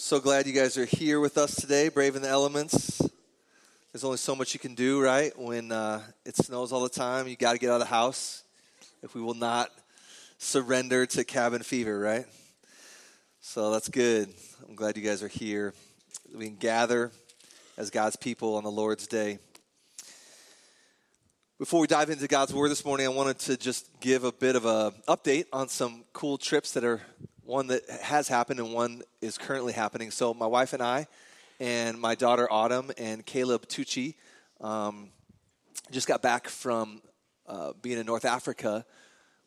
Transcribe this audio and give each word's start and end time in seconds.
So 0.00 0.20
glad 0.20 0.46
you 0.46 0.52
guys 0.52 0.78
are 0.78 0.84
here 0.84 1.18
with 1.18 1.36
us 1.36 1.56
today, 1.56 1.88
braving 1.88 2.22
the 2.22 2.28
elements. 2.28 3.02
There's 3.92 4.04
only 4.04 4.16
so 4.16 4.36
much 4.36 4.54
you 4.54 4.60
can 4.60 4.76
do, 4.76 5.02
right? 5.02 5.36
When 5.36 5.72
uh, 5.72 6.02
it 6.24 6.36
snows 6.36 6.70
all 6.70 6.84
the 6.84 6.88
time, 6.88 7.26
you 7.26 7.34
got 7.34 7.54
to 7.54 7.58
get 7.58 7.68
out 7.68 7.74
of 7.74 7.80
the 7.80 7.86
house. 7.86 8.44
If 9.02 9.16
we 9.16 9.20
will 9.20 9.34
not 9.34 9.72
surrender 10.38 11.04
to 11.04 11.24
cabin 11.24 11.64
fever, 11.64 11.98
right? 11.98 12.26
So 13.40 13.72
that's 13.72 13.88
good. 13.88 14.32
I'm 14.68 14.76
glad 14.76 14.96
you 14.96 15.02
guys 15.02 15.20
are 15.24 15.28
here. 15.28 15.74
We 16.32 16.46
can 16.46 16.56
gather 16.56 17.10
as 17.76 17.90
God's 17.90 18.14
people 18.14 18.54
on 18.54 18.62
the 18.62 18.70
Lord's 18.70 19.08
day. 19.08 19.40
Before 21.58 21.80
we 21.80 21.88
dive 21.88 22.08
into 22.08 22.28
God's 22.28 22.54
Word 22.54 22.70
this 22.70 22.84
morning, 22.84 23.04
I 23.04 23.10
wanted 23.10 23.40
to 23.40 23.56
just 23.56 24.00
give 24.00 24.22
a 24.22 24.30
bit 24.30 24.54
of 24.54 24.64
an 24.64 24.92
update 25.08 25.46
on 25.52 25.68
some 25.68 26.04
cool 26.12 26.38
trips 26.38 26.72
that 26.74 26.84
are 26.84 27.02
one 27.48 27.68
that 27.68 27.88
has 27.88 28.28
happened 28.28 28.60
and 28.60 28.74
one 28.74 29.00
is 29.22 29.38
currently 29.38 29.72
happening. 29.72 30.10
So, 30.10 30.34
my 30.34 30.46
wife 30.46 30.74
and 30.74 30.82
I, 30.82 31.06
and 31.58 31.98
my 31.98 32.14
daughter 32.14 32.46
Autumn 32.50 32.90
and 32.98 33.24
Caleb 33.24 33.66
Tucci, 33.66 34.16
um, 34.60 35.08
just 35.90 36.06
got 36.06 36.20
back 36.20 36.46
from 36.46 37.00
uh, 37.46 37.72
being 37.80 37.98
in 37.98 38.04
North 38.04 38.26
Africa. 38.26 38.84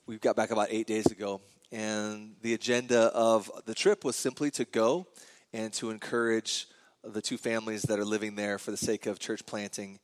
We 0.07 0.17
got 0.17 0.35
back 0.35 0.49
about 0.49 0.69
eight 0.71 0.87
days 0.87 1.05
ago. 1.05 1.41
And 1.71 2.35
the 2.41 2.55
agenda 2.55 3.11
of 3.13 3.51
the 3.67 3.75
trip 3.75 4.03
was 4.03 4.15
simply 4.15 4.49
to 4.51 4.65
go 4.65 5.05
and 5.53 5.71
to 5.73 5.91
encourage 5.91 6.67
the 7.03 7.21
two 7.21 7.37
families 7.37 7.83
that 7.83 7.99
are 7.99 8.05
living 8.05 8.35
there 8.35 8.57
for 8.57 8.71
the 8.71 8.77
sake 8.77 9.05
of 9.05 9.19
church 9.19 9.45
planting 9.45 9.99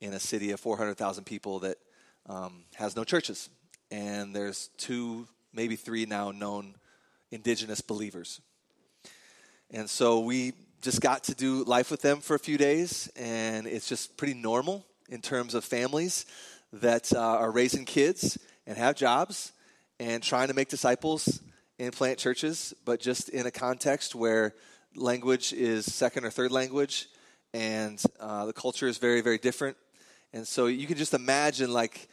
in 0.00 0.12
a 0.12 0.20
city 0.20 0.52
of 0.52 0.60
400,000 0.60 1.24
people 1.24 1.58
that 1.58 1.78
um, 2.26 2.62
has 2.76 2.94
no 2.94 3.02
churches. 3.02 3.50
And 3.90 4.36
there's 4.36 4.70
two, 4.76 5.26
maybe 5.52 5.74
three 5.74 6.06
now 6.06 6.30
known 6.30 6.76
indigenous 7.30 7.80
believers. 7.80 8.40
And 9.70 9.88
so 9.88 10.20
we 10.20 10.52
just 10.82 11.00
got 11.00 11.24
to 11.24 11.34
do 11.34 11.64
life 11.64 11.90
with 11.90 12.02
them 12.02 12.20
for 12.20 12.34
a 12.34 12.38
few 12.38 12.58
days, 12.58 13.10
and 13.16 13.66
it's 13.66 13.88
just 13.88 14.16
pretty 14.16 14.34
normal 14.34 14.84
in 15.08 15.20
terms 15.20 15.54
of 15.54 15.64
families 15.64 16.26
that 16.72 17.12
uh, 17.12 17.18
are 17.18 17.50
raising 17.50 17.84
kids 17.84 18.38
and 18.66 18.78
have 18.78 18.96
jobs 18.96 19.52
and 19.98 20.22
trying 20.22 20.48
to 20.48 20.54
make 20.54 20.68
disciples 20.68 21.40
and 21.78 21.92
plant 21.92 22.18
churches, 22.18 22.74
but 22.84 23.00
just 23.00 23.28
in 23.28 23.46
a 23.46 23.50
context 23.50 24.14
where 24.14 24.54
language 24.96 25.52
is 25.52 25.84
second 25.92 26.24
or 26.24 26.30
third 26.30 26.50
language 26.50 27.08
and 27.52 28.02
uh, 28.18 28.46
the 28.46 28.52
culture 28.52 28.86
is 28.86 28.98
very, 28.98 29.20
very 29.20 29.38
different. 29.38 29.76
And 30.32 30.46
so 30.46 30.66
you 30.66 30.86
can 30.86 30.96
just 30.96 31.14
imagine, 31.14 31.72
like, 31.72 32.08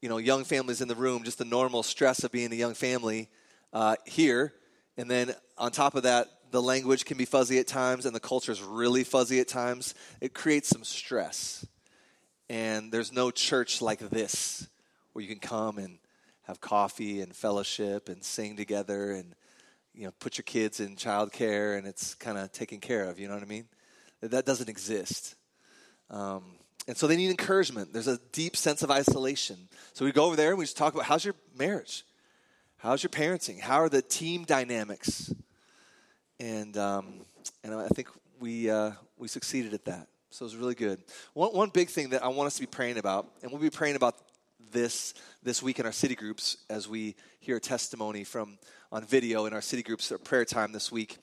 you 0.00 0.08
know, 0.08 0.18
young 0.18 0.44
families 0.44 0.80
in 0.80 0.88
the 0.88 0.96
room, 0.96 1.22
just 1.22 1.38
the 1.38 1.44
normal 1.44 1.82
stress 1.82 2.24
of 2.24 2.32
being 2.32 2.52
a 2.52 2.56
young 2.56 2.74
family 2.74 3.28
uh, 3.72 3.96
here. 4.06 4.52
And 4.96 5.10
then 5.10 5.34
on 5.56 5.70
top 5.72 5.94
of 5.94 6.02
that, 6.04 6.28
the 6.50 6.62
language 6.62 7.04
can 7.04 7.16
be 7.16 7.24
fuzzy 7.24 7.58
at 7.58 7.66
times 7.66 8.06
and 8.06 8.14
the 8.14 8.20
culture 8.20 8.52
is 8.52 8.62
really 8.62 9.04
fuzzy 9.04 9.40
at 9.40 9.48
times. 9.48 9.94
It 10.20 10.34
creates 10.34 10.68
some 10.68 10.84
stress. 10.84 11.66
And 12.48 12.92
there's 12.92 13.12
no 13.12 13.30
church 13.30 13.80
like 13.80 13.98
this 13.98 14.68
where 15.12 15.22
you 15.22 15.28
can 15.28 15.38
come 15.38 15.78
and 15.78 15.98
have 16.42 16.60
coffee 16.60 17.20
and 17.22 17.34
fellowship 17.34 18.08
and 18.08 18.22
sing 18.22 18.56
together 18.56 19.12
and 19.12 19.34
you 19.94 20.04
know 20.04 20.12
put 20.18 20.36
your 20.36 20.42
kids 20.42 20.80
in 20.80 20.96
childcare 20.96 21.78
and 21.78 21.86
it's 21.86 22.14
kind 22.14 22.36
of 22.36 22.52
taken 22.52 22.80
care 22.80 23.08
of. 23.08 23.18
You 23.18 23.28
know 23.28 23.34
what 23.34 23.42
I 23.42 23.46
mean? 23.46 23.66
That 24.20 24.44
doesn't 24.44 24.68
exist. 24.68 25.34
Um, 26.10 26.44
and 26.86 26.96
so 26.96 27.06
they 27.06 27.16
need 27.16 27.30
encouragement. 27.30 27.92
There's 27.92 28.08
a 28.08 28.18
deep 28.32 28.56
sense 28.56 28.82
of 28.82 28.90
isolation. 28.90 29.68
So 29.94 30.04
we 30.04 30.12
go 30.12 30.24
over 30.24 30.36
there 30.36 30.50
and 30.50 30.58
we 30.58 30.64
just 30.64 30.76
talk 30.76 30.92
about 30.94 31.06
how's 31.06 31.24
your 31.24 31.34
marriage? 31.56 32.04
How's 32.82 33.00
your 33.00 33.10
parenting? 33.10 33.60
How 33.60 33.76
are 33.76 33.88
the 33.88 34.02
team 34.02 34.42
dynamics? 34.42 35.32
And, 36.40 36.76
um, 36.76 37.20
and 37.62 37.72
I 37.72 37.86
think 37.86 38.08
we, 38.40 38.68
uh, 38.68 38.90
we 39.16 39.28
succeeded 39.28 39.72
at 39.72 39.84
that. 39.84 40.08
So 40.30 40.44
it 40.44 40.46
was 40.46 40.56
really 40.56 40.74
good. 40.74 41.00
One, 41.32 41.50
one 41.50 41.68
big 41.68 41.90
thing 41.90 42.10
that 42.10 42.24
I 42.24 42.28
want 42.28 42.48
us 42.48 42.56
to 42.56 42.60
be 42.60 42.66
praying 42.66 42.98
about, 42.98 43.28
and 43.40 43.52
we'll 43.52 43.60
be 43.60 43.70
praying 43.70 43.94
about 43.94 44.16
this 44.72 45.14
this 45.44 45.62
week 45.62 45.78
in 45.78 45.86
our 45.86 45.92
city 45.92 46.16
groups 46.16 46.56
as 46.68 46.88
we 46.88 47.14
hear 47.38 47.58
a 47.58 47.60
testimony 47.60 48.24
from 48.24 48.58
on 48.90 49.04
video 49.04 49.46
in 49.46 49.52
our 49.52 49.60
city 49.60 49.84
groups 49.84 50.12
prayer 50.24 50.44
time 50.44 50.72
this 50.72 50.90
week, 50.90 51.18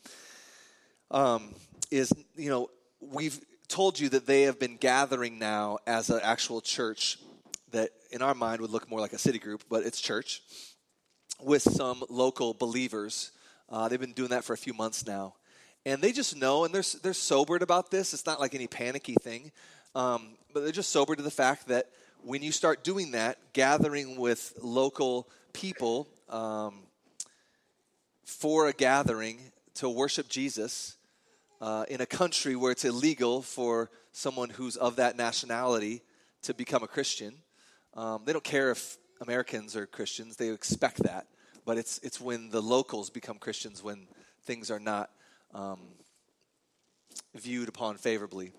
um, 1.12 1.54
is 1.92 2.14
you 2.38 2.50
know 2.50 2.70
we've 3.02 3.38
told 3.68 4.00
you 4.00 4.08
that 4.10 4.26
they 4.26 4.44
have 4.44 4.60
been 4.60 4.78
gathering 4.78 5.40
now 5.40 5.78
as 5.86 6.10
an 6.10 6.22
actual 6.24 6.62
church 6.62 7.18
that 7.72 7.90
in 8.12 8.22
our 8.22 8.34
mind 8.34 8.62
would 8.62 8.72
look 8.72 8.90
more 8.90 9.02
like 9.02 9.12
a 9.12 9.18
city 9.18 9.40
group, 9.40 9.66
but 9.70 9.84
it's 9.84 10.00
church 10.00 10.42
with 11.42 11.64
some 11.64 12.04
local 12.10 12.54
believers. 12.54 13.32
Uh, 13.70 13.88
they've 13.88 14.00
been 14.00 14.14
doing 14.14 14.30
that 14.30 14.44
for 14.44 14.54
a 14.54 14.58
few 14.58 14.74
months 14.74 15.06
now. 15.06 15.36
And 15.86 16.02
they 16.02 16.12
just 16.12 16.36
know, 16.36 16.66
and 16.66 16.74
they're, 16.74 16.84
they're 17.02 17.14
sobered 17.14 17.62
about 17.62 17.90
this. 17.92 18.14
It's 18.14 18.26
not 18.26 18.40
like 18.40 18.54
any 18.54 18.68
panicky 18.68 19.16
thing, 19.16 19.52
um, 19.96 20.38
but 20.54 20.62
they're 20.62 20.72
just 20.72 20.92
sobered 20.92 21.18
to 21.18 21.24
the 21.24 21.32
fact 21.32 21.68
that 21.68 21.88
when 22.24 22.44
you 22.44 22.52
start 22.52 22.84
doing 22.84 23.12
that, 23.12 23.38
gathering 23.54 24.18
with 24.18 24.54
local 24.62 25.28
people 25.54 26.08
um, 26.30 26.76
for 28.26 28.68
a 28.68 28.74
gathering 28.74 29.40
to 29.76 29.90
worship 29.90 30.28
Jesus 30.28 30.98
uh, 31.62 31.86
in 31.90 32.02
a 32.02 32.06
country 32.06 32.56
where 32.56 32.72
it's 32.72 32.86
illegal 32.86 33.42
for 33.42 33.90
someone 34.12 34.50
who's 34.50 34.76
of 34.76 34.98
that 34.98 35.18
nationality 35.18 36.02
to 36.42 36.54
become 36.54 36.84
a 36.84 36.88
Christian, 36.88 37.34
um, 37.96 38.24
they 38.26 38.34
don't 38.34 38.44
care 38.44 38.72
if 38.72 38.98
Americans 39.22 39.76
are 39.76 39.86
Christians. 39.86 40.36
They 40.36 40.50
expect 40.50 41.04
that. 41.04 41.28
But 41.66 41.78
it's, 41.78 42.00
it's 42.00 42.20
when 42.20 42.50
the 42.50 42.62
locals 42.62 43.10
become 43.10 43.38
Christians 43.38 43.84
when 43.84 44.08
things 44.44 44.72
are 44.72 44.80
not 44.80 45.10
um, 45.54 45.80
viewed 47.36 47.70
upon 47.70 47.98
favorably. 47.98 48.52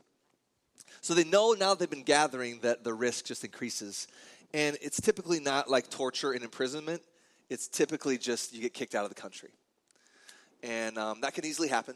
So 1.00 1.14
they 1.14 1.24
know 1.24 1.52
now 1.52 1.74
they've 1.74 1.88
been 1.88 2.02
gathering 2.02 2.60
that 2.60 2.84
the 2.84 2.92
risk 2.92 3.24
just 3.24 3.44
increases. 3.44 4.06
And 4.52 4.76
it's 4.82 5.00
typically 5.00 5.40
not 5.40 5.70
like 5.70 5.88
torture 5.88 6.32
and 6.32 6.42
imprisonment, 6.42 7.02
it's 7.48 7.68
typically 7.68 8.18
just 8.18 8.52
you 8.52 8.60
get 8.60 8.74
kicked 8.74 8.94
out 8.94 9.04
of 9.04 9.08
the 9.08 9.20
country. 9.20 9.50
And 10.62 10.98
um, 10.98 11.20
that 11.22 11.34
can 11.34 11.44
easily 11.44 11.68
happen. 11.68 11.94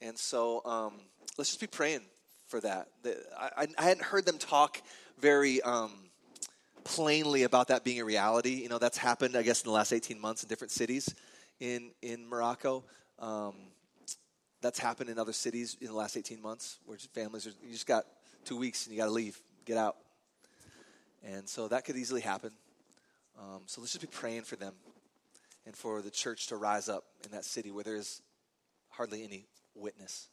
And 0.00 0.18
so 0.18 0.62
um, 0.64 0.94
let's 1.36 1.50
just 1.50 1.60
be 1.60 1.66
praying 1.66 2.00
for 2.46 2.60
that. 2.60 2.88
I, 3.38 3.66
I, 3.78 3.82
hadn't 3.82 4.04
heard 4.04 4.26
them 4.26 4.38
talk 4.38 4.80
very 5.18 5.60
um, 5.62 5.92
plainly 6.84 7.42
about 7.42 7.68
that 7.68 7.84
being 7.84 8.00
a 8.00 8.04
reality. 8.04 8.62
You 8.62 8.68
know, 8.68 8.78
that's 8.78 8.98
happened, 8.98 9.36
I 9.36 9.42
guess, 9.42 9.62
in 9.62 9.68
the 9.68 9.72
last 9.74 9.92
18 9.92 10.20
months 10.20 10.42
in 10.42 10.48
different 10.48 10.70
cities 10.70 11.14
in, 11.60 11.90
in 12.02 12.28
Morocco. 12.28 12.84
Um, 13.18 13.54
that's 14.60 14.78
happened 14.78 15.10
in 15.10 15.18
other 15.18 15.32
cities 15.32 15.76
in 15.80 15.88
the 15.88 15.94
last 15.94 16.16
18 16.16 16.40
months 16.40 16.78
where 16.86 16.96
families 17.12 17.46
are, 17.46 17.52
you 17.62 17.72
just 17.72 17.86
got 17.86 18.04
two 18.44 18.56
weeks 18.56 18.86
and 18.86 18.94
you 18.94 19.00
got 19.00 19.06
to 19.06 19.12
leave, 19.12 19.38
get 19.64 19.76
out. 19.76 19.96
And 21.22 21.48
so 21.48 21.68
that 21.68 21.84
could 21.84 21.96
easily 21.96 22.20
happen. 22.20 22.50
Um, 23.38 23.62
so 23.66 23.80
let's 23.80 23.92
just 23.92 24.02
be 24.02 24.06
praying 24.06 24.42
for 24.42 24.56
them 24.56 24.74
and 25.66 25.74
for 25.74 26.02
the 26.02 26.10
church 26.10 26.48
to 26.48 26.56
rise 26.56 26.88
up 26.88 27.04
in 27.24 27.30
that 27.32 27.44
city 27.44 27.70
where 27.70 27.84
there 27.84 27.96
is 27.96 28.22
hardly 28.90 29.24
any 29.24 29.46
witness. 29.74 30.28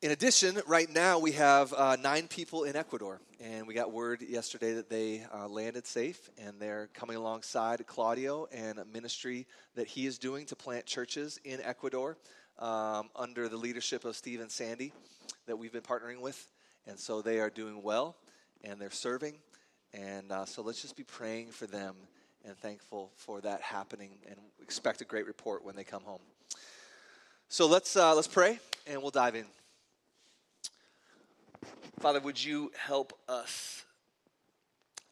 In 0.00 0.12
addition, 0.12 0.60
right 0.68 0.88
now 0.88 1.18
we 1.18 1.32
have 1.32 1.72
uh, 1.72 1.96
nine 2.00 2.28
people 2.28 2.62
in 2.62 2.76
Ecuador, 2.76 3.20
and 3.40 3.66
we 3.66 3.74
got 3.74 3.90
word 3.90 4.22
yesterday 4.22 4.74
that 4.74 4.88
they 4.88 5.26
uh, 5.34 5.48
landed 5.48 5.88
safe, 5.88 6.30
and 6.38 6.60
they're 6.60 6.88
coming 6.94 7.16
alongside 7.16 7.84
Claudio 7.84 8.46
and 8.52 8.78
a 8.78 8.84
ministry 8.84 9.44
that 9.74 9.88
he 9.88 10.06
is 10.06 10.16
doing 10.16 10.46
to 10.46 10.54
plant 10.54 10.86
churches 10.86 11.40
in 11.44 11.60
Ecuador 11.60 12.16
um, 12.60 13.08
under 13.16 13.48
the 13.48 13.56
leadership 13.56 14.04
of 14.04 14.14
Steve 14.14 14.40
and 14.40 14.52
Sandy 14.52 14.92
that 15.48 15.56
we've 15.56 15.72
been 15.72 15.82
partnering 15.82 16.20
with. 16.20 16.48
And 16.86 16.96
so 16.96 17.20
they 17.20 17.40
are 17.40 17.50
doing 17.50 17.82
well, 17.82 18.14
and 18.62 18.80
they're 18.80 18.92
serving. 18.92 19.34
And 19.92 20.30
uh, 20.30 20.44
so 20.44 20.62
let's 20.62 20.80
just 20.80 20.96
be 20.96 21.02
praying 21.02 21.48
for 21.48 21.66
them 21.66 21.96
and 22.44 22.56
thankful 22.56 23.10
for 23.16 23.40
that 23.40 23.62
happening, 23.62 24.10
and 24.28 24.36
expect 24.62 25.00
a 25.00 25.04
great 25.04 25.26
report 25.26 25.64
when 25.64 25.74
they 25.74 25.82
come 25.82 26.04
home. 26.04 26.22
So 27.48 27.66
let's 27.66 27.96
uh, 27.96 28.14
let's 28.14 28.28
pray, 28.28 28.60
and 28.86 29.02
we'll 29.02 29.10
dive 29.10 29.34
in. 29.34 29.57
Father, 32.00 32.20
would 32.20 32.42
you 32.42 32.70
help 32.76 33.12
us? 33.28 33.84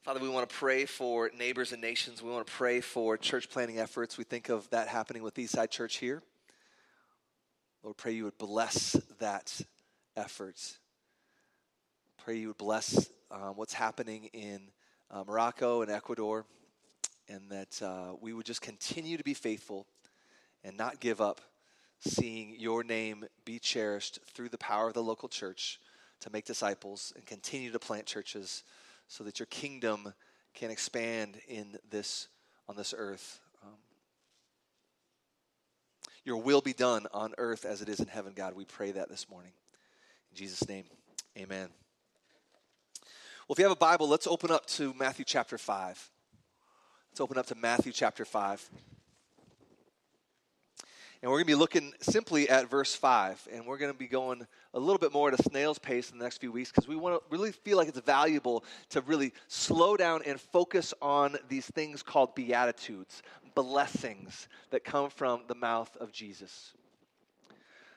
Father, 0.04 0.20
we 0.20 0.28
want 0.28 0.48
to 0.48 0.54
pray 0.54 0.84
for 0.84 1.32
neighbors 1.36 1.72
and 1.72 1.82
nations. 1.82 2.22
We 2.22 2.30
want 2.30 2.46
to 2.46 2.52
pray 2.52 2.80
for 2.80 3.16
church 3.16 3.50
planting 3.50 3.80
efforts. 3.80 4.16
We 4.16 4.22
think 4.22 4.50
of 4.50 4.70
that 4.70 4.86
happening 4.86 5.24
with 5.24 5.34
Eastside 5.34 5.70
Church 5.70 5.96
here. 5.96 6.22
Lord, 7.82 7.96
pray 7.96 8.12
you 8.12 8.22
would 8.22 8.38
bless 8.38 8.92
that 9.18 9.60
effort. 10.16 10.60
Pray 12.24 12.36
you 12.36 12.48
would 12.48 12.58
bless 12.58 13.10
um, 13.32 13.54
what's 13.56 13.74
happening 13.74 14.26
in 14.32 14.60
uh, 15.10 15.24
Morocco 15.26 15.82
and 15.82 15.90
Ecuador, 15.90 16.44
and 17.28 17.50
that 17.50 17.82
uh, 17.82 18.14
we 18.20 18.32
would 18.32 18.46
just 18.46 18.62
continue 18.62 19.16
to 19.16 19.24
be 19.24 19.34
faithful 19.34 19.88
and 20.62 20.76
not 20.76 21.00
give 21.00 21.20
up 21.20 21.40
seeing 21.98 22.54
your 22.56 22.84
name 22.84 23.24
be 23.44 23.58
cherished 23.58 24.20
through 24.34 24.50
the 24.50 24.58
power 24.58 24.86
of 24.86 24.94
the 24.94 25.02
local 25.02 25.28
church 25.28 25.80
to 26.26 26.32
make 26.32 26.44
disciples 26.44 27.12
and 27.14 27.24
continue 27.24 27.70
to 27.70 27.78
plant 27.78 28.04
churches 28.04 28.64
so 29.06 29.22
that 29.22 29.38
your 29.38 29.46
kingdom 29.46 30.12
can 30.54 30.72
expand 30.72 31.36
in 31.46 31.78
this 31.88 32.26
on 32.68 32.74
this 32.74 32.92
earth. 32.98 33.38
Um, 33.62 33.74
your 36.24 36.38
will 36.38 36.60
be 36.60 36.72
done 36.72 37.06
on 37.14 37.32
earth 37.38 37.64
as 37.64 37.80
it 37.80 37.88
is 37.88 38.00
in 38.00 38.08
heaven, 38.08 38.32
God. 38.34 38.56
We 38.56 38.64
pray 38.64 38.90
that 38.90 39.08
this 39.08 39.30
morning. 39.30 39.52
In 40.32 40.36
Jesus' 40.36 40.68
name, 40.68 40.84
amen. 41.38 41.68
Well, 43.46 43.54
if 43.54 43.60
you 43.60 43.64
have 43.64 43.70
a 43.70 43.76
Bible, 43.76 44.08
let's 44.08 44.26
open 44.26 44.50
up 44.50 44.66
to 44.66 44.92
Matthew 44.94 45.24
chapter 45.24 45.56
5. 45.56 46.10
Let's 47.12 47.20
open 47.20 47.38
up 47.38 47.46
to 47.46 47.54
Matthew 47.54 47.92
chapter 47.92 48.24
5. 48.24 48.68
And 51.22 51.30
we're 51.30 51.38
going 51.38 51.46
to 51.46 51.52
be 51.52 51.54
looking 51.54 51.92
simply 52.00 52.48
at 52.50 52.70
verse 52.70 52.94
5. 52.94 53.48
And 53.52 53.66
we're 53.66 53.78
going 53.78 53.92
to 53.92 53.98
be 53.98 54.06
going 54.06 54.46
a 54.74 54.78
little 54.78 54.98
bit 54.98 55.12
more 55.12 55.32
at 55.32 55.40
a 55.40 55.42
snail's 55.42 55.78
pace 55.78 56.10
in 56.10 56.18
the 56.18 56.24
next 56.24 56.38
few 56.38 56.52
weeks 56.52 56.70
because 56.70 56.86
we 56.86 56.96
want 56.96 57.14
to 57.14 57.34
really 57.34 57.52
feel 57.52 57.78
like 57.78 57.88
it's 57.88 57.98
valuable 58.00 58.64
to 58.90 59.00
really 59.02 59.32
slow 59.48 59.96
down 59.96 60.22
and 60.26 60.38
focus 60.40 60.92
on 61.00 61.36
these 61.48 61.66
things 61.66 62.02
called 62.02 62.34
beatitudes, 62.34 63.22
blessings 63.54 64.48
that 64.70 64.84
come 64.84 65.08
from 65.08 65.42
the 65.48 65.54
mouth 65.54 65.96
of 65.96 66.12
Jesus. 66.12 66.74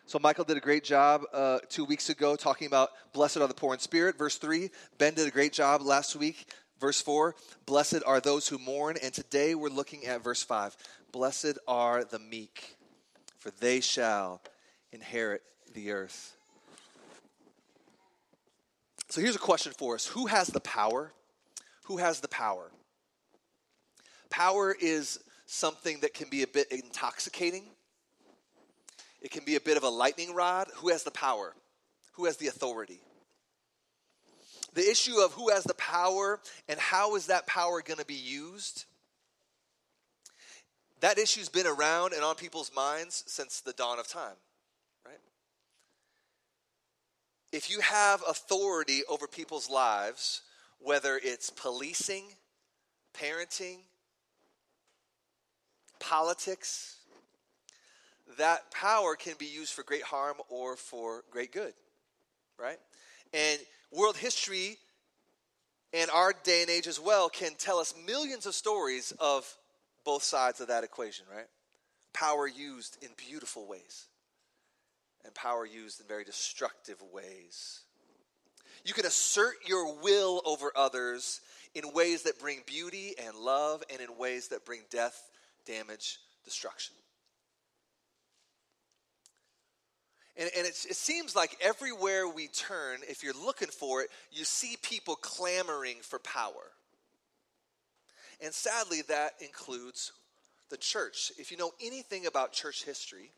So, 0.06 0.18
Michael 0.18 0.46
did 0.46 0.58
a 0.58 0.62
great 0.62 0.84
job 0.84 1.24
uh, 1.34 1.60
two 1.70 1.86
weeks 1.86 2.10
ago 2.10 2.36
talking 2.36 2.66
about 2.66 2.90
blessed 3.14 3.38
are 3.38 3.48
the 3.48 3.54
poor 3.54 3.74
in 3.74 3.80
spirit, 3.80 4.18
verse 4.18 4.38
3. 4.38 4.72
Ben 4.98 5.14
did 5.14 5.28
a 5.28 5.32
great 5.32 5.54
job 5.54 5.82
last 5.82 6.16
week, 6.16 6.48
verse 6.80 7.00
4. 7.02 7.36
Blessed 7.68 8.02
are 8.08 8.20
those 8.20 8.48
who 8.48 8.58
mourn. 8.58 8.98
And 9.04 9.14
today 9.14 9.54
we're 9.54 9.70
looking 9.70 10.08
at 10.08 10.24
verse 10.24 10.42
5. 10.42 10.76
Blessed 11.12 11.60
are 11.68 12.04
the 12.06 12.18
meek 12.18 12.79
for 13.40 13.52
they 13.52 13.82
shall 13.82 14.42
inherit 14.92 15.42
the 15.74 15.92
earth. 15.92 16.36
So 19.10 19.22
here's 19.22 19.36
a 19.36 19.40
question 19.40 19.74
for 19.76 19.96
us 19.96 20.06
Who 20.08 20.28
has 20.28 20.48
the 20.48 20.60
power? 20.60 21.12
Who 21.86 21.98
has 21.98 22.20
the 22.20 22.28
power? 22.28 22.70
Power 24.30 24.76
is 24.80 25.20
something 25.48 26.02
that 26.02 26.14
can 26.14 26.30
be 26.30 26.44
a 26.44 26.48
bit 26.48 26.72
intoxicating. 26.72 27.64
It 29.22 29.32
can 29.32 29.44
be 29.44 29.56
a 29.56 29.62
bit 29.62 29.76
of 29.76 29.84
a 29.84 29.90
lightning 29.90 30.36
rod. 30.36 30.68
Who 30.76 30.90
has 30.90 31.04
the 31.04 31.12
power? 31.12 31.56
Who 32.14 32.26
has 32.26 32.38
the 32.38 32.48
authority? 32.48 33.02
The 34.74 34.88
issue 34.88 35.18
of 35.20 35.34
who 35.34 35.50
has 35.50 35.64
the 35.64 35.74
power 35.74 36.40
and 36.68 36.80
how 36.80 37.16
is 37.16 37.26
that 37.26 37.48
power 37.48 37.82
going 37.82 38.00
to 38.00 38.06
be 38.06 38.14
used 38.14 38.86
that 41.02 41.18
issue's 41.18 41.50
been 41.50 41.68
around 41.68 42.14
and 42.14 42.24
on 42.24 42.36
people's 42.36 42.72
minds 42.76 43.24
since 43.28 43.62
the 43.62 43.74
dawn 43.74 44.00
of 44.00 44.08
time, 44.08 44.36
right? 45.06 45.20
If 47.52 47.70
you 47.70 47.80
have 47.80 48.24
authority 48.28 49.02
over 49.10 49.28
people's 49.28 49.70
lives, 49.70 50.42
whether 50.80 51.20
it's 51.22 51.50
policing, 51.50 52.26
parenting, 53.14 53.78
politics, 56.00 56.98
that 58.38 58.72
power 58.72 59.16
can 59.16 59.34
be 59.38 59.46
used 59.46 59.74
for 59.74 59.84
great 59.84 60.04
harm 60.04 60.38
or 60.50 60.76
for 60.76 61.24
great 61.32 61.52
good, 61.52 61.74
right? 62.58 62.78
And 63.34 63.60
world 63.92 64.18
history 64.18 64.78
and 65.94 66.10
our 66.12 66.34
day 66.44 66.62
and 66.62 66.70
age 66.70 66.88
as 66.88 67.00
well 67.00 67.30
can 67.30 67.56
tell 67.56 67.80
us 67.80 67.94
millions 68.06 68.46
of 68.46 68.54
stories 68.54 69.12
of 69.20 69.58
both 70.10 70.24
sides 70.24 70.60
of 70.60 70.70
that 70.70 70.84
equation, 70.84 71.24
right? 71.32 71.46
Power 72.16 72.48
used 72.48 72.98
in 73.04 73.10
beautiful 73.16 73.68
ways, 73.68 74.08
and 75.24 75.32
power 75.36 75.68
used 75.68 76.02
in 76.02 76.08
very 76.08 76.24
destructive 76.24 77.00
ways. 77.14 77.82
You 78.84 78.96
can 78.96 79.06
assert 79.06 79.58
your 79.68 80.02
will 80.02 80.42
over 80.46 80.72
others 80.76 81.42
in 81.76 81.94
ways 81.94 82.24
that 82.24 82.40
bring 82.40 82.64
beauty 82.66 83.14
and 83.24 83.36
love, 83.38 83.84
and 83.92 84.02
in 84.02 84.18
ways 84.18 84.48
that 84.48 84.66
bring 84.66 84.82
death, 84.90 85.30
damage, 85.68 86.18
destruction. 86.44 86.96
And, 90.38 90.50
and 90.58 90.66
it 90.66 90.74
seems 90.74 91.36
like 91.36 91.56
everywhere 91.62 92.28
we 92.28 92.48
turn, 92.48 93.02
if 93.08 93.22
you're 93.22 93.46
looking 93.46 93.68
for 93.68 94.02
it, 94.02 94.10
you 94.32 94.44
see 94.44 94.76
people 94.82 95.18
clamoring 95.18 95.98
for 96.02 96.18
power. 96.18 96.72
And 98.42 98.54
sadly, 98.54 99.02
that 99.10 99.34
includes 99.42 100.14
the 100.70 100.78
church. 100.78 101.32
If 101.38 101.52
you 101.52 101.58
know 101.58 101.72
anything 101.82 102.26
about 102.26 102.54
church 102.54 102.84
history, 102.86 103.32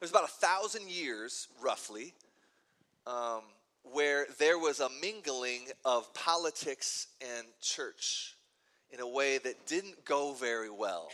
there's 0.00 0.10
about 0.10 0.24
a 0.24 0.28
thousand 0.28 0.88
years, 0.88 1.48
roughly, 1.62 2.14
um, 3.06 3.42
where 3.82 4.26
there 4.38 4.58
was 4.58 4.80
a 4.80 4.88
mingling 5.00 5.68
of 5.84 6.12
politics 6.14 7.08
and 7.20 7.46
church 7.60 8.34
in 8.90 9.00
a 9.00 9.08
way 9.08 9.38
that 9.38 9.66
didn't 9.66 10.04
go 10.04 10.32
very 10.34 10.70
well 10.70 11.08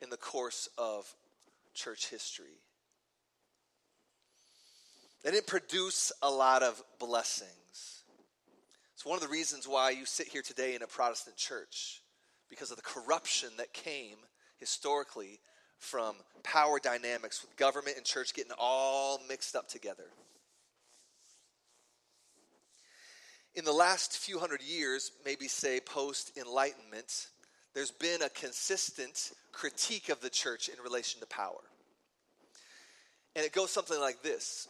in 0.00 0.10
the 0.10 0.16
course 0.16 0.68
of 0.78 1.12
church 1.74 2.08
history. 2.08 2.58
They 5.22 5.30
didn't 5.30 5.46
produce 5.46 6.12
a 6.22 6.30
lot 6.30 6.62
of 6.62 6.82
blessing. 6.98 7.48
It's 9.00 9.06
one 9.06 9.16
of 9.16 9.22
the 9.22 9.28
reasons 9.28 9.66
why 9.66 9.92
you 9.92 10.04
sit 10.04 10.28
here 10.28 10.42
today 10.42 10.74
in 10.74 10.82
a 10.82 10.86
Protestant 10.86 11.34
church, 11.34 12.02
because 12.50 12.70
of 12.70 12.76
the 12.76 12.82
corruption 12.82 13.48
that 13.56 13.72
came 13.72 14.16
historically 14.58 15.40
from 15.78 16.16
power 16.42 16.78
dynamics 16.78 17.40
with 17.40 17.56
government 17.56 17.96
and 17.96 18.04
church 18.04 18.34
getting 18.34 18.52
all 18.58 19.18
mixed 19.26 19.56
up 19.56 19.70
together. 19.70 20.04
In 23.54 23.64
the 23.64 23.72
last 23.72 24.18
few 24.18 24.38
hundred 24.38 24.60
years, 24.60 25.12
maybe 25.24 25.48
say 25.48 25.80
post 25.80 26.36
Enlightenment, 26.36 27.28
there's 27.72 27.92
been 27.92 28.20
a 28.20 28.28
consistent 28.28 29.32
critique 29.50 30.10
of 30.10 30.20
the 30.20 30.28
church 30.28 30.68
in 30.68 30.74
relation 30.84 31.20
to 31.22 31.26
power. 31.26 31.62
And 33.34 33.46
it 33.46 33.54
goes 33.54 33.70
something 33.70 33.98
like 33.98 34.22
this 34.22 34.68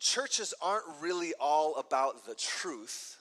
churches 0.00 0.54
aren't 0.60 0.84
really 1.00 1.32
all 1.38 1.76
about 1.76 2.26
the 2.26 2.34
truth. 2.34 3.18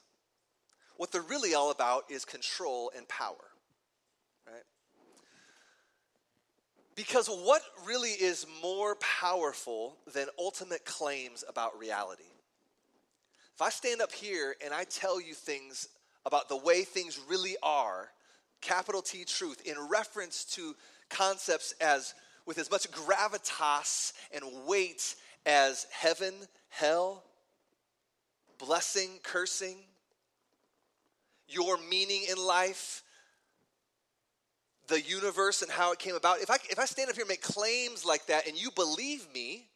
What 0.97 1.11
they're 1.11 1.21
really 1.21 1.53
all 1.53 1.71
about 1.71 2.05
is 2.09 2.25
control 2.25 2.91
and 2.95 3.07
power. 3.07 3.35
Right? 4.47 4.63
Because 6.95 7.27
what 7.27 7.61
really 7.85 8.09
is 8.09 8.45
more 8.61 8.95
powerful 8.95 9.97
than 10.13 10.27
ultimate 10.39 10.85
claims 10.85 11.43
about 11.47 11.77
reality? 11.77 12.23
If 13.55 13.61
I 13.61 13.69
stand 13.69 14.01
up 14.01 14.11
here 14.11 14.55
and 14.63 14.73
I 14.73 14.85
tell 14.85 15.21
you 15.21 15.33
things 15.33 15.89
about 16.25 16.49
the 16.49 16.57
way 16.57 16.83
things 16.83 17.19
really 17.29 17.55
are, 17.61 18.09
capital 18.61 19.01
T 19.01 19.25
truth, 19.25 19.61
in 19.65 19.75
reference 19.89 20.45
to 20.55 20.75
concepts 21.09 21.73
as 21.81 22.13
with 22.45 22.57
as 22.57 22.71
much 22.71 22.89
gravitas 22.91 24.13
and 24.33 24.43
weight 24.65 25.15
as 25.45 25.87
heaven 25.91 26.33
hell, 26.69 27.23
blessing, 28.57 29.19
cursing, 29.23 29.77
your 31.47 31.77
meaning 31.89 32.23
in 32.29 32.37
life, 32.37 33.03
the 34.87 35.01
universe 35.01 35.61
and 35.61 35.71
how 35.71 35.91
it 35.91 35.99
came 35.99 36.15
about. 36.15 36.39
If 36.41 36.49
I, 36.49 36.57
if 36.69 36.79
I 36.79 36.85
stand 36.85 37.09
up 37.09 37.15
here 37.15 37.23
and 37.23 37.29
make 37.29 37.41
claims 37.41 38.05
like 38.05 38.25
that 38.27 38.47
and 38.47 38.59
you 38.59 38.71
believe 38.71 39.27
me, 39.33 39.67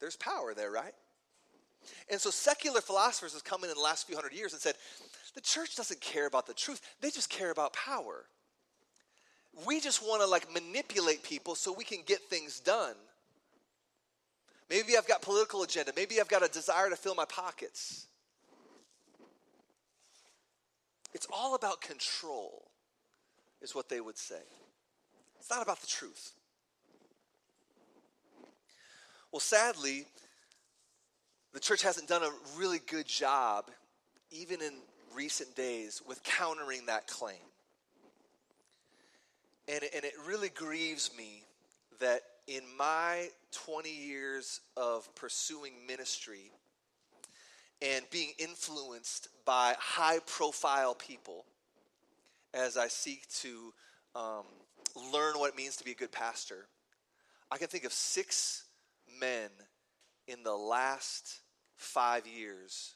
there's 0.00 0.16
power 0.16 0.54
there, 0.54 0.70
right? 0.70 0.94
And 2.10 2.20
so 2.20 2.30
secular 2.30 2.80
philosophers 2.80 3.34
have 3.34 3.44
come 3.44 3.64
in 3.64 3.70
in 3.70 3.76
the 3.76 3.82
last 3.82 4.06
few 4.06 4.16
hundred 4.16 4.32
years 4.32 4.52
and 4.52 4.60
said, 4.60 4.74
the 5.34 5.40
church 5.40 5.76
doesn't 5.76 6.00
care 6.00 6.26
about 6.26 6.46
the 6.46 6.54
truth, 6.54 6.80
they 7.00 7.10
just 7.10 7.30
care 7.30 7.50
about 7.50 7.72
power. 7.72 8.24
We 9.66 9.80
just 9.80 10.02
want 10.02 10.22
to 10.22 10.28
like 10.28 10.52
manipulate 10.52 11.22
people 11.22 11.54
so 11.54 11.72
we 11.72 11.84
can 11.84 12.00
get 12.06 12.20
things 12.22 12.60
done. 12.60 12.94
Maybe 14.70 14.96
I've 14.96 15.06
got 15.06 15.20
political 15.20 15.64
agenda. 15.64 15.92
Maybe 15.96 16.20
I've 16.20 16.28
got 16.28 16.44
a 16.44 16.48
desire 16.48 16.88
to 16.88 16.96
fill 16.96 17.16
my 17.16 17.24
pockets. 17.24 18.06
It's 21.12 21.26
all 21.32 21.56
about 21.56 21.80
control, 21.80 22.70
is 23.60 23.74
what 23.74 23.88
they 23.88 24.00
would 24.00 24.16
say. 24.16 24.40
It's 25.40 25.50
not 25.50 25.60
about 25.60 25.80
the 25.80 25.88
truth. 25.88 26.32
Well, 29.32 29.40
sadly, 29.40 30.06
the 31.52 31.60
church 31.60 31.82
hasn't 31.82 32.08
done 32.08 32.22
a 32.22 32.30
really 32.56 32.78
good 32.78 33.06
job, 33.06 33.70
even 34.30 34.62
in 34.62 34.72
recent 35.14 35.56
days, 35.56 36.00
with 36.06 36.22
countering 36.22 36.86
that 36.86 37.08
claim. 37.08 37.36
And, 39.66 39.82
and 39.94 40.04
it 40.04 40.14
really 40.28 40.48
grieves 40.48 41.10
me 41.16 41.42
that 41.98 42.22
in 42.50 42.62
my 42.76 43.28
20 43.52 43.88
years 43.88 44.60
of 44.76 45.08
pursuing 45.14 45.72
ministry 45.86 46.50
and 47.80 48.04
being 48.10 48.32
influenced 48.40 49.28
by 49.44 49.74
high 49.78 50.18
profile 50.26 50.92
people 50.96 51.46
as 52.52 52.76
I 52.76 52.88
seek 52.88 53.28
to 53.42 53.72
um, 54.16 54.42
learn 55.12 55.38
what 55.38 55.50
it 55.50 55.56
means 55.56 55.76
to 55.76 55.84
be 55.84 55.92
a 55.92 55.94
good 55.94 56.10
pastor, 56.10 56.66
I 57.52 57.56
can 57.56 57.68
think 57.68 57.84
of 57.84 57.92
six 57.92 58.64
men 59.20 59.50
in 60.26 60.42
the 60.42 60.56
last 60.56 61.42
five 61.76 62.26
years, 62.26 62.94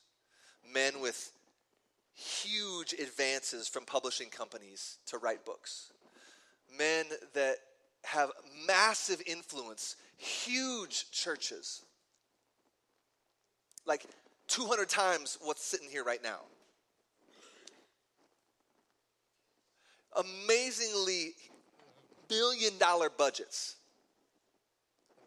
men 0.75 1.01
with 1.01 1.31
huge 2.13 2.93
advances 2.93 3.69
from 3.69 3.85
publishing 3.85 4.31
companies 4.31 4.99
to 5.07 5.19
write 5.19 5.45
books, 5.45 5.93
men 6.77 7.05
that 7.35 7.59
have 8.05 8.31
massive 8.67 9.23
influence, 9.27 9.97
huge 10.17 11.11
churches. 11.11 11.83
Like 13.87 14.07
200 14.49 14.89
times 14.89 15.39
what's 15.43 15.65
sitting 15.65 15.89
here 15.91 16.05
right 16.05 16.23
now. 16.23 16.41
Amazingly 20.17 21.35
billion 22.29 22.79
dollar 22.79 23.11
budgets. 23.11 23.77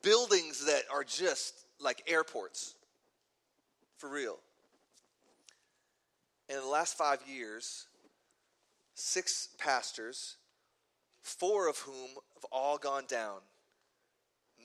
Buildings 0.02 0.66
that 0.66 0.84
are 0.92 1.04
just 1.04 1.54
like 1.80 2.04
airports. 2.08 2.76
For 3.98 4.10
real. 4.10 4.38
And 6.50 6.58
in 6.58 6.64
the 6.64 6.70
last 6.70 6.98
five 6.98 7.20
years, 7.28 7.88
six 8.94 9.50
pastors, 9.58 10.38
four 11.22 11.68
of 11.68 11.78
whom 11.80 12.10
have 12.38 12.46
all 12.52 12.78
gone 12.78 13.04
down 13.08 13.40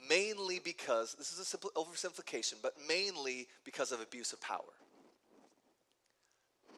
mainly 0.08 0.60
because, 0.62 1.14
this 1.14 1.32
is 1.32 1.38
a 1.38 1.44
simple 1.44 1.70
oversimplification, 1.76 2.54
but 2.62 2.74
mainly 2.88 3.48
because 3.64 3.92
of 3.92 4.00
abuse 4.00 4.32
of 4.32 4.40
power. 4.40 4.60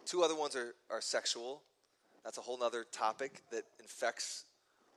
Two 0.04 0.22
other 0.22 0.36
ones 0.36 0.54
are, 0.54 0.74
are 0.90 1.00
sexual. 1.00 1.62
That's 2.24 2.38
a 2.38 2.42
whole 2.42 2.62
other 2.62 2.84
topic 2.92 3.42
that 3.50 3.64
infects 3.80 4.44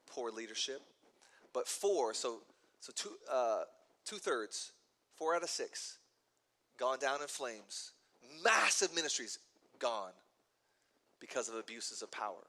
poor 0.07 0.31
leadership. 0.31 0.81
But 1.53 1.67
four, 1.67 2.13
so, 2.13 2.39
so 2.79 2.91
two, 2.95 3.11
uh, 3.31 3.63
two 4.05 4.17
thirds, 4.17 4.73
four 5.15 5.35
out 5.35 5.43
of 5.43 5.49
six, 5.49 5.97
gone 6.77 6.99
down 6.99 7.21
in 7.21 7.27
flames. 7.27 7.91
Massive 8.43 8.93
ministries 8.93 9.39
gone 9.79 10.11
because 11.19 11.49
of 11.49 11.55
abuses 11.55 12.01
of 12.01 12.11
power. 12.11 12.45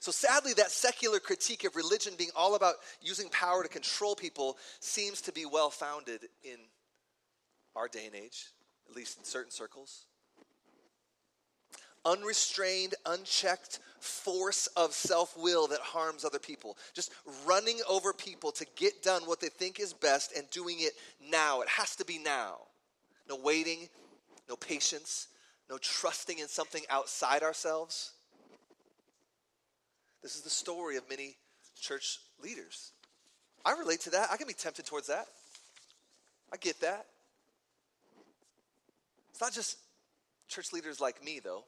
So 0.00 0.10
sadly, 0.10 0.54
that 0.54 0.70
secular 0.70 1.20
critique 1.20 1.64
of 1.64 1.76
religion 1.76 2.14
being 2.16 2.30
all 2.34 2.54
about 2.54 2.76
using 3.02 3.28
power 3.28 3.62
to 3.62 3.68
control 3.68 4.16
people 4.16 4.56
seems 4.80 5.20
to 5.22 5.32
be 5.32 5.44
well 5.44 5.68
founded 5.68 6.22
in 6.42 6.56
our 7.76 7.86
day 7.86 8.06
and 8.06 8.14
age, 8.14 8.46
at 8.88 8.96
least 8.96 9.18
in 9.18 9.24
certain 9.24 9.50
circles. 9.50 10.06
Unrestrained, 12.06 12.94
unchecked 13.04 13.78
force 14.00 14.68
of 14.68 14.94
self 14.94 15.36
will 15.36 15.66
that 15.66 15.80
harms 15.80 16.24
other 16.24 16.38
people. 16.38 16.78
Just 16.94 17.12
running 17.44 17.78
over 17.86 18.14
people 18.14 18.52
to 18.52 18.64
get 18.76 19.02
done 19.02 19.22
what 19.26 19.40
they 19.40 19.50
think 19.50 19.78
is 19.78 19.92
best 19.92 20.34
and 20.34 20.48
doing 20.48 20.78
it 20.80 20.92
now. 21.30 21.60
It 21.60 21.68
has 21.68 21.94
to 21.96 22.06
be 22.06 22.18
now. 22.18 22.56
No 23.28 23.36
waiting, 23.36 23.90
no 24.48 24.56
patience, 24.56 25.28
no 25.68 25.76
trusting 25.76 26.38
in 26.38 26.48
something 26.48 26.84
outside 26.88 27.42
ourselves. 27.42 28.12
This 30.22 30.36
is 30.36 30.42
the 30.42 30.50
story 30.50 30.96
of 30.96 31.08
many 31.08 31.36
church 31.80 32.18
leaders. 32.42 32.92
I 33.64 33.72
relate 33.72 34.00
to 34.00 34.10
that. 34.10 34.28
I 34.30 34.36
can 34.36 34.46
be 34.46 34.54
tempted 34.54 34.86
towards 34.86 35.06
that. 35.08 35.26
I 36.52 36.56
get 36.56 36.80
that. 36.80 37.06
It's 39.30 39.40
not 39.40 39.52
just 39.52 39.78
church 40.48 40.72
leaders 40.72 41.00
like 41.00 41.24
me, 41.24 41.40
though. 41.42 41.64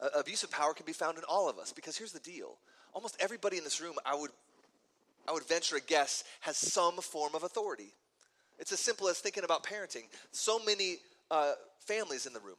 Uh, 0.00 0.08
abuse 0.18 0.42
of 0.42 0.50
power 0.50 0.72
can 0.74 0.86
be 0.86 0.92
found 0.92 1.18
in 1.18 1.24
all 1.24 1.48
of 1.48 1.58
us 1.58 1.72
because 1.72 1.96
here's 1.96 2.12
the 2.12 2.20
deal 2.20 2.56
almost 2.94 3.16
everybody 3.20 3.56
in 3.56 3.64
this 3.64 3.80
room, 3.80 3.94
I 4.04 4.14
would, 4.14 4.30
I 5.28 5.32
would 5.32 5.46
venture 5.46 5.76
a 5.76 5.80
guess, 5.80 6.24
has 6.40 6.56
some 6.56 6.96
form 6.96 7.34
of 7.34 7.42
authority. 7.42 7.94
It's 8.58 8.72
as 8.72 8.80
simple 8.80 9.08
as 9.08 9.18
thinking 9.18 9.44
about 9.44 9.64
parenting. 9.64 10.04
So 10.32 10.58
many 10.58 10.96
uh, 11.30 11.52
families 11.78 12.26
in 12.26 12.32
the 12.32 12.40
room. 12.40 12.56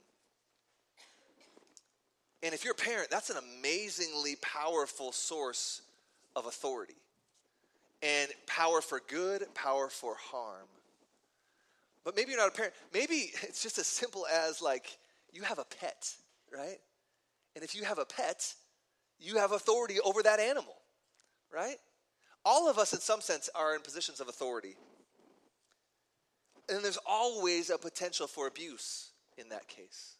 And 2.43 2.53
if 2.53 2.63
you're 2.63 2.73
a 2.73 2.75
parent, 2.75 3.09
that's 3.09 3.29
an 3.29 3.37
amazingly 3.37 4.35
powerful 4.41 5.11
source 5.11 5.81
of 6.35 6.45
authority. 6.45 6.95
And 8.01 8.31
power 8.47 8.81
for 8.81 9.01
good, 9.07 9.45
power 9.53 9.89
for 9.89 10.15
harm. 10.15 10.67
But 12.03 12.15
maybe 12.15 12.31
you're 12.31 12.39
not 12.39 12.49
a 12.49 12.55
parent. 12.55 12.73
Maybe 12.93 13.31
it's 13.43 13.61
just 13.61 13.77
as 13.77 13.87
simple 13.87 14.25
as 14.27 14.61
like 14.61 14.97
you 15.31 15.43
have 15.43 15.59
a 15.59 15.65
pet, 15.79 16.09
right? 16.51 16.79
And 17.55 17.63
if 17.63 17.75
you 17.75 17.83
have 17.83 17.99
a 17.99 18.05
pet, 18.05 18.53
you 19.19 19.37
have 19.37 19.51
authority 19.51 19.99
over 20.03 20.23
that 20.23 20.39
animal, 20.39 20.75
right? 21.53 21.77
All 22.43 22.69
of 22.69 22.79
us, 22.79 22.93
in 22.93 22.99
some 22.99 23.21
sense, 23.21 23.49
are 23.53 23.75
in 23.75 23.81
positions 23.81 24.19
of 24.19 24.27
authority. 24.27 24.75
And 26.69 26.83
there's 26.83 26.97
always 27.05 27.69
a 27.69 27.77
potential 27.77 28.25
for 28.25 28.47
abuse 28.47 29.11
in 29.37 29.49
that 29.49 29.67
case. 29.67 30.15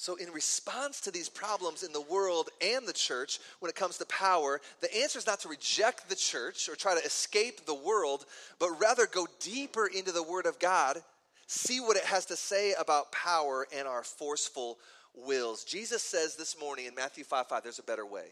So, 0.00 0.14
in 0.14 0.32
response 0.32 1.02
to 1.02 1.10
these 1.10 1.28
problems 1.28 1.82
in 1.82 1.92
the 1.92 2.00
world 2.00 2.48
and 2.62 2.88
the 2.88 2.92
church, 2.94 3.38
when 3.58 3.68
it 3.68 3.74
comes 3.74 3.98
to 3.98 4.06
power, 4.06 4.58
the 4.80 4.96
answer 4.96 5.18
is 5.18 5.26
not 5.26 5.40
to 5.40 5.48
reject 5.48 6.08
the 6.08 6.16
church 6.16 6.70
or 6.70 6.74
try 6.74 6.98
to 6.98 7.04
escape 7.04 7.66
the 7.66 7.74
world, 7.74 8.24
but 8.58 8.80
rather 8.80 9.06
go 9.06 9.26
deeper 9.40 9.86
into 9.86 10.10
the 10.10 10.22
Word 10.22 10.46
of 10.46 10.58
God, 10.58 11.02
see 11.46 11.80
what 11.80 11.98
it 11.98 12.04
has 12.04 12.24
to 12.24 12.36
say 12.36 12.72
about 12.80 13.12
power 13.12 13.66
and 13.76 13.86
our 13.86 14.02
forceful 14.02 14.78
wills. 15.14 15.64
Jesus 15.64 16.02
says 16.02 16.34
this 16.34 16.58
morning 16.58 16.86
in 16.86 16.94
Matthew 16.94 17.22
5 17.22 17.48
5, 17.48 17.62
there's 17.62 17.78
a 17.78 17.82
better 17.82 18.06
way. 18.06 18.28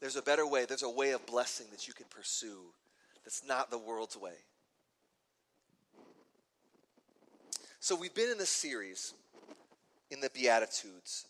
There's 0.00 0.14
a 0.14 0.22
better 0.22 0.46
way. 0.46 0.64
There's 0.64 0.84
a 0.84 0.88
way 0.88 1.10
of 1.10 1.26
blessing 1.26 1.66
that 1.72 1.88
you 1.88 1.92
can 1.92 2.06
pursue 2.08 2.60
that's 3.24 3.42
not 3.44 3.68
the 3.68 3.78
world's 3.78 4.16
way. 4.16 4.36
So, 7.80 7.96
we've 7.96 8.14
been 8.14 8.30
in 8.30 8.38
this 8.38 8.48
series 8.48 9.12
in 10.14 10.20
the 10.20 10.30
Beatitudes. 10.30 11.26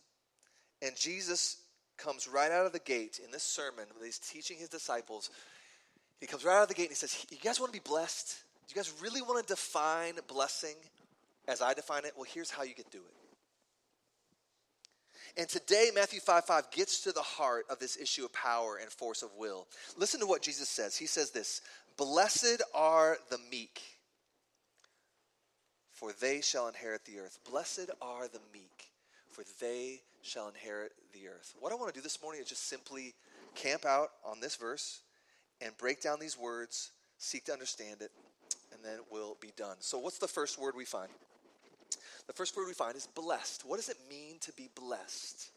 And 0.82 0.94
Jesus 0.94 1.56
comes 1.96 2.28
right 2.28 2.52
out 2.52 2.66
of 2.66 2.72
the 2.72 2.78
gate 2.78 3.18
in 3.24 3.30
this 3.32 3.42
sermon 3.42 3.86
when 3.96 4.04
he's 4.04 4.18
teaching 4.18 4.58
his 4.58 4.68
disciples. 4.68 5.30
He 6.20 6.26
comes 6.26 6.44
right 6.44 6.56
out 6.56 6.64
of 6.64 6.68
the 6.68 6.74
gate 6.74 6.84
and 6.84 6.90
he 6.90 6.96
says, 6.96 7.26
You 7.30 7.38
guys 7.42 7.58
want 7.58 7.72
to 7.72 7.80
be 7.80 7.82
blessed? 7.82 8.36
Do 8.68 8.72
you 8.74 8.76
guys 8.76 8.92
really 9.02 9.22
want 9.22 9.44
to 9.44 9.52
define 9.52 10.14
blessing 10.28 10.76
as 11.48 11.62
I 11.62 11.74
define 11.74 12.04
it? 12.04 12.12
Well, 12.14 12.26
here's 12.28 12.50
how 12.50 12.62
you 12.62 12.74
can 12.74 12.84
do 12.92 12.98
it. 12.98 13.14
And 15.36 15.48
today, 15.48 15.90
Matthew 15.94 16.20
5 16.20 16.44
5 16.44 16.70
gets 16.70 17.00
to 17.02 17.12
the 17.12 17.22
heart 17.22 17.64
of 17.68 17.78
this 17.80 17.96
issue 17.96 18.24
of 18.24 18.32
power 18.32 18.78
and 18.80 18.90
force 18.90 19.22
of 19.22 19.30
will. 19.36 19.66
Listen 19.96 20.20
to 20.20 20.26
what 20.26 20.42
Jesus 20.42 20.68
says. 20.68 20.96
He 20.96 21.06
says 21.06 21.30
this 21.30 21.62
Blessed 21.96 22.62
are 22.74 23.16
the 23.30 23.38
meek 23.50 23.80
for 25.94 26.12
they 26.12 26.40
shall 26.40 26.68
inherit 26.68 27.04
the 27.04 27.18
earth. 27.18 27.38
Blessed 27.48 27.90
are 28.02 28.28
the 28.28 28.40
meek, 28.52 28.73
for 29.34 29.44
they 29.60 30.00
shall 30.22 30.48
inherit 30.48 30.92
the 31.12 31.28
earth. 31.28 31.54
What 31.58 31.72
I 31.72 31.74
want 31.74 31.92
to 31.92 31.98
do 31.98 32.02
this 32.02 32.22
morning 32.22 32.40
is 32.40 32.48
just 32.48 32.68
simply 32.68 33.14
camp 33.54 33.84
out 33.84 34.10
on 34.24 34.40
this 34.40 34.56
verse 34.56 35.00
and 35.60 35.76
break 35.76 36.00
down 36.00 36.20
these 36.20 36.38
words, 36.38 36.92
seek 37.18 37.44
to 37.46 37.52
understand 37.52 38.00
it, 38.00 38.10
and 38.72 38.84
then 38.84 39.00
we'll 39.10 39.36
be 39.40 39.52
done. 39.56 39.76
So, 39.80 39.98
what's 39.98 40.18
the 40.18 40.28
first 40.28 40.58
word 40.58 40.74
we 40.76 40.84
find? 40.84 41.08
The 42.26 42.32
first 42.32 42.56
word 42.56 42.66
we 42.66 42.74
find 42.74 42.96
is 42.96 43.06
blessed. 43.06 43.64
What 43.66 43.76
does 43.76 43.88
it 43.88 43.98
mean 44.08 44.38
to 44.40 44.52
be 44.52 44.70
blessed? 44.74 45.50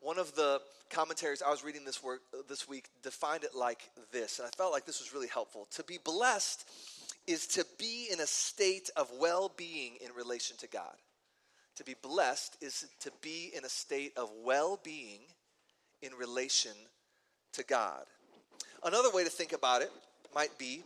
One 0.00 0.18
of 0.18 0.34
the 0.34 0.60
commentaries 0.90 1.42
I 1.42 1.50
was 1.50 1.64
reading 1.64 1.84
this 1.84 2.02
work 2.02 2.20
uh, 2.34 2.42
this 2.48 2.68
week 2.68 2.86
defined 3.02 3.44
it 3.44 3.54
like 3.54 3.88
this, 4.12 4.38
and 4.38 4.46
I 4.46 4.50
felt 4.56 4.72
like 4.72 4.84
this 4.84 5.00
was 5.00 5.14
really 5.14 5.28
helpful. 5.28 5.68
To 5.72 5.84
be 5.84 5.98
blessed 6.04 6.68
is 7.26 7.46
to 7.48 7.64
be 7.78 8.08
in 8.12 8.20
a 8.20 8.26
state 8.26 8.90
of 8.96 9.10
well 9.18 9.50
being 9.56 9.94
in 10.04 10.12
relation 10.16 10.56
to 10.58 10.68
God. 10.68 10.94
To 11.76 11.84
be 11.84 11.94
blessed 12.00 12.56
is 12.60 12.86
to 13.00 13.12
be 13.20 13.52
in 13.54 13.64
a 13.64 13.68
state 13.68 14.16
of 14.16 14.30
well 14.44 14.80
being 14.82 15.20
in 16.02 16.12
relation 16.14 16.72
to 17.52 17.64
God. 17.64 18.04
Another 18.82 19.10
way 19.10 19.24
to 19.24 19.30
think 19.30 19.52
about 19.52 19.82
it 19.82 19.90
might 20.34 20.58
be 20.58 20.84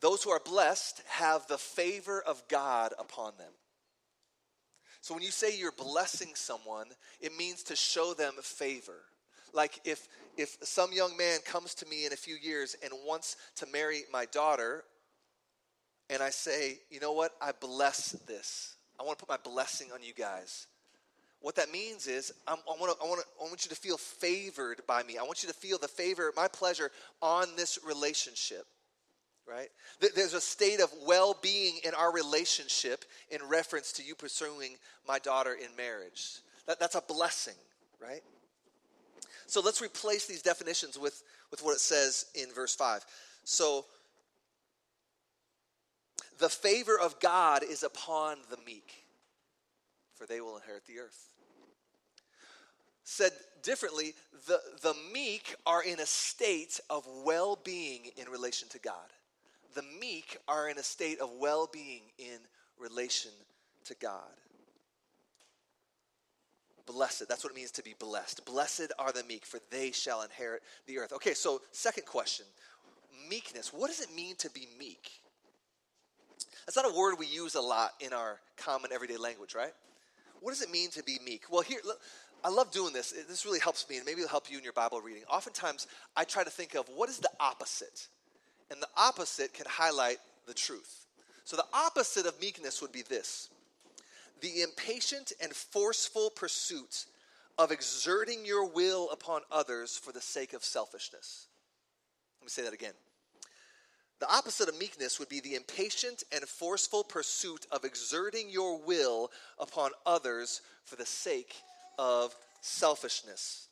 those 0.00 0.22
who 0.22 0.30
are 0.30 0.40
blessed 0.44 1.02
have 1.06 1.46
the 1.46 1.58
favor 1.58 2.22
of 2.22 2.42
God 2.48 2.92
upon 2.98 3.32
them. 3.38 3.52
So 5.00 5.14
when 5.14 5.22
you 5.22 5.30
say 5.30 5.56
you're 5.56 5.72
blessing 5.72 6.30
someone, 6.34 6.86
it 7.20 7.36
means 7.36 7.62
to 7.64 7.76
show 7.76 8.14
them 8.14 8.34
favor. 8.40 9.00
Like 9.52 9.80
if 9.84 10.08
if 10.36 10.56
some 10.62 10.92
young 10.92 11.16
man 11.16 11.40
comes 11.44 11.74
to 11.74 11.86
me 11.86 12.06
in 12.06 12.12
a 12.12 12.16
few 12.16 12.36
years 12.40 12.74
and 12.82 12.92
wants 13.06 13.36
to 13.56 13.66
marry 13.66 14.02
my 14.12 14.24
daughter, 14.26 14.84
and 16.08 16.22
I 16.22 16.30
say, 16.30 16.78
you 16.90 17.00
know 17.00 17.12
what? 17.12 17.32
I 17.40 17.52
bless 17.52 18.12
this. 18.26 18.76
I 19.02 19.04
want 19.04 19.18
to 19.18 19.26
put 19.26 19.32
my 19.44 19.50
blessing 19.50 19.88
on 19.92 20.02
you 20.02 20.14
guys. 20.14 20.68
What 21.40 21.56
that 21.56 21.72
means 21.72 22.06
is, 22.06 22.32
I'm, 22.46 22.58
I, 22.68 22.78
want 22.78 22.96
to, 22.96 23.04
I, 23.04 23.08
want 23.08 23.20
to, 23.20 23.26
I 23.40 23.48
want 23.48 23.64
you 23.64 23.68
to 23.70 23.74
feel 23.74 23.96
favored 23.96 24.80
by 24.86 25.02
me. 25.02 25.18
I 25.18 25.24
want 25.24 25.42
you 25.42 25.48
to 25.48 25.54
feel 25.54 25.76
the 25.76 25.88
favor, 25.88 26.32
my 26.36 26.46
pleasure 26.46 26.92
on 27.20 27.48
this 27.56 27.80
relationship, 27.84 28.64
right? 29.44 29.68
There's 30.14 30.34
a 30.34 30.40
state 30.40 30.80
of 30.80 30.92
well 31.04 31.36
being 31.42 31.80
in 31.84 31.94
our 31.94 32.12
relationship 32.12 33.04
in 33.28 33.40
reference 33.48 33.92
to 33.94 34.04
you 34.04 34.14
pursuing 34.14 34.76
my 35.08 35.18
daughter 35.18 35.54
in 35.54 35.74
marriage. 35.76 36.36
That, 36.68 36.78
that's 36.78 36.94
a 36.94 37.02
blessing, 37.02 37.56
right? 38.00 38.22
So 39.48 39.60
let's 39.60 39.82
replace 39.82 40.26
these 40.26 40.42
definitions 40.42 40.96
with, 40.96 41.24
with 41.50 41.60
what 41.64 41.72
it 41.72 41.80
says 41.80 42.26
in 42.36 42.52
verse 42.54 42.76
5. 42.76 43.04
So, 43.42 43.84
the 46.38 46.48
favor 46.48 46.98
of 46.98 47.18
God 47.20 47.62
is 47.62 47.82
upon 47.82 48.38
the 48.50 48.58
meek, 48.66 49.04
for 50.14 50.26
they 50.26 50.40
will 50.40 50.56
inherit 50.56 50.86
the 50.86 50.98
earth. 50.98 51.28
Said 53.04 53.32
differently, 53.62 54.14
the, 54.46 54.60
the 54.82 54.94
meek 55.12 55.56
are 55.66 55.82
in 55.82 56.00
a 56.00 56.06
state 56.06 56.80
of 56.88 57.06
well 57.24 57.58
being 57.64 58.10
in 58.16 58.28
relation 58.30 58.68
to 58.70 58.78
God. 58.78 58.94
The 59.74 59.84
meek 60.00 60.36
are 60.46 60.68
in 60.68 60.78
a 60.78 60.82
state 60.82 61.20
of 61.20 61.30
well 61.38 61.68
being 61.72 62.02
in 62.18 62.38
relation 62.78 63.32
to 63.84 63.94
God. 63.94 64.22
Blessed, 66.86 67.28
that's 67.28 67.44
what 67.44 67.52
it 67.52 67.56
means 67.56 67.70
to 67.72 67.82
be 67.82 67.94
blessed. 67.98 68.44
Blessed 68.44 68.92
are 68.98 69.12
the 69.12 69.24
meek, 69.24 69.46
for 69.46 69.60
they 69.70 69.92
shall 69.92 70.22
inherit 70.22 70.62
the 70.86 70.98
earth. 70.98 71.12
Okay, 71.12 71.34
so 71.34 71.60
second 71.70 72.06
question 72.06 72.46
meekness. 73.28 73.72
What 73.72 73.88
does 73.88 74.00
it 74.00 74.14
mean 74.14 74.36
to 74.36 74.50
be 74.50 74.66
meek? 74.78 75.21
That's 76.66 76.76
not 76.76 76.90
a 76.90 76.96
word 76.96 77.16
we 77.18 77.26
use 77.26 77.54
a 77.54 77.60
lot 77.60 77.92
in 78.00 78.12
our 78.12 78.38
common 78.56 78.92
everyday 78.92 79.16
language, 79.16 79.54
right? 79.54 79.72
What 80.40 80.52
does 80.52 80.62
it 80.62 80.70
mean 80.70 80.90
to 80.90 81.02
be 81.02 81.18
meek? 81.24 81.44
Well, 81.50 81.62
here, 81.62 81.80
I 82.44 82.48
love 82.48 82.70
doing 82.72 82.92
this. 82.92 83.12
This 83.28 83.44
really 83.44 83.60
helps 83.60 83.88
me, 83.88 83.96
and 83.96 84.06
maybe 84.06 84.20
it'll 84.20 84.30
help 84.30 84.50
you 84.50 84.58
in 84.58 84.64
your 84.64 84.72
Bible 84.72 85.00
reading. 85.00 85.22
Oftentimes, 85.30 85.86
I 86.16 86.24
try 86.24 86.44
to 86.44 86.50
think 86.50 86.74
of 86.74 86.88
what 86.94 87.08
is 87.08 87.18
the 87.18 87.30
opposite, 87.38 88.08
and 88.70 88.80
the 88.82 88.88
opposite 88.96 89.54
can 89.54 89.66
highlight 89.68 90.18
the 90.46 90.54
truth. 90.54 91.06
So, 91.44 91.56
the 91.56 91.66
opposite 91.72 92.26
of 92.26 92.40
meekness 92.40 92.80
would 92.80 92.92
be 92.92 93.02
this 93.02 93.48
the 94.40 94.62
impatient 94.62 95.32
and 95.40 95.52
forceful 95.52 96.30
pursuit 96.30 97.06
of 97.58 97.70
exerting 97.70 98.44
your 98.44 98.66
will 98.66 99.08
upon 99.10 99.42
others 99.50 99.96
for 99.96 100.12
the 100.12 100.20
sake 100.20 100.52
of 100.52 100.64
selfishness. 100.64 101.46
Let 102.40 102.46
me 102.46 102.50
say 102.50 102.62
that 102.62 102.74
again. 102.74 102.94
The 104.22 104.32
opposite 104.32 104.68
of 104.68 104.78
meekness 104.78 105.18
would 105.18 105.28
be 105.28 105.40
the 105.40 105.56
impatient 105.56 106.22
and 106.30 106.44
forceful 106.44 107.02
pursuit 107.02 107.66
of 107.72 107.84
exerting 107.84 108.48
your 108.48 108.78
will 108.78 109.32
upon 109.58 109.90
others 110.06 110.60
for 110.84 110.94
the 110.94 111.04
sake 111.04 111.56
of 111.98 112.32
selfishness. 112.60 113.66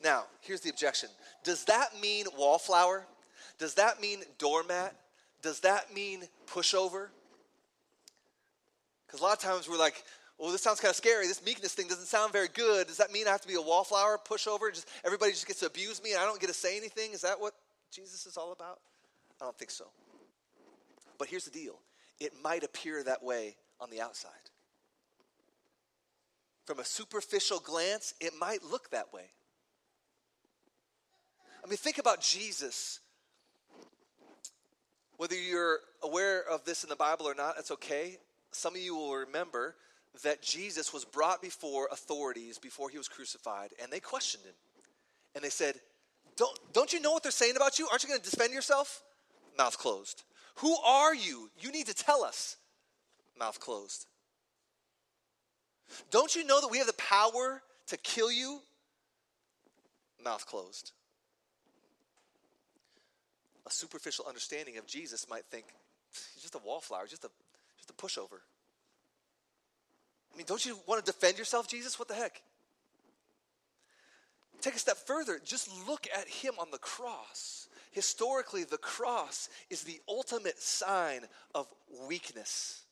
Now, 0.00 0.26
here's 0.42 0.60
the 0.60 0.70
objection 0.70 1.08
Does 1.42 1.64
that 1.64 2.00
mean 2.00 2.26
wallflower? 2.38 3.04
Does 3.58 3.74
that 3.74 4.00
mean 4.00 4.20
doormat? 4.38 4.94
Does 5.42 5.58
that 5.62 5.92
mean 5.92 6.22
pushover? 6.46 7.08
Because 9.08 9.18
a 9.18 9.24
lot 9.24 9.32
of 9.32 9.40
times 9.40 9.68
we're 9.68 9.76
like, 9.76 10.04
well, 10.38 10.52
this 10.52 10.62
sounds 10.62 10.78
kind 10.78 10.90
of 10.90 10.96
scary. 10.96 11.26
This 11.26 11.44
meekness 11.44 11.74
thing 11.74 11.88
doesn't 11.88 12.06
sound 12.06 12.32
very 12.32 12.46
good. 12.54 12.86
Does 12.86 12.98
that 12.98 13.12
mean 13.12 13.26
I 13.26 13.32
have 13.32 13.40
to 13.40 13.48
be 13.48 13.54
a 13.54 13.60
wallflower, 13.60 14.20
pushover? 14.24 14.72
Just 14.72 14.88
everybody 15.04 15.32
just 15.32 15.48
gets 15.48 15.58
to 15.58 15.66
abuse 15.66 16.00
me 16.00 16.12
and 16.12 16.20
I 16.20 16.26
don't 16.26 16.38
get 16.38 16.46
to 16.46 16.54
say 16.54 16.76
anything? 16.76 17.10
Is 17.10 17.22
that 17.22 17.40
what 17.40 17.54
Jesus 17.90 18.24
is 18.24 18.36
all 18.36 18.52
about? 18.52 18.78
I 19.40 19.44
don't 19.44 19.56
think 19.58 19.70
so. 19.70 19.86
But 21.18 21.28
here's 21.28 21.44
the 21.44 21.50
deal 21.50 21.78
it 22.20 22.32
might 22.42 22.64
appear 22.64 23.02
that 23.04 23.22
way 23.22 23.56
on 23.80 23.90
the 23.90 24.00
outside. 24.00 24.32
From 26.66 26.80
a 26.80 26.84
superficial 26.84 27.60
glance, 27.60 28.14
it 28.20 28.32
might 28.38 28.62
look 28.62 28.90
that 28.90 29.12
way. 29.12 29.30
I 31.64 31.68
mean, 31.68 31.76
think 31.76 31.98
about 31.98 32.20
Jesus. 32.20 33.00
Whether 35.16 35.34
you're 35.34 35.80
aware 36.02 36.42
of 36.48 36.64
this 36.64 36.84
in 36.84 36.90
the 36.90 36.96
Bible 36.96 37.26
or 37.26 37.34
not, 37.34 37.56
that's 37.56 37.70
okay. 37.72 38.18
Some 38.52 38.74
of 38.74 38.80
you 38.80 38.94
will 38.94 39.16
remember 39.16 39.74
that 40.22 40.42
Jesus 40.42 40.92
was 40.92 41.04
brought 41.04 41.42
before 41.42 41.88
authorities 41.90 42.58
before 42.58 42.90
he 42.90 42.98
was 42.98 43.08
crucified, 43.08 43.70
and 43.82 43.92
they 43.92 44.00
questioned 44.00 44.44
him. 44.44 44.54
And 45.34 45.44
they 45.44 45.50
said, 45.50 45.76
Don't, 46.36 46.56
don't 46.72 46.92
you 46.92 47.00
know 47.00 47.12
what 47.12 47.22
they're 47.22 47.32
saying 47.32 47.56
about 47.56 47.78
you? 47.78 47.88
Aren't 47.90 48.02
you 48.02 48.08
going 48.08 48.20
to 48.20 48.30
defend 48.30 48.52
yourself? 48.52 49.02
Mouth 49.58 49.76
closed. 49.76 50.22
Who 50.56 50.76
are 50.76 51.14
you? 51.14 51.50
You 51.58 51.72
need 51.72 51.86
to 51.86 51.94
tell 51.94 52.22
us. 52.22 52.56
Mouth 53.38 53.58
closed. 53.60 54.06
Don't 56.10 56.34
you 56.34 56.44
know 56.44 56.60
that 56.60 56.68
we 56.68 56.78
have 56.78 56.86
the 56.86 56.92
power 56.94 57.62
to 57.88 57.96
kill 57.96 58.30
you? 58.30 58.60
Mouth 60.24 60.46
closed. 60.46 60.92
A 63.66 63.70
superficial 63.70 64.24
understanding 64.26 64.78
of 64.78 64.86
Jesus 64.86 65.28
might 65.28 65.44
think 65.44 65.66
he's 66.34 66.42
just 66.42 66.54
a 66.54 66.58
wallflower, 66.58 67.06
just 67.06 67.24
a, 67.24 67.30
just 67.76 67.90
a 67.90 67.92
pushover. 67.92 68.40
I 70.32 70.36
mean, 70.36 70.46
don't 70.46 70.64
you 70.64 70.78
want 70.86 71.04
to 71.04 71.12
defend 71.12 71.38
yourself, 71.38 71.68
Jesus? 71.68 71.98
What 71.98 72.08
the 72.08 72.14
heck? 72.14 72.42
Take 74.60 74.74
a 74.74 74.78
step 74.78 74.96
further. 74.96 75.40
Just 75.44 75.70
look 75.86 76.06
at 76.16 76.28
him 76.28 76.54
on 76.58 76.70
the 76.70 76.78
cross. 76.78 77.67
Historically, 77.98 78.62
the 78.62 78.78
cross 78.78 79.48
is 79.70 79.82
the 79.82 80.00
ultimate 80.08 80.60
sign 80.60 81.22
of 81.52 81.66
weakness. 82.06 82.82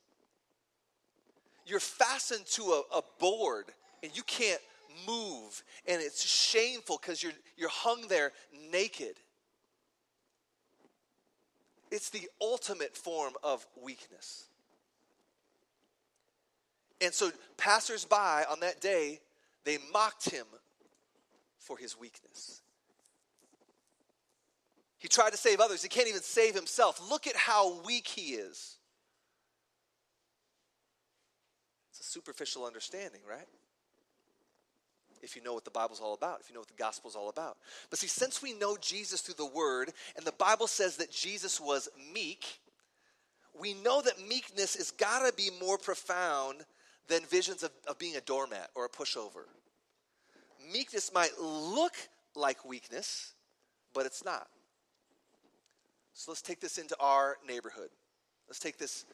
You're 1.65 1.79
fastened 1.79 2.45
to 2.55 2.63
a, 2.65 2.83
a 2.97 3.03
board 3.21 3.67
and 4.03 4.11
you 4.17 4.25
can't 4.25 4.61
move, 5.07 5.63
and 5.87 6.03
it's 6.03 6.27
shameful 6.27 6.99
because 7.01 7.23
you're, 7.23 7.35
you're 7.57 7.69
hung 7.69 8.09
there 8.09 8.33
naked. 8.73 9.15
It's 11.93 12.11
the 12.11 12.29
ultimate 12.41 12.97
form 12.97 13.35
of 13.45 13.65
weakness. 13.81 14.47
And 17.01 17.15
so, 17.15 17.31
passersby 17.57 18.43
on 18.51 18.59
that 18.59 18.81
day, 18.81 19.21
they 19.63 19.79
mocked 19.93 20.31
him 20.31 20.47
for 21.61 21.79
his 21.79 21.97
weakness. 21.97 22.63
He 24.99 25.09
tried 25.09 25.31
to 25.31 25.37
save 25.37 25.61
others. 25.61 25.83
He 25.83 25.89
can't 25.89 26.09
even 26.09 26.23
save 26.23 26.55
himself. 26.55 27.01
Look 27.11 27.27
at 27.27 27.37
how 27.37 27.81
weak 27.83 28.09
he 28.09 28.35
is. 28.35 28.77
It's 31.91 32.01
a 32.01 32.11
superficial 32.11 32.65
understanding, 32.65 33.21
right? 33.29 33.47
If 35.23 35.35
you 35.35 35.43
know 35.43 35.55
what 35.55 35.65
the 35.65 35.71
Bible's 35.71 36.01
all 36.01 36.15
about, 36.15 36.41
if 36.41 36.49
you 36.49 36.55
know 36.55 36.61
what 36.61 36.69
the 36.69 36.75
gospel's 36.75 37.17
all 37.17 37.29
about. 37.29 37.57
But 37.91 37.99
see, 37.99 38.07
since 38.07 38.43
we 38.43 38.53
know 38.53 38.77
Jesus 38.81 39.21
through 39.21 39.35
the 39.35 39.47
word, 39.47 39.91
and 40.17 40.27
the 40.27 40.33
Bible 40.33 40.67
says 40.67 40.97
that 40.99 41.11
Jesus 41.11 41.61
was 41.61 41.89
meek, 42.13 42.61
we 43.59 43.75
know 43.75 44.03
that 44.03 44.21
meekness 44.29 44.77
has 44.77 44.91
got 44.91 45.27
to 45.27 45.35
be 45.35 45.51
more 45.61 45.79
profound 45.79 46.65
than 47.09 47.23
visions 47.25 47.63
of, 47.63 47.71
of 47.87 47.99
being 47.99 48.17
a 48.17 48.21
doormat 48.21 48.71
or 48.75 48.85
a 48.85 48.89
pushover. 48.89 49.45
Meekness 50.73 51.13
might 51.15 51.39
look 51.41 51.95
like 52.35 52.65
weakness, 52.65 53.33
but 53.95 54.07
it's 54.07 54.25
not. 54.25 54.49
So 56.17 56.31
let's 56.31 56.41
take 56.41 56.61
this 56.61 56.79
into 56.79 56.97
our 56.99 57.37
neighborhood. 57.47 57.91
Let's 58.49 58.59
take 58.59 58.79
this 58.79 59.05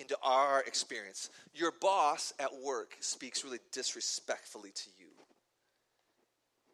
into 0.00 0.16
our 0.24 0.60
experience. 0.66 1.30
Your 1.54 1.70
boss 1.80 2.34
at 2.40 2.50
work 2.64 2.96
speaks 2.98 3.44
really 3.44 3.60
disrespectfully 3.70 4.72
to 4.72 4.90
you. 4.98 5.06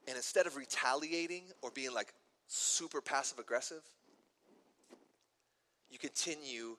And 0.08 0.16
instead 0.16 0.46
of 0.46 0.56
retaliating 0.56 1.42
or 1.60 1.70
being 1.70 1.92
like 1.92 2.14
super 2.48 3.02
passive 3.02 3.38
aggressive, 3.38 3.82
you 5.90 5.98
continue 5.98 6.78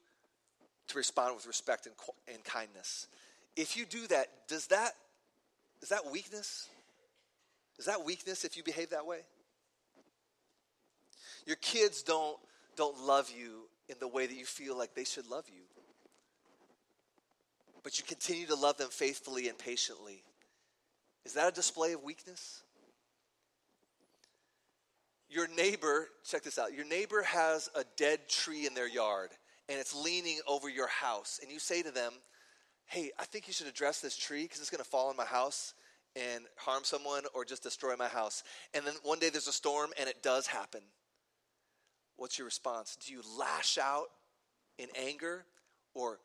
to 0.88 0.98
respond 0.98 1.36
with 1.36 1.46
respect 1.46 1.86
and, 1.86 1.94
and 2.28 2.44
kindness. 2.44 3.06
If 3.56 3.78
you 3.78 3.86
do 3.86 4.08
that, 4.08 4.30
does 4.48 4.66
that 4.68 4.94
is 5.84 5.90
that 5.90 6.12
weakness? 6.12 6.68
Is 7.78 7.86
that 7.86 8.04
weakness 8.04 8.44
if 8.44 8.58
you 8.58 8.64
behave 8.64 8.90
that 8.90 9.06
way? 9.06 9.20
Your 11.46 11.58
kids 11.58 12.02
don't 12.02 12.38
don't 12.76 13.06
love 13.06 13.32
you 13.36 13.68
in 13.90 13.96
the 14.00 14.08
way 14.08 14.26
that 14.26 14.36
you 14.36 14.46
feel 14.46 14.78
like 14.78 14.94
they 14.96 15.04
should 15.04 15.28
love 15.28 15.46
you. 15.48 15.64
But 17.84 17.98
you 17.98 18.06
continue 18.06 18.48
to 18.48 18.56
love 18.56 18.78
them 18.78 18.90
faithfully 18.90 19.50
and 19.50 19.58
patiently. 19.58 20.24
Is 21.26 21.34
that 21.34 21.50
a 21.50 21.52
display 21.52 21.94
of 21.94 22.04
weakness? 22.04 22.64
Your 25.30 25.48
neighbor, 25.48 26.10
check 26.26 26.44
this 26.44 26.60
out, 26.60 26.74
your 26.74 26.86
neighbor 26.86 27.24
has 27.24 27.70
a 27.76 27.84
dead 27.98 28.30
tree 28.30 28.68
in 28.68 28.74
their 28.74 28.88
yard 28.88 29.32
and 29.68 29.80
it's 29.80 29.96
leaning 29.96 30.40
over 30.48 30.70
your 30.70 30.88
house. 30.88 31.40
And 31.42 31.52
you 31.52 31.60
say 31.60 31.82
to 31.82 31.92
them, 31.92 32.14
Hey, 32.86 33.12
I 33.18 33.24
think 33.24 33.48
you 33.48 33.54
should 33.54 33.68
address 33.68 34.02
this 34.02 34.16
tree 34.16 34.44
because 34.44 34.60
it's 34.60 34.70
going 34.70 34.84
to 34.84 34.90
fall 34.90 35.10
on 35.10 35.16
my 35.16 35.26
house 35.26 35.74
and 36.16 36.44
harm 36.58 36.84
someone 36.84 37.24
or 37.34 37.46
just 37.46 37.64
destroy 37.64 37.96
my 37.96 38.08
house. 38.08 38.44
And 38.74 38.86
then 38.86 38.94
one 39.04 39.20
day 39.20 39.30
there's 39.30 39.48
a 39.48 39.54
storm 39.54 39.92
and 40.00 40.08
it 40.08 40.22
does 40.22 40.48
happen. 40.48 40.82
What's 42.18 42.38
your 42.38 42.46
response? 42.46 42.98
Do 43.06 43.12
you 43.12 43.22
lash 43.38 43.78
out 43.78 44.08
in 44.78 44.88
anger 44.96 45.46
or 45.94 46.20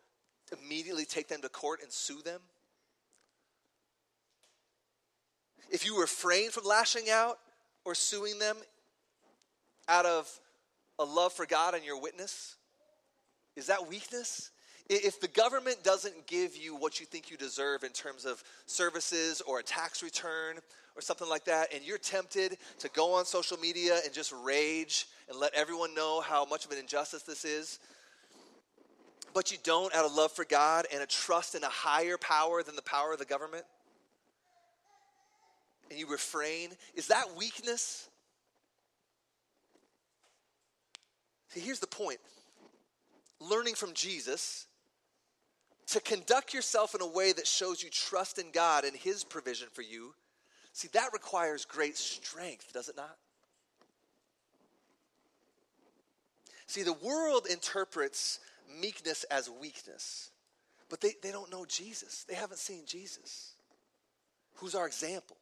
immediately 0.53 1.05
take 1.05 1.29
them 1.29 1.43
to 1.43 1.49
court 1.49 1.81
and 1.83 1.93
sue 1.93 2.23
them? 2.23 2.41
If 5.71 5.85
you 5.85 6.01
refrain 6.01 6.51
from 6.51 6.65
lashing 6.65 7.11
out 7.11 7.39
or 7.85 7.95
suing 7.95 8.39
them 8.39 8.57
out 9.87 10.07
of 10.07 10.29
a 10.99 11.05
love 11.05 11.33
for 11.33 11.47
God 11.47 11.75
and 11.75 11.85
your 11.85 12.01
witness, 12.01 12.57
is 13.57 13.67
that 13.67 13.89
weakness? 13.89 14.51
If 14.89 15.21
the 15.21 15.29
government 15.29 15.85
doesn't 15.85 16.27
give 16.27 16.57
you 16.57 16.75
what 16.75 16.99
you 16.99 17.05
think 17.05 17.31
you 17.31 17.37
deserve 17.37 17.85
in 17.85 17.91
terms 17.91 18.25
of 18.25 18.43
services 18.65 19.43
or 19.43 19.59
a 19.59 19.63
tax 19.63 20.03
return 20.03 20.57
or 20.97 21.03
something 21.03 21.29
like 21.29 21.45
that, 21.45 21.75
and 21.75 21.85
you're 21.85 21.99
tempted 21.99 22.57
to 22.79 22.89
go 22.91 23.13
on 23.13 23.27
social 23.27 23.59
media 23.59 24.01
and 24.05 24.15
just 24.15 24.33
rage 24.43 25.07
and 25.29 25.39
let 25.39 25.53
everyone 25.55 25.95
know 25.95 26.23
how 26.23 26.47
much 26.47 26.65
of 26.65 26.71
an 26.71 26.79
injustice 26.79 27.23
this 27.23 27.45
is, 27.45 27.79
but 29.35 29.53
you 29.53 29.59
don't 29.63 29.95
out 29.95 30.07
of 30.07 30.15
love 30.15 30.33
for 30.33 30.47
God 30.47 30.87
and 30.91 31.03
a 31.03 31.07
trust 31.07 31.55
in 31.55 31.63
a 31.63 31.69
higher 31.69 32.17
power 32.17 32.63
than 32.63 32.75
the 32.75 32.83
power 32.83 33.13
of 33.13 33.19
the 33.19 33.27
government, 33.27 33.65
and 35.91 35.99
you 35.99 36.11
refrain, 36.11 36.71
is 36.95 37.09
that 37.09 37.37
weakness? 37.37 38.09
See, 41.49 41.61
here's 41.61 41.79
the 41.79 41.87
point 41.87 42.21
learning 43.41 43.75
from 43.75 43.93
Jesus 43.93 44.67
to 45.89 46.01
conduct 46.01 46.53
yourself 46.53 46.95
in 46.95 47.01
a 47.01 47.07
way 47.07 47.33
that 47.33 47.47
shows 47.47 47.83
you 47.83 47.89
trust 47.91 48.39
in 48.39 48.51
God 48.53 48.85
and 48.85 48.95
His 48.95 49.25
provision 49.25 49.69
for 49.73 49.83
you, 49.83 50.15
see, 50.73 50.89
that 50.93 51.11
requires 51.13 51.65
great 51.65 51.97
strength, 51.97 52.73
does 52.73 52.89
it 52.89 52.97
not? 52.97 53.17
See, 56.67 56.83
the 56.83 56.93
world 56.93 57.47
interprets 57.51 58.41
meekness 58.81 59.25
as 59.25 59.49
weakness, 59.49 60.31
but 60.91 61.01
they, 61.01 61.15
they 61.23 61.33
don't 61.33 61.51
know 61.51 61.65
Jesus. 61.65 62.25
They 62.25 62.35
haven't 62.35 62.59
seen 62.59 62.83
Jesus, 62.87 63.55
who's 64.57 64.75
our 64.75 64.87
example. 64.87 65.39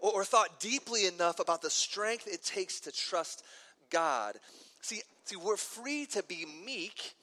Or, 0.00 0.12
or 0.12 0.24
thought 0.24 0.58
deeply 0.58 1.06
enough 1.06 1.38
about 1.38 1.60
the 1.60 1.68
strength 1.68 2.26
it 2.26 2.42
takes 2.42 2.80
to 2.80 2.92
trust 2.92 3.44
God. 3.90 4.36
See, 4.80 5.02
see, 5.24 5.36
we're 5.36 5.58
free 5.58 6.06
to 6.12 6.22
be 6.22 6.46
meek 6.64 7.14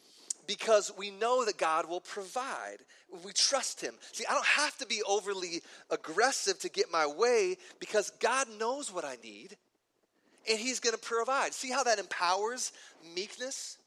because 0.48 0.92
we 0.98 1.12
know 1.12 1.46
that 1.46 1.58
God 1.58 1.88
will 1.88 2.02
provide. 2.02 2.78
We 3.24 3.34
trust 3.34 3.82
Him. 3.82 3.96
See, 4.12 4.26
I 4.30 4.34
don't 4.34 4.46
have 4.46 4.78
to 4.78 4.86
be 4.86 5.02
overly 5.08 5.62
aggressive 5.90 6.60
to 6.60 6.70
get 6.70 6.92
my 6.92 7.06
way 7.06 7.58
because 7.80 8.12
God 8.20 8.48
knows 8.60 8.92
what 8.92 9.06
I 9.06 9.18
need 9.24 9.58
and 10.50 10.60
He's 10.60 10.80
going 10.80 10.96
to 10.96 11.02
provide. 11.02 11.54
See 11.54 11.72
how 11.72 11.84
that 11.84 12.00
empowers 12.00 12.72
meekness? 13.16 13.78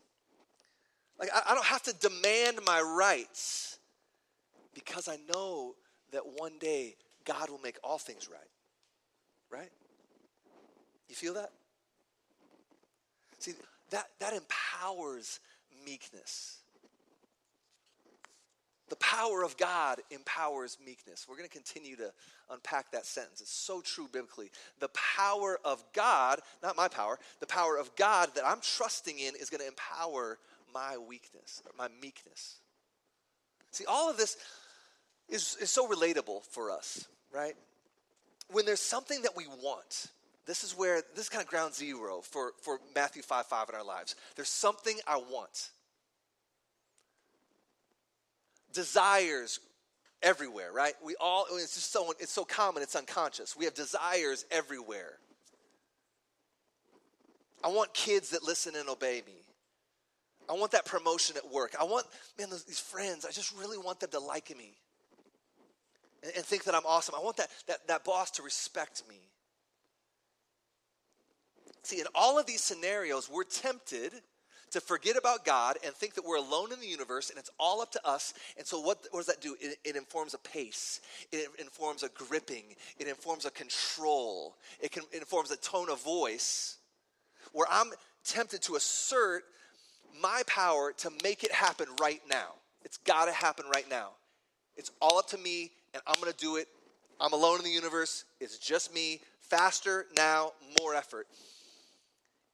Like, 1.19 1.31
I, 1.35 1.43
I 1.51 1.55
don't 1.55 1.67
have 1.67 1.83
to 1.85 1.95
demand 1.95 2.61
my 2.67 2.81
rights 2.81 3.79
because 4.75 5.09
I 5.09 5.19
know 5.33 5.75
that 6.13 6.23
one 6.37 6.59
day 6.59 6.97
God 7.25 7.51
will 7.51 7.61
make 7.61 7.79
all 7.83 7.99
things 7.99 8.29
right. 8.31 8.41
Right? 9.51 9.71
You 11.09 11.15
feel 11.15 11.35
that? 11.35 11.51
See, 13.39 13.53
that, 13.91 14.07
that 14.21 14.33
empowers 14.33 15.41
meekness. 15.85 16.59
The 18.91 18.97
power 18.97 19.43
of 19.43 19.57
God 19.57 20.01
empowers 20.11 20.77
meekness. 20.85 21.27
We're 21.29 21.37
going 21.37 21.49
to 21.49 21.55
continue 21.55 21.97
to 21.97 22.13
unpack 22.51 22.93
that 22.93 23.07
sentence. 23.07 23.41
It's 23.41 23.51
so 23.51 23.81
true 23.81 24.09
biblically. 24.13 24.51
The 24.79 24.91
power 24.91 25.59
of 25.65 25.83
God, 25.95 26.41
not 26.63 26.77
my 26.77 26.89
power, 26.89 27.19
the 27.41 27.47
power 27.47 27.79
of 27.79 27.95
God 27.97 28.29
that 28.35 28.47
I'm 28.47 28.61
trusting 28.61 29.19
in 29.19 29.35
is 29.41 29.49
going 29.49 29.63
to 29.63 29.67
empower 29.67 30.39
my 30.75 30.99
weakness, 30.99 31.63
my 31.79 31.89
meekness. 32.03 32.59
See, 33.71 33.85
all 33.87 34.11
of 34.11 34.17
this 34.17 34.37
is, 35.29 35.57
is 35.61 35.71
so 35.71 35.89
relatable 35.89 36.45
for 36.51 36.71
us, 36.71 37.09
right? 37.33 37.55
When 38.51 38.67
there's 38.67 38.81
something 38.81 39.23
that 39.23 39.37
we 39.37 39.47
want, 39.47 40.09
this 40.47 40.65
is 40.65 40.73
where 40.73 41.03
this 41.15 41.25
is 41.25 41.29
kind 41.29 41.43
of 41.43 41.49
ground 41.49 41.75
zero 41.75 42.21
for, 42.21 42.53
for 42.61 42.79
Matthew 42.95 43.23
5 43.23 43.47
5 43.47 43.69
in 43.71 43.75
our 43.75 43.85
lives. 43.85 44.15
There's 44.37 44.49
something 44.49 44.99
I 45.07 45.17
want. 45.17 45.71
Desires 48.73 49.61
everywhere, 50.23 50.73
right? 50.73 50.95
We 51.05 51.15
all 51.21 51.47
it's 51.51 51.75
just 51.75 51.93
so 51.93 52.13
it's 52.19 52.33
so 52.33 52.45
common, 52.45 52.83
it's 52.83 52.97
unconscious. 52.97 53.57
We 53.57 53.65
have 53.65 53.75
desires 53.75 54.45
everywhere. 54.51 55.19
I 57.63 57.69
want 57.69 57.95
kids 57.95 58.31
that 58.31 58.43
listen 58.43 58.75
and 58.77 58.89
obey 58.91 59.23
me. 59.27 59.33
I 60.49 60.53
want 60.53 60.73
that 60.73 60.85
promotion 60.85 61.37
at 61.39 61.51
work. 61.51 61.75
I 61.81 61.85
want, 61.85 62.07
man, 62.39 62.51
those, 62.51 62.65
these 62.65 62.79
friends, 62.79 63.25
I 63.25 63.31
just 63.31 63.57
really 63.57 63.79
want 63.79 64.01
them 64.01 64.11
to 64.11 64.21
like 64.21 64.55
me 64.57 64.75
and, 66.23 66.33
and 66.37 66.45
think 66.45 66.65
that 66.65 66.75
I'm 66.75 66.85
awesome. 66.87 67.15
I 67.19 67.23
want 67.23 67.39
that, 67.39 67.49
that, 67.67 67.87
that 67.89 68.05
boss 68.05 68.31
to 68.33 68.43
respect 68.43 69.03
me. 69.09 69.17
See, 71.85 72.01
in 72.01 72.07
all 72.15 72.39
of 72.39 72.47
these 72.47 72.63
scenarios, 72.63 73.31
we're 73.31 73.45
tempted 73.45 74.13
to 74.71 74.81
forget 74.81 75.17
about 75.17 75.45
God 75.45 75.77
and 75.85 75.95
think 75.95 76.15
that 76.15 76.25
we're 76.25 76.39
alone 76.39 76.73
in 76.73 76.81
the 76.81 76.87
universe 76.87 77.31
and 77.31 77.39
it's 77.39 77.51
all 77.61 77.81
up 77.81 77.93
to 77.93 78.05
us. 78.05 78.35
And 78.59 78.67
so, 78.67 78.81
what, 78.81 79.07
what 79.11 79.21
does 79.21 79.27
that 79.27 79.41
do? 79.41 79.57
It, 79.61 79.79
it, 79.85 79.95
informs 79.95 80.35
a 80.35 80.39
pace, 80.39 81.01
it 81.31 81.49
informs 81.61 82.03
a 82.03 82.09
gripping, 82.09 82.65
it 82.99 83.07
informs 83.07 83.45
a 83.45 83.51
control, 83.51 84.57
it, 84.81 84.91
can, 84.91 85.05
it 85.13 85.19
informs 85.19 85.53
a 85.53 85.57
tone 85.59 85.91
of 85.91 86.03
voice 86.03 86.79
where 87.53 87.67
I'm 87.71 87.93
tempted 88.25 88.63
to 88.63 88.75
assert 88.75 89.45
my 90.21 90.43
power 90.47 90.93
to 90.99 91.11
make 91.23 91.45
it 91.45 91.53
happen 91.53 91.87
right 92.01 92.21
now. 92.29 92.55
It's 92.85 92.97
got 92.97 93.27
to 93.27 93.33
happen 93.33 93.67
right 93.73 93.89
now. 93.89 94.11
It's 94.77 94.91
all 95.01 95.19
up 95.19 95.29
to 95.29 95.39
me, 95.39 95.71
and 95.93 96.03
I'm 96.07 96.21
going 96.21 96.33
to 96.33 96.39
do 96.39 96.57
it. 96.57 96.67
I'm 97.21 97.33
alone 97.33 97.59
in 97.59 97.65
the 97.65 97.71
universe. 97.71 98.25
It's 98.41 98.59
just 98.59 98.93
me. 98.93 99.21
Faster, 99.41 100.07
now, 100.17 100.53
more 100.81 100.95
effort. 100.95 101.29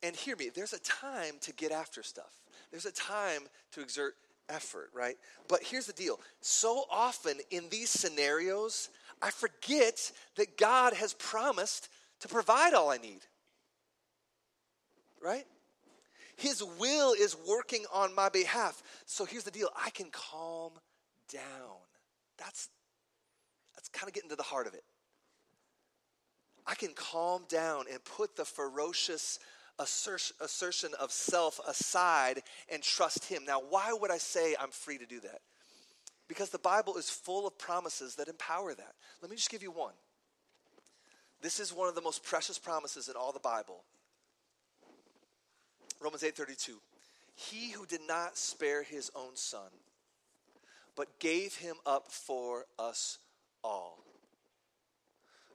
And 0.03 0.17
hear 0.17 0.37
me, 0.37 0.51
there's 0.55 0.73
a 0.73 0.79
time 0.81 1.35
to 1.43 1.53
get 1.53 1.73
after 1.73 2.03
stuff, 2.03 2.41
there's 2.71 2.87
a 2.87 2.93
time 2.93 3.43
to 3.73 3.81
exert 3.81 4.15
effort, 4.49 4.91
right? 4.95 5.17
But 5.49 5.63
here's 5.63 5.87
the 5.87 5.93
deal 5.93 6.21
so 6.41 6.85
often 6.91 7.39
in 7.51 7.69
these 7.71 7.91
scenarios, 7.91 8.89
I 9.23 9.31
forget 9.31 10.13
that 10.37 10.57
God 10.57 10.95
has 10.95 11.15
promised 11.15 11.89
to 12.21 12.29
provide 12.29 12.75
all 12.75 12.91
I 12.91 12.97
need, 12.99 13.21
right? 15.23 15.45
His 16.37 16.63
will 16.79 17.13
is 17.13 17.37
working 17.47 17.85
on 17.93 18.15
my 18.15 18.31
behalf. 18.31 18.83
So 19.05 19.27
here's 19.27 19.45
the 19.45 19.51
deal 19.51 19.69
I 19.77 19.91
can 19.91 20.07
calm 20.11 20.73
down. 21.31 21.77
That's, 22.39 22.71
that's 23.75 23.91
kind 23.91 24.09
of 24.09 24.15
getting 24.15 24.31
to 24.31 24.37
the 24.37 24.43
heart 24.43 24.67
of 24.67 24.73
it. 24.73 24.85
I 26.67 26.75
can 26.75 26.95
calm 26.95 27.43
down 27.49 27.85
and 27.91 28.03
put 28.05 28.37
the 28.37 28.45
ferocious 28.45 29.39
assertion 29.81 30.91
of 31.01 31.11
self 31.11 31.61
aside 31.67 32.43
and 32.73 32.83
trust 32.83 33.25
Him. 33.27 33.45
Now, 33.47 33.61
why 33.69 33.93
would 33.93 34.11
I 34.11 34.19
say 34.19 34.55
I'm 34.61 34.71
free 34.71 34.99
to 34.99 35.07
do 35.07 35.21
that? 35.21 35.41
Because 36.29 36.51
the 36.51 36.59
Bible 36.59 36.97
is 36.97 37.11
full 37.11 37.47
of 37.47 37.59
promises 37.59 38.15
that 38.17 38.29
empower 38.29 38.75
that. 38.75 38.95
Let 39.21 39.31
me 39.31 39.37
just 39.37 39.51
give 39.51 39.63
you 39.63 39.73
one. 39.73 39.95
This 41.43 41.59
is 41.59 41.73
one 41.73 41.89
of 41.89 41.95
the 41.95 42.03
most 42.03 42.23
precious 42.23 42.59
promises 42.59 43.09
in 43.09 43.17
all 43.17 43.33
the 43.33 43.41
Bible. 43.41 43.83
Romans 46.01 46.23
8:32. 46.23 46.81
He 47.35 47.71
who 47.71 47.87
did 47.87 48.03
not 48.07 48.37
spare 48.37 48.83
his 48.83 49.11
own 49.15 49.35
son, 49.35 49.71
but 50.95 51.19
gave 51.19 51.57
him 51.57 51.77
up 51.87 52.13
for 52.13 52.67
us 52.79 53.19
all. 53.65 54.05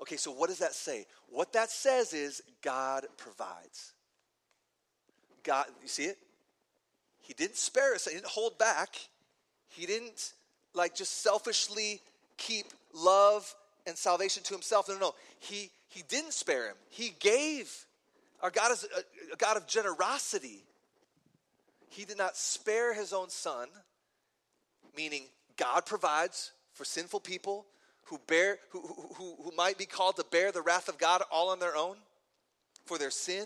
Okay, 0.02 0.18
so 0.18 0.32
what 0.32 0.50
does 0.50 0.60
that 0.60 0.74
say? 0.74 1.06
What 1.28 1.54
that 1.54 1.70
says 1.70 2.14
is 2.14 2.42
God 2.62 3.06
provides. 3.18 3.94
God, 5.46 5.68
you 5.82 5.88
see 5.88 6.04
it? 6.06 6.18
He 7.22 7.34
didn't 7.34 7.58
spare 7.58 7.94
us, 7.94 8.06
he 8.06 8.16
didn't 8.16 8.28
hold 8.28 8.58
back. 8.58 8.96
He 9.70 9.86
didn't 9.86 10.34
like 10.74 10.96
just 10.96 11.22
selfishly 11.22 12.02
keep 12.38 12.68
love 12.94 13.54
and 13.86 13.98
salvation 13.98 14.44
to 14.44 14.54
himself. 14.54 14.88
No, 14.88 14.96
no, 14.96 15.00
no. 15.00 15.16
He 15.40 15.70
he 15.88 16.04
didn't 16.08 16.34
spare 16.34 16.68
him. 16.68 16.76
He 16.90 17.14
gave 17.20 17.74
our 18.42 18.52
God 18.52 18.72
is 18.72 18.86
a, 18.96 19.34
a 19.34 19.38
God 19.38 19.58
of 19.58 19.68
generosity. 19.68 20.64
He 21.90 22.06
did 22.06 22.18
not 22.18 22.36
spare 22.36 22.94
his 22.94 23.14
own 23.14 23.30
son, 23.30 23.70
meaning 24.96 25.24
God 25.58 25.86
provides 25.86 26.52
for 26.74 26.84
sinful 26.84 27.22
people 27.22 27.66
who 28.06 28.20
bear 28.28 28.60
who, 28.72 28.82
who, 29.16 29.36
who 29.42 29.52
might 29.56 29.78
be 29.78 29.86
called 29.86 30.18
to 30.18 30.26
bear 30.30 30.52
the 30.52 30.62
wrath 30.62 30.90
of 30.90 30.98
God 30.98 31.22
all 31.32 31.50
on 31.50 31.60
their 31.60 31.76
own 31.76 31.98
for 32.86 32.98
their 32.98 33.12
sin. 33.12 33.46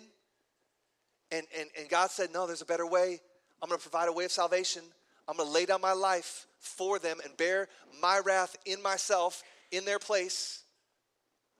And, 1.31 1.45
and, 1.57 1.69
and 1.79 1.89
God 1.89 2.11
said, 2.11 2.29
No, 2.33 2.47
there's 2.47 2.61
a 2.61 2.65
better 2.65 2.87
way. 2.87 3.19
I'm 3.61 3.69
going 3.69 3.79
to 3.79 3.89
provide 3.89 4.07
a 4.07 4.13
way 4.13 4.25
of 4.25 4.31
salvation. 4.31 4.83
I'm 5.27 5.37
going 5.37 5.47
to 5.47 5.53
lay 5.53 5.65
down 5.65 5.81
my 5.81 5.93
life 5.93 6.47
for 6.59 6.97
them 6.97 7.17
and 7.23 7.35
bear 7.37 7.67
my 8.01 8.19
wrath 8.25 8.55
in 8.65 8.81
myself 8.81 9.43
in 9.71 9.85
their 9.85 9.99
place. 9.99 10.63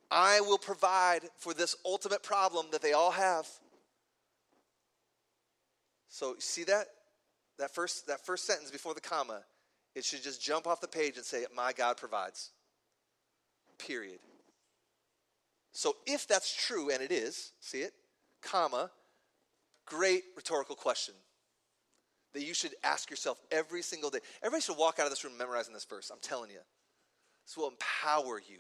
I 0.10 0.42
will 0.42 0.58
provide 0.58 1.22
for 1.38 1.54
this 1.54 1.76
ultimate 1.86 2.24
problem 2.24 2.68
that 2.72 2.82
they 2.82 2.94
all 2.94 3.12
have. 3.12 3.48
So, 6.08 6.30
you 6.34 6.42
see 6.42 6.64
that? 6.64 6.88
That 7.60 7.76
first, 7.76 8.08
that 8.08 8.26
first 8.26 8.48
sentence 8.48 8.72
before 8.72 8.94
the 8.94 9.02
comma, 9.02 9.42
it 9.94 10.04
should 10.04 10.24
just 10.24 10.42
jump 10.42 10.66
off 10.66 10.82
the 10.82 10.88
page 10.88 11.18
and 11.18 11.26
say, 11.26 11.46
My 11.56 11.74
God 11.74 11.98
provides. 11.98 12.52
Period. 13.78 14.20
So, 15.72 15.96
if 16.08 16.28
that's 16.28 16.54
true, 16.56 16.90
and 16.90 17.04
it 17.04 17.12
is, 17.12 17.52
see 17.60 17.80
it? 17.80 17.94
Comma, 18.42 18.90
great 19.90 20.24
rhetorical 20.36 20.76
question 20.76 21.16
that 22.34 22.44
you 22.44 22.54
should 22.54 22.76
ask 22.84 23.10
yourself 23.10 23.40
every 23.52 23.82
single 23.82 24.10
day. 24.10 24.20
Everybody 24.44 24.62
should 24.62 24.78
walk 24.78 25.00
out 25.00 25.06
of 25.06 25.12
this 25.12 25.24
room 25.24 25.38
memorizing 25.38 25.74
this 25.74 25.86
verse. 25.86 26.10
I'm 26.12 26.20
telling 26.22 26.52
you. 26.52 26.60
This 27.46 27.58
will 27.58 27.70
empower 27.70 28.40
you 28.40 28.60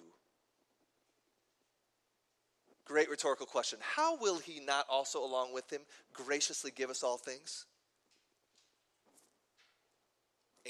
Great 2.90 3.08
rhetorical 3.08 3.46
question. 3.46 3.78
How 3.84 4.18
will 4.18 4.40
he 4.40 4.60
not 4.60 4.88
also, 4.90 5.24
along 5.24 5.54
with 5.54 5.72
him, 5.72 5.82
graciously 6.12 6.72
give 6.72 6.90
us 6.90 7.04
all 7.04 7.18
things? 7.18 7.68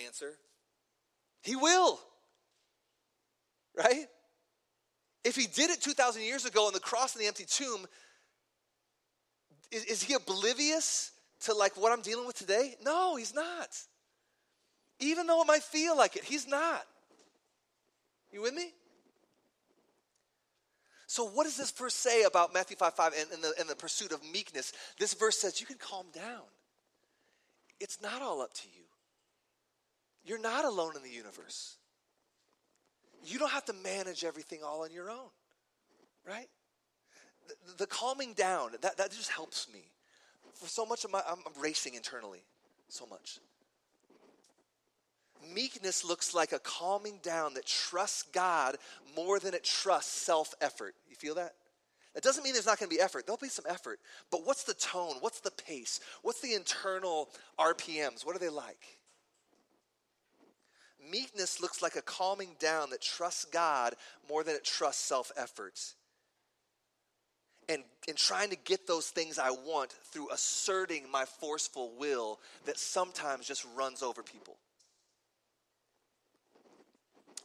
Answer 0.06 0.34
He 1.42 1.56
will. 1.56 1.98
Right? 3.74 4.08
If 5.24 5.38
he 5.38 5.48
did 5.48 5.70
it 5.70 5.82
2,000 5.82 6.22
years 6.22 6.44
ago 6.44 6.68
on 6.68 6.74
the 6.74 6.82
cross 6.82 7.16
and 7.16 7.24
the 7.24 7.28
empty 7.28 7.46
tomb, 7.46 7.88
is, 9.72 9.86
is 9.86 10.04
he 10.04 10.14
oblivious 10.14 11.12
to 11.42 11.54
like 11.54 11.78
what 11.78 11.92
I'm 11.92 12.02
dealing 12.02 12.28
with 12.28 12.38
today? 12.38 12.76
No, 12.84 13.16
he's 13.16 13.34
not. 13.34 13.78
Even 15.00 15.28
though 15.28 15.42
it 15.42 15.48
might 15.48 15.64
feel 15.64 15.96
like 15.96 16.16
it, 16.16 16.24
he's 16.24 16.48
not. 16.48 16.86
You 18.32 18.42
with 18.42 18.54
me? 18.54 18.74
So, 21.08 21.28
what 21.28 21.46
does 21.46 21.58
this 21.58 21.72
verse 21.72 21.96
say 21.96 22.24
about 22.24 22.54
Matthew 22.54 22.78
5 22.78 22.94
5 22.94 23.14
and, 23.18 23.32
and, 23.32 23.44
the, 23.44 23.54
and 23.60 23.68
the 23.68 23.76
pursuit 23.76 24.12
of 24.12 24.22
meekness? 24.32 24.74
This 25.00 25.16
verse 25.16 25.38
says 25.38 25.60
you 25.60 25.66
can 25.66 25.78
calm 25.78 26.06
down. 26.14 26.44
It's 27.80 28.00
not 28.02 28.22
all 28.22 28.42
up 28.42 28.54
to 28.54 28.68
you. 28.68 28.84
You're 30.24 30.40
not 30.40 30.66
alone 30.66 30.96
in 30.96 31.02
the 31.02 31.10
universe. 31.10 31.78
You 33.26 33.40
don't 33.40 33.52
have 33.52 33.66
to 33.66 33.74
manage 33.74 34.24
everything 34.24 34.60
all 34.64 34.84
on 34.84 34.92
your 34.92 35.10
own, 35.10 35.30
right? 36.28 36.48
The, 37.50 37.74
the 37.80 37.88
calming 37.88 38.34
down, 38.34 38.72
that, 38.82 38.98
that 38.98 39.12
just 39.12 39.32
helps 39.32 39.68
me. 39.74 39.92
For 40.54 40.68
so 40.68 40.86
much 40.86 41.04
of 41.06 41.12
my, 41.12 41.22
I'm 41.28 41.40
racing 41.62 41.96
internally, 41.96 42.44
so 42.88 43.06
much. 43.06 43.40
Meekness 45.54 46.04
looks 46.04 46.34
like 46.34 46.52
a 46.52 46.60
calming 46.60 47.20
down 47.24 47.54
that 47.56 47.66
trusts 47.66 48.24
God 48.24 48.78
more 49.16 49.40
than 49.40 49.54
it 49.54 49.64
trusts 49.64 50.12
self 50.12 50.54
effort. 50.62 50.96
You 51.10 51.16
feel 51.16 51.36
that? 51.36 51.54
That 52.14 52.24
doesn't 52.24 52.44
mean 52.44 52.54
there's 52.54 52.66
not 52.66 52.80
going 52.80 52.90
to 52.90 52.96
be 52.96 53.02
effort. 53.02 53.26
There'll 53.26 53.38
be 53.38 53.50
some 53.50 53.66
effort. 53.70 54.00
But 54.32 54.46
what's 54.46 54.64
the 54.64 54.74
tone? 54.74 55.16
What's 55.22 55.40
the 55.40 55.52
pace? 55.52 56.00
What's 56.22 56.42
the 56.42 56.54
internal 56.54 57.30
RPMs? 57.60 58.26
What 58.26 58.36
are 58.36 58.40
they 58.40 58.50
like? 58.50 59.00
Meekness 61.10 61.62
looks 61.62 61.82
like 61.82 61.96
a 61.96 62.02
calming 62.02 62.56
down 62.60 62.90
that 62.90 63.02
trusts 63.02 63.46
God 63.46 63.96
more 64.28 64.44
than 64.44 64.56
it 64.56 64.64
trusts 64.64 65.04
self 65.04 65.32
efforts. 65.38 65.96
And, 67.70 67.84
and 68.08 68.18
trying 68.18 68.50
to 68.50 68.56
get 68.56 68.88
those 68.88 69.10
things 69.10 69.38
I 69.38 69.52
want 69.52 69.92
through 70.12 70.32
asserting 70.34 71.04
my 71.12 71.26
forceful 71.26 71.92
will 72.00 72.40
that 72.66 72.80
sometimes 72.80 73.46
just 73.46 73.64
runs 73.76 74.02
over 74.02 74.24
people. 74.24 74.58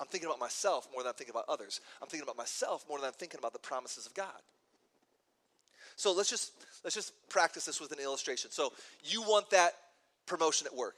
I'm 0.00 0.06
thinking 0.06 0.26
about 0.26 0.40
myself 0.40 0.88
more 0.92 1.02
than 1.02 1.10
I'm 1.10 1.14
thinking 1.14 1.34
about 1.34 1.44
others. 1.48 1.80
I'm 2.00 2.08
thinking 2.08 2.24
about 2.24 2.38
myself 2.38 2.84
more 2.88 2.98
than 2.98 3.06
I'm 3.06 3.12
thinking 3.12 3.38
about 3.38 3.52
the 3.52 3.58
promises 3.58 4.06
of 4.06 4.14
God. 4.14 4.40
So 5.96 6.12
let's 6.12 6.30
just 6.30 6.52
let's 6.82 6.96
just 6.96 7.12
practice 7.28 7.66
this 7.66 7.80
with 7.80 7.92
an 7.92 8.00
illustration. 8.00 8.50
So 8.50 8.72
you 9.04 9.22
want 9.22 9.50
that 9.50 9.74
promotion 10.26 10.66
at 10.66 10.74
work. 10.74 10.96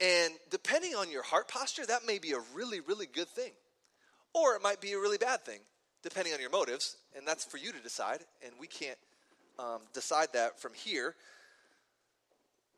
And 0.00 0.34
depending 0.50 0.94
on 0.94 1.10
your 1.10 1.22
heart 1.22 1.48
posture, 1.48 1.86
that 1.86 2.04
may 2.06 2.18
be 2.18 2.32
a 2.32 2.40
really, 2.54 2.80
really 2.80 3.06
good 3.06 3.28
thing. 3.28 3.52
Or 4.34 4.54
it 4.54 4.62
might 4.62 4.82
be 4.82 4.92
a 4.92 4.98
really 4.98 5.16
bad 5.16 5.44
thing, 5.46 5.60
depending 6.06 6.32
on 6.32 6.40
your 6.40 6.50
motives. 6.50 6.96
And 7.16 7.26
that's 7.26 7.44
for 7.44 7.58
you 7.58 7.72
to 7.72 7.78
decide. 7.80 8.20
And 8.44 8.52
we 8.60 8.68
can't 8.68 8.98
um, 9.58 9.80
decide 9.92 10.28
that 10.34 10.60
from 10.60 10.72
here. 10.74 11.16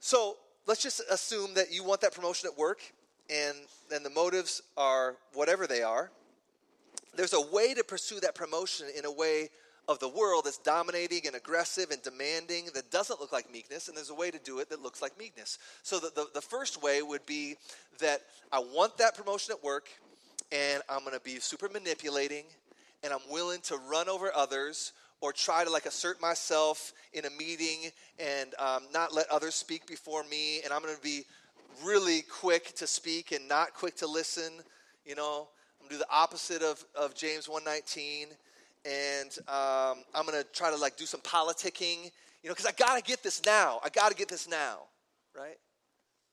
So 0.01 0.37
let's 0.67 0.83
just 0.83 1.03
assume 1.11 1.55
that 1.55 1.73
you 1.73 1.85
want 1.85 2.01
that 2.01 2.15
promotion 2.15 2.49
at 2.51 2.59
work 2.59 2.81
and 3.31 3.57
then 3.91 4.03
the 4.03 4.11
motives 4.11 4.63
are 4.77 5.17
whatever 5.35 5.67
they 5.67 5.83
are. 5.83 6.11
There's 7.17 7.35
a 7.35 7.41
way 7.53 7.75
to 7.75 7.85
pursue 7.85 8.21
that 8.21 8.35
promotion 8.35 8.87
in 8.97 9.05
a 9.05 9.13
way 9.13 9.51
of 9.87 9.99
the 9.99 10.09
world 10.09 10.45
that's 10.45 10.59
dominating 10.59 11.27
and 11.27 11.35
aggressive 11.35 11.91
and 11.91 12.01
demanding 12.03 12.67
that 12.75 12.91
doesn't 12.91 13.21
look 13.21 13.33
like 13.33 13.51
meekness, 13.51 13.89
and 13.89 13.97
there's 13.97 14.11
a 14.11 14.15
way 14.15 14.31
to 14.31 14.39
do 14.39 14.59
it 14.59 14.69
that 14.69 14.83
looks 14.83 15.01
like 15.01 15.19
meekness. 15.19 15.59
So 15.83 15.99
the, 15.99 16.11
the, 16.15 16.27
the 16.35 16.41
first 16.41 16.83
way 16.83 17.03
would 17.03 17.25
be 17.27 17.57
that 17.99 18.21
I 18.53 18.61
want 18.61 18.99
that 18.99 19.17
promotion 19.17 19.55
at 19.57 19.65
work, 19.65 19.89
and 20.53 20.83
I'm 20.89 21.01
to 21.11 21.21
be 21.21 21.41
super 21.41 21.69
manipulating, 21.69 22.45
and 23.03 23.13
I'm 23.13 23.21
willing 23.31 23.61
to 23.63 23.77
run 23.77 24.09
over 24.09 24.31
others 24.35 24.93
or 25.21 25.33
try 25.33 25.65
to 25.65 25.71
like 25.71 25.87
assert 25.87 26.21
myself 26.21 26.93
in 27.13 27.25
a 27.25 27.31
meeting 27.31 27.91
and 28.19 28.55
um, 28.59 28.85
not 28.93 29.15
let 29.15 29.29
others 29.31 29.55
speak 29.55 29.87
before 29.87 30.25
me, 30.25 30.61
and 30.63 30.73
I'm 30.73 30.83
going 30.83 30.95
to 30.95 31.03
be 31.03 31.25
really 31.85 32.23
quick 32.23 32.75
to 32.77 32.87
speak 32.87 33.33
and 33.33 33.49
not 33.49 33.75
quick 33.75 33.97
to 33.97 34.07
listen. 34.07 34.53
You 35.05 35.15
know, 35.15 35.49
I'm 35.81 35.89
gonna 35.89 35.99
do 35.99 35.99
the 35.99 36.15
opposite 36.15 36.63
of, 36.63 36.85
of 36.95 37.15
James 37.15 37.49
119. 37.49 38.29
And 38.85 39.31
um, 39.49 40.05
I'm 40.15 40.25
gonna 40.25 40.45
try 40.53 40.71
to 40.71 40.77
like 40.77 40.97
do 40.97 41.05
some 41.05 41.21
politicking, 41.21 42.05
you 42.43 42.49
know, 42.49 42.55
because 42.55 42.67
I 42.67 42.73
gotta 42.73 43.03
get 43.03 43.23
this 43.23 43.45
now. 43.45 43.81
I 43.85 43.89
gotta 43.89 44.15
get 44.15 44.29
this 44.29 44.49
now, 44.49 44.81
right? 45.37 45.57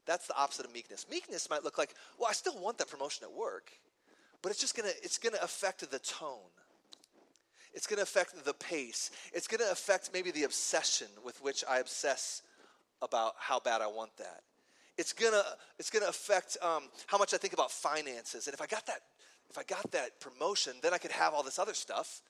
That's 0.06 0.28
the 0.28 0.38
opposite 0.38 0.66
of 0.66 0.74
meekness. 0.74 1.06
Meekness 1.10 1.50
might 1.50 1.64
look 1.64 1.78
like, 1.78 1.96
well, 2.20 2.30
I 2.30 2.34
still 2.34 2.58
want 2.60 2.78
that 2.78 2.90
promotion 2.90 3.26
at 3.26 3.36
work, 3.36 3.72
but 4.46 4.52
it's 4.52 4.62
just 4.62 4.78
gonna 4.78 4.94
it's 5.02 5.18
gonna 5.18 5.40
affect 5.42 5.90
the 5.90 5.98
tone. 5.98 6.52
It's 7.74 7.88
gonna 7.88 8.04
affect 8.04 8.46
the 8.46 8.54
pace. 8.54 9.10
It's 9.34 9.48
gonna 9.48 9.72
affect 9.72 10.12
maybe 10.14 10.30
the 10.30 10.44
obsession 10.44 11.08
with 11.24 11.42
which 11.42 11.64
I 11.68 11.80
obsess 11.80 12.44
about 13.02 13.34
how 13.40 13.60
bad 13.60 13.82
I 13.82 13.88
want 13.88 14.16
that 14.18 14.44
it's 14.98 15.14
gonna 15.14 15.42
it's 15.80 15.90
gonna 15.90 16.08
affect 16.08 16.58
um, 16.62 16.84
how 17.08 17.18
much 17.18 17.34
I 17.34 17.38
think 17.38 17.54
about 17.54 17.72
finances. 17.72 18.46
And 18.46 18.54
if 18.54 18.62
I 18.62 18.68
got 18.68 18.86
that 18.86 19.02
if 19.50 19.58
I 19.58 19.64
got 19.64 19.90
that 19.94 20.20
promotion, 20.20 20.74
then 20.84 20.94
I 20.94 21.00
could 21.00 21.12
have 21.12 21.34
all 21.34 21.42
this 21.42 21.58
other 21.58 21.74
stuff. 21.74 22.22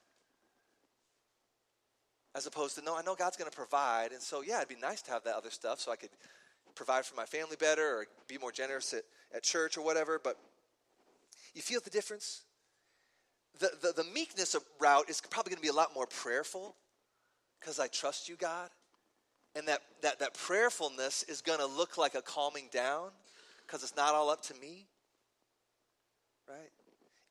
As 2.34 2.46
opposed 2.46 2.76
to 2.76 2.82
no, 2.82 2.98
I 2.98 3.02
know 3.02 3.16
God's 3.16 3.36
gonna 3.36 3.52
provide, 3.52 4.14
and 4.14 4.22
so 4.22 4.42
yeah, 4.42 4.58
it'd 4.58 4.70
be 4.70 4.76
nice 4.76 5.02
to 5.04 5.12
have 5.12 5.26
that 5.26 5.36
other 5.36 5.52
stuff 5.52 5.82
so 5.82 5.92
I 5.92 5.98
could 5.98 6.12
provide 6.76 7.06
for 7.06 7.16
my 7.16 7.26
family 7.26 7.58
better 7.60 8.00
or 8.00 8.06
be 8.30 8.38
more 8.38 8.54
generous 8.54 8.94
at, 8.94 9.04
at 9.34 9.44
church 9.44 9.78
or 9.78 9.82
whatever. 9.82 10.20
But 10.24 10.38
you 11.56 11.62
feel 11.62 11.80
the 11.84 11.90
difference? 11.90 12.42
The, 13.60 13.72
the, 13.82 14.04
the 14.04 14.10
meekness 14.14 14.56
route 14.80 15.10
is 15.10 15.22
probably 15.22 15.52
going 15.52 15.62
to 15.62 15.62
be 15.62 15.70
a 15.70 15.74
lot 15.74 15.96
more 15.96 16.06
prayerful 16.06 16.76
because 17.60 17.80
I 17.80 17.88
trust 17.88 18.28
you, 18.28 18.36
God. 18.36 18.70
And 19.56 19.68
that, 19.70 19.82
that, 20.02 20.20
that 20.20 20.34
prayerfulness 20.34 21.24
is 21.24 21.42
going 21.42 21.60
to 21.60 21.66
look 21.66 21.98
like 21.98 22.14
a 22.14 22.22
calming 22.22 22.68
down 22.72 23.10
because 23.66 23.82
it's 23.82 23.96
not 23.96 24.14
all 24.14 24.30
up 24.30 24.44
to 24.44 24.54
me. 24.56 24.86
Right? 26.48 26.72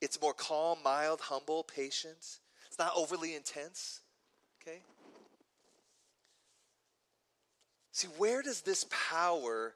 It's 0.01 0.21
more 0.21 0.33
calm, 0.33 0.79
mild, 0.83 1.21
humble, 1.21 1.63
patient. 1.63 2.17
It's 2.19 2.79
not 2.79 2.93
overly 2.97 3.35
intense. 3.35 4.01
Okay? 4.63 4.79
See, 7.93 8.09
where 8.17 8.43
does 8.43 8.63
this 8.63 8.87
power 9.11 9.75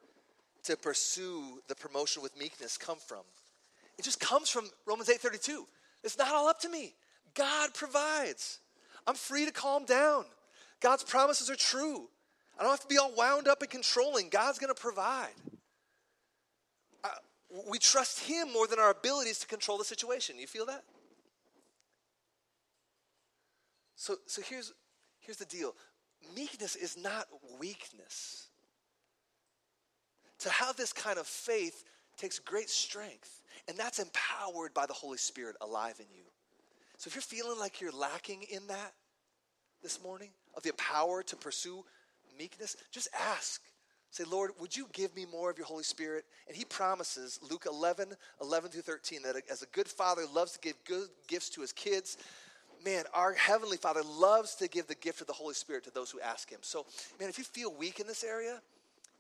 to 0.65 0.77
pursue 0.77 1.61
the 1.69 1.75
promotion 1.75 2.23
with 2.23 2.37
meekness 2.39 2.79
come 2.79 2.99
from? 2.99 3.23
It 3.99 4.05
just 4.05 4.21
comes 4.21 4.49
from 4.49 4.71
Romans 4.87 5.09
8:32. 5.09 5.67
It's 6.05 6.17
not 6.17 6.33
all 6.33 6.49
up 6.49 6.61
to 6.61 6.69
me. 6.69 6.95
God 7.35 7.75
provides. 7.75 8.61
I'm 9.07 9.15
free 9.15 9.45
to 9.45 9.53
calm 9.53 9.85
down. 9.85 10.27
God's 10.81 11.03
promises 11.03 11.51
are 11.51 11.57
true. 11.57 12.09
I 12.59 12.63
don't 12.63 12.71
have 12.71 12.81
to 12.81 12.87
be 12.89 12.99
all 12.99 13.13
wound 13.15 13.49
up 13.49 13.63
and 13.63 13.71
controlling. 13.71 14.29
God's 14.29 14.59
going 14.59 14.75
to 14.75 14.81
provide. 14.81 15.35
Uh, 17.05 17.09
we 17.71 17.79
trust 17.79 18.21
Him 18.21 18.53
more 18.53 18.67
than 18.67 18.79
our 18.79 18.91
abilities 18.91 19.39
to 19.41 19.47
control 19.47 19.79
the 19.79 19.85
situation. 19.85 20.39
You 20.39 20.47
feel 20.47 20.67
that? 20.67 20.85
So, 23.97 24.17
so 24.27 24.43
here's, 24.43 24.73
here's 25.21 25.39
the 25.39 25.45
deal 25.45 25.75
meekness 26.35 26.77
is 26.77 26.97
not 26.97 27.27
weakness. 27.59 28.49
To 30.41 30.51
have 30.51 30.77
this 30.77 30.93
kind 30.93 31.19
of 31.19 31.27
faith 31.27 31.85
takes 32.17 32.39
great 32.39 32.71
strength, 32.71 33.38
and 33.69 33.77
that's 33.77 33.99
empowered 33.99 34.75
by 34.75 34.87
the 34.87 34.95
Holy 34.95 35.19
Spirit 35.19 35.57
alive 35.61 35.97
in 36.01 36.07
you. 36.15 36.25
So 36.97 37.09
if 37.09 37.15
you're 37.15 37.23
feeling 37.23 37.59
like 37.61 37.81
you're 37.81 37.93
lacking 37.93 38.45
in 38.51 38.67
that 38.67 38.93
this 39.83 40.03
morning, 40.03 40.31
of 40.57 40.63
the 40.65 40.73
power 40.73 41.23
to 41.23 41.37
pursue 41.37 41.85
meekness, 42.37 42.77
just 42.91 43.09
ask. 43.19 43.63
Say, 44.11 44.25
Lord, 44.25 44.53
would 44.59 44.77
you 44.77 44.89
give 44.93 45.15
me 45.15 45.27
more 45.31 45.51
of 45.51 45.59
your 45.59 45.67
Holy 45.67 45.85
Spirit? 45.85 46.25
And 46.49 46.57
he 46.57 46.65
promises, 46.65 47.39
Luke 47.49 47.67
11, 47.71 48.09
11 48.41 48.71
through 48.71 48.83
13, 48.83 49.23
that 49.23 49.37
as 49.51 49.63
a 49.63 49.67
good 49.67 49.87
father 49.87 50.23
loves 50.35 50.53
to 50.53 50.61
give 50.61 50.75
good 50.85 51.09
gifts 51.29 51.51
to 51.51 51.61
his 51.61 51.73
kids, 51.73 52.17
man, 52.85 53.05
our 53.13 53.35
Heavenly 53.35 53.77
Father 53.77 54.03
loves 54.03 54.55
to 54.57 54.69
give 54.69 54.87
the 54.87 54.95
gift 54.95 55.21
of 55.21 55.27
the 55.27 55.33
Holy 55.33 55.55
Spirit 55.55 55.85
to 55.85 55.91
those 55.91 56.11
who 56.11 56.21
ask 56.21 56.51
him. 56.51 56.61
So, 56.63 56.87
man, 57.21 57.29
if 57.29 57.39
you 57.39 57.45
feel 57.45 57.73
weak 57.73 58.01
in 58.01 58.07
this 58.07 58.25
area, 58.25 58.61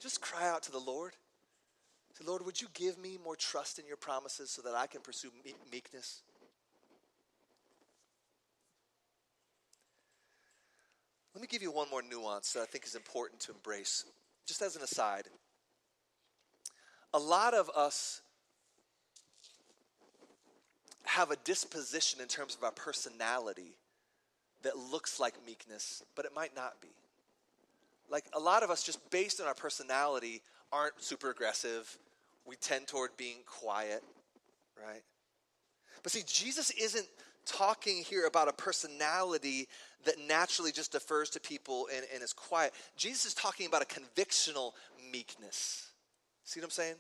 just 0.01 0.21
cry 0.21 0.49
out 0.49 0.63
to 0.65 0.73
the 0.73 0.79
Lord. 0.79 1.13
Say, 2.14 2.25
Lord, 2.27 2.44
would 2.44 2.61
you 2.61 2.68
give 2.75 2.99
me 2.99 3.18
more 3.23 3.37
trust 3.37 3.79
in 3.79 3.87
your 3.87 3.97
promises 3.97 4.51
so 4.51 4.62
that 4.62 4.75
I 4.75 4.87
can 4.87 5.01
pursue 5.01 5.31
meekness? 5.71 6.23
Let 11.35 11.42
me 11.42 11.49
give 11.49 11.62
you 11.62 11.71
one 11.71 11.88
more 11.90 12.03
nuance 12.03 12.53
that 12.55 12.62
I 12.62 12.66
think 12.66 12.85
is 12.85 12.97
important 12.97 13.40
to 13.42 13.53
embrace, 13.53 14.05
just 14.47 14.61
as 14.61 14.75
an 14.75 14.83
aside. 14.83 15.29
A 17.14 17.18
lot 17.18 17.55
of 17.55 17.71
us 17.71 18.23
have 21.05 21.31
a 21.31 21.37
disposition 21.37 22.21
in 22.21 22.27
terms 22.27 22.57
of 22.57 22.64
our 22.64 22.73
personality 22.73 23.77
that 24.62 24.77
looks 24.77 25.21
like 25.21 25.35
meekness, 25.47 26.03
but 26.16 26.25
it 26.25 26.33
might 26.35 26.57
not 26.57 26.81
be. 26.81 26.88
Like 28.11 28.25
a 28.35 28.40
lot 28.40 28.62
of 28.62 28.71
us, 28.71 28.83
just 28.83 29.11
based 29.11 29.40
on 29.40 29.47
our 29.47 29.55
personality, 29.55 30.42
aren't 30.73 31.01
super 31.03 31.31
aggressive. 31.31 31.99
We 32.47 32.57
tend 32.57 32.87
toward 32.87 33.17
being 33.17 33.39
quiet, 33.47 34.03
right? 34.77 35.03
But 36.03 36.13
see, 36.13 36.23
Jesus 36.27 36.71
isn't 36.71 37.07
talking 37.45 38.03
here 38.03 38.27
about 38.27 38.49
a 38.49 38.53
personality 38.53 39.69
that 40.05 40.15
naturally 40.29 40.71
just 40.71 40.93
defers 40.93 41.31
to 41.31 41.41
people 41.41 41.89
and, 41.95 42.05
and 42.15 42.23
is 42.23 42.33
quiet. 42.33 42.73
Jesus 42.97 43.27
is 43.27 43.35
talking 43.35 43.67
about 43.67 43.83
a 43.83 43.87
convictional 43.87 44.73
meekness. 45.11 45.91
See 46.45 46.61
what 46.61 46.67
I'm 46.67 46.71
saying? 46.71 46.95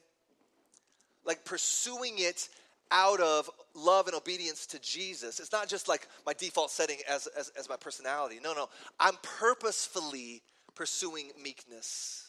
Like 1.24 1.44
pursuing 1.44 2.14
it 2.18 2.48
out 2.90 3.20
of 3.20 3.50
love 3.74 4.06
and 4.06 4.16
obedience 4.16 4.66
to 4.66 4.78
Jesus. 4.80 5.40
It's 5.40 5.52
not 5.52 5.68
just 5.68 5.88
like 5.88 6.08
my 6.24 6.32
default 6.32 6.70
setting 6.70 6.98
as, 7.08 7.26
as, 7.28 7.52
as 7.58 7.68
my 7.68 7.76
personality. 7.76 8.38
No, 8.42 8.54
no. 8.54 8.68
I'm 8.98 9.14
purposefully 9.22 10.42
pursuing 10.74 11.30
meekness. 11.42 12.27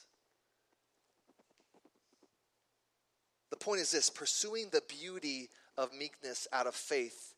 The 3.49 3.57
point 3.57 3.81
is 3.81 3.91
this 3.91 4.09
pursuing 4.09 4.69
the 4.71 4.83
beauty 4.87 5.49
of 5.77 5.93
meekness 5.93 6.47
out 6.51 6.67
of 6.67 6.75
faith. 6.75 7.33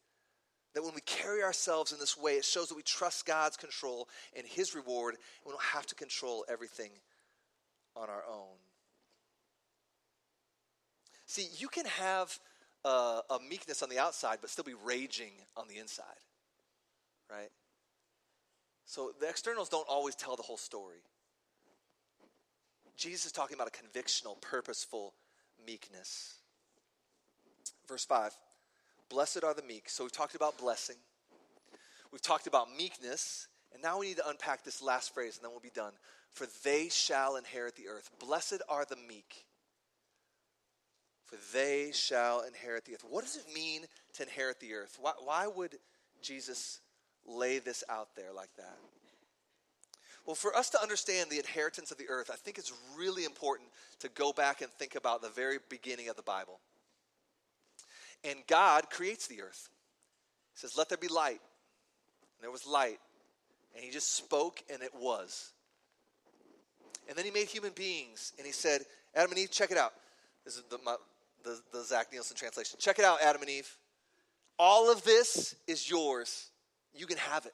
That 0.73 0.83
when 0.83 0.95
we 0.95 1.01
carry 1.01 1.43
ourselves 1.43 1.91
in 1.91 1.99
this 1.99 2.17
way, 2.17 2.33
it 2.33 2.45
shows 2.45 2.69
that 2.69 2.75
we 2.75 2.83
trust 2.83 3.25
God's 3.25 3.57
control 3.57 4.07
and 4.35 4.45
His 4.45 4.73
reward, 4.73 5.15
and 5.15 5.21
we 5.45 5.51
don't 5.51 5.61
have 5.61 5.85
to 5.87 5.95
control 5.95 6.45
everything 6.49 6.91
on 7.95 8.09
our 8.09 8.23
own. 8.29 8.55
See, 11.25 11.47
you 11.57 11.67
can 11.67 11.85
have 11.85 12.37
a, 12.83 13.21
a 13.29 13.39
meekness 13.49 13.83
on 13.83 13.89
the 13.89 13.99
outside, 13.99 14.39
but 14.41 14.49
still 14.49 14.63
be 14.63 14.73
raging 14.85 15.31
on 15.55 15.67
the 15.67 15.77
inside, 15.77 16.05
right? 17.29 17.49
So 18.85 19.11
the 19.19 19.29
externals 19.29 19.69
don't 19.69 19.87
always 19.87 20.15
tell 20.15 20.35
the 20.35 20.41
whole 20.41 20.57
story. 20.57 21.03
Jesus 22.97 23.27
is 23.27 23.31
talking 23.31 23.55
about 23.55 23.67
a 23.67 23.71
convictional, 23.71 24.39
purposeful 24.41 25.13
meekness. 25.65 26.35
Verse 27.87 28.05
5 28.05 28.33
Blessed 29.09 29.43
are 29.43 29.53
the 29.53 29.63
meek. 29.63 29.89
So 29.89 30.03
we've 30.03 30.11
talked 30.11 30.35
about 30.35 30.57
blessing, 30.57 30.95
we've 32.11 32.21
talked 32.21 32.47
about 32.47 32.67
meekness, 32.77 33.47
and 33.73 33.81
now 33.81 33.99
we 33.99 34.07
need 34.07 34.17
to 34.17 34.29
unpack 34.29 34.63
this 34.63 34.81
last 34.81 35.13
phrase 35.13 35.37
and 35.37 35.43
then 35.43 35.51
we'll 35.51 35.59
be 35.59 35.69
done. 35.69 35.93
For 36.31 36.47
they 36.63 36.87
shall 36.89 37.35
inherit 37.35 37.75
the 37.75 37.89
earth. 37.89 38.09
Blessed 38.19 38.61
are 38.69 38.85
the 38.85 38.95
meek, 38.95 39.45
for 41.25 41.35
they 41.53 41.91
shall 41.93 42.41
inherit 42.41 42.85
the 42.85 42.93
earth. 42.93 43.05
What 43.09 43.25
does 43.25 43.35
it 43.35 43.53
mean 43.53 43.81
to 44.13 44.23
inherit 44.23 44.61
the 44.61 44.73
earth? 44.73 44.97
Why, 44.99 45.11
why 45.21 45.47
would 45.47 45.75
Jesus 46.21 46.79
lay 47.27 47.59
this 47.59 47.83
out 47.89 48.15
there 48.15 48.31
like 48.33 48.55
that? 48.55 48.77
Well, 50.25 50.35
for 50.35 50.55
us 50.55 50.69
to 50.71 50.81
understand 50.81 51.29
the 51.29 51.39
inheritance 51.39 51.91
of 51.91 51.97
the 51.97 52.07
earth, 52.09 52.29
I 52.31 52.35
think 52.35 52.57
it's 52.57 52.71
really 52.95 53.25
important 53.25 53.69
to 53.99 54.09
go 54.09 54.31
back 54.31 54.61
and 54.61 54.71
think 54.71 54.95
about 54.95 55.21
the 55.21 55.29
very 55.29 55.57
beginning 55.69 56.09
of 56.09 56.15
the 56.15 56.21
Bible. 56.21 56.59
And 58.23 58.37
God 58.47 58.89
creates 58.89 59.27
the 59.27 59.41
earth. 59.41 59.69
He 60.53 60.59
says, 60.59 60.77
Let 60.77 60.89
there 60.89 60.97
be 60.97 61.07
light. 61.07 61.39
And 61.39 62.43
there 62.43 62.51
was 62.51 62.67
light. 62.67 62.99
And 63.75 63.83
He 63.83 63.89
just 63.89 64.15
spoke, 64.15 64.61
and 64.71 64.83
it 64.83 64.91
was. 64.93 65.51
And 67.09 67.17
then 67.17 67.25
He 67.25 67.31
made 67.31 67.47
human 67.47 67.71
beings, 67.71 68.33
and 68.37 68.45
He 68.45 68.53
said, 68.53 68.81
Adam 69.15 69.31
and 69.31 69.39
Eve, 69.39 69.51
check 69.51 69.71
it 69.71 69.77
out. 69.77 69.93
This 70.45 70.55
is 70.55 70.63
the, 70.69 70.77
my, 70.85 70.95
the, 71.43 71.59
the 71.73 71.83
Zach 71.83 72.11
Nielsen 72.11 72.37
translation. 72.37 72.77
Check 72.79 72.99
it 72.99 73.05
out, 73.05 73.21
Adam 73.21 73.41
and 73.41 73.49
Eve. 73.49 73.69
All 74.59 74.91
of 74.91 75.03
this 75.03 75.55
is 75.67 75.89
yours. 75.89 76.49
You 76.93 77.07
can 77.07 77.17
have 77.17 77.45
it. 77.47 77.53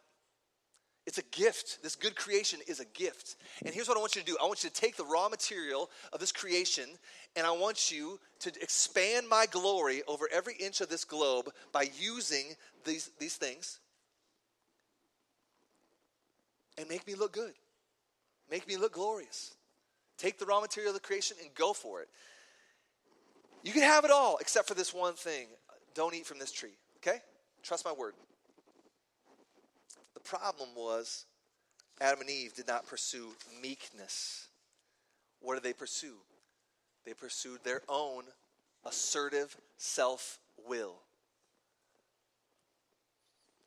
It's 1.07 1.17
a 1.17 1.23
gift. 1.31 1.81
This 1.83 1.95
good 1.95 2.17
creation 2.17 2.59
is 2.67 2.81
a 2.81 2.85
gift. 2.85 3.37
And 3.65 3.73
here's 3.73 3.87
what 3.87 3.95
I 3.95 4.01
want 4.01 4.17
you 4.17 4.21
to 4.21 4.27
do 4.27 4.37
I 4.41 4.45
want 4.45 4.65
you 4.65 4.69
to 4.69 4.75
take 4.75 4.97
the 4.97 5.05
raw 5.05 5.29
material 5.29 5.89
of 6.11 6.19
this 6.19 6.33
creation 6.33 6.83
and 7.37 7.47
I 7.47 7.51
want 7.51 7.89
you 7.89 8.19
to 8.39 8.51
expand 8.61 9.27
my 9.29 9.45
glory 9.49 10.03
over 10.05 10.27
every 10.33 10.55
inch 10.55 10.81
of 10.81 10.89
this 10.89 11.05
globe 11.05 11.49
by 11.71 11.89
using 11.97 12.55
these, 12.83 13.09
these 13.19 13.37
things 13.37 13.79
and 16.77 16.89
make 16.89 17.07
me 17.07 17.15
look 17.15 17.31
good. 17.31 17.53
Make 18.51 18.67
me 18.67 18.75
look 18.75 18.93
glorious. 18.93 19.55
Take 20.17 20.37
the 20.37 20.45
raw 20.45 20.59
material 20.59 20.89
of 20.89 21.01
the 21.01 21.07
creation 21.07 21.37
and 21.41 21.53
go 21.55 21.71
for 21.71 22.01
it. 22.01 22.09
You 23.63 23.71
can 23.71 23.83
have 23.83 24.03
it 24.03 24.11
all 24.11 24.37
except 24.41 24.67
for 24.67 24.73
this 24.73 24.93
one 24.93 25.13
thing 25.13 25.47
don't 25.95 26.13
eat 26.13 26.25
from 26.25 26.37
this 26.37 26.51
tree, 26.51 26.75
okay? 26.97 27.19
Trust 27.63 27.85
my 27.85 27.93
word 27.93 28.13
problem 30.27 30.69
was 30.75 31.25
Adam 31.99 32.21
and 32.21 32.29
Eve 32.29 32.53
did 32.53 32.67
not 32.67 32.85
pursue 32.85 33.29
meekness. 33.61 34.47
What 35.41 35.55
did 35.55 35.63
they 35.63 35.73
pursue? 35.73 36.15
They 37.05 37.13
pursued 37.13 37.63
their 37.63 37.81
own 37.87 38.23
assertive 38.85 39.55
self 39.77 40.39
will. 40.67 40.95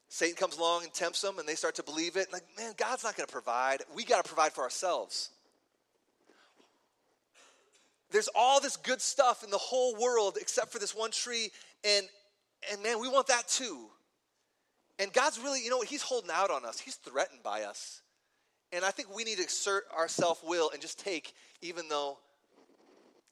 Satan 0.08 0.36
comes 0.36 0.58
along 0.58 0.82
and 0.82 0.92
tempts 0.92 1.20
them, 1.20 1.38
and 1.38 1.48
they 1.48 1.54
start 1.54 1.76
to 1.76 1.84
believe 1.84 2.16
it. 2.16 2.32
Like, 2.32 2.42
man, 2.58 2.74
God's 2.76 3.04
not 3.04 3.16
going 3.16 3.26
to 3.26 3.32
provide. 3.32 3.82
We 3.94 4.04
got 4.04 4.24
to 4.24 4.28
provide 4.28 4.52
for 4.52 4.62
ourselves. 4.62 5.30
There's 8.10 8.28
all 8.34 8.60
this 8.60 8.76
good 8.76 9.00
stuff 9.00 9.44
in 9.44 9.50
the 9.50 9.58
whole 9.58 9.94
world 9.96 10.36
except 10.40 10.72
for 10.72 10.80
this 10.80 10.96
one 10.96 11.12
tree, 11.12 11.50
and 11.84 12.06
and 12.70 12.82
man, 12.82 13.00
we 13.00 13.08
want 13.08 13.28
that 13.28 13.48
too. 13.48 13.86
And 15.00 15.10
God's 15.14 15.40
really, 15.40 15.64
you 15.64 15.70
know, 15.70 15.78
what, 15.78 15.88
He's 15.88 16.02
holding 16.02 16.30
out 16.30 16.50
on 16.50 16.66
us. 16.66 16.78
He's 16.78 16.96
threatened 16.96 17.42
by 17.42 17.62
us. 17.62 18.02
And 18.70 18.84
I 18.84 18.90
think 18.90 19.14
we 19.14 19.24
need 19.24 19.38
to 19.38 19.42
exert 19.42 19.84
our 19.96 20.08
self 20.08 20.44
will 20.44 20.70
and 20.70 20.80
just 20.80 21.00
take, 21.00 21.32
even 21.62 21.88
though 21.88 22.18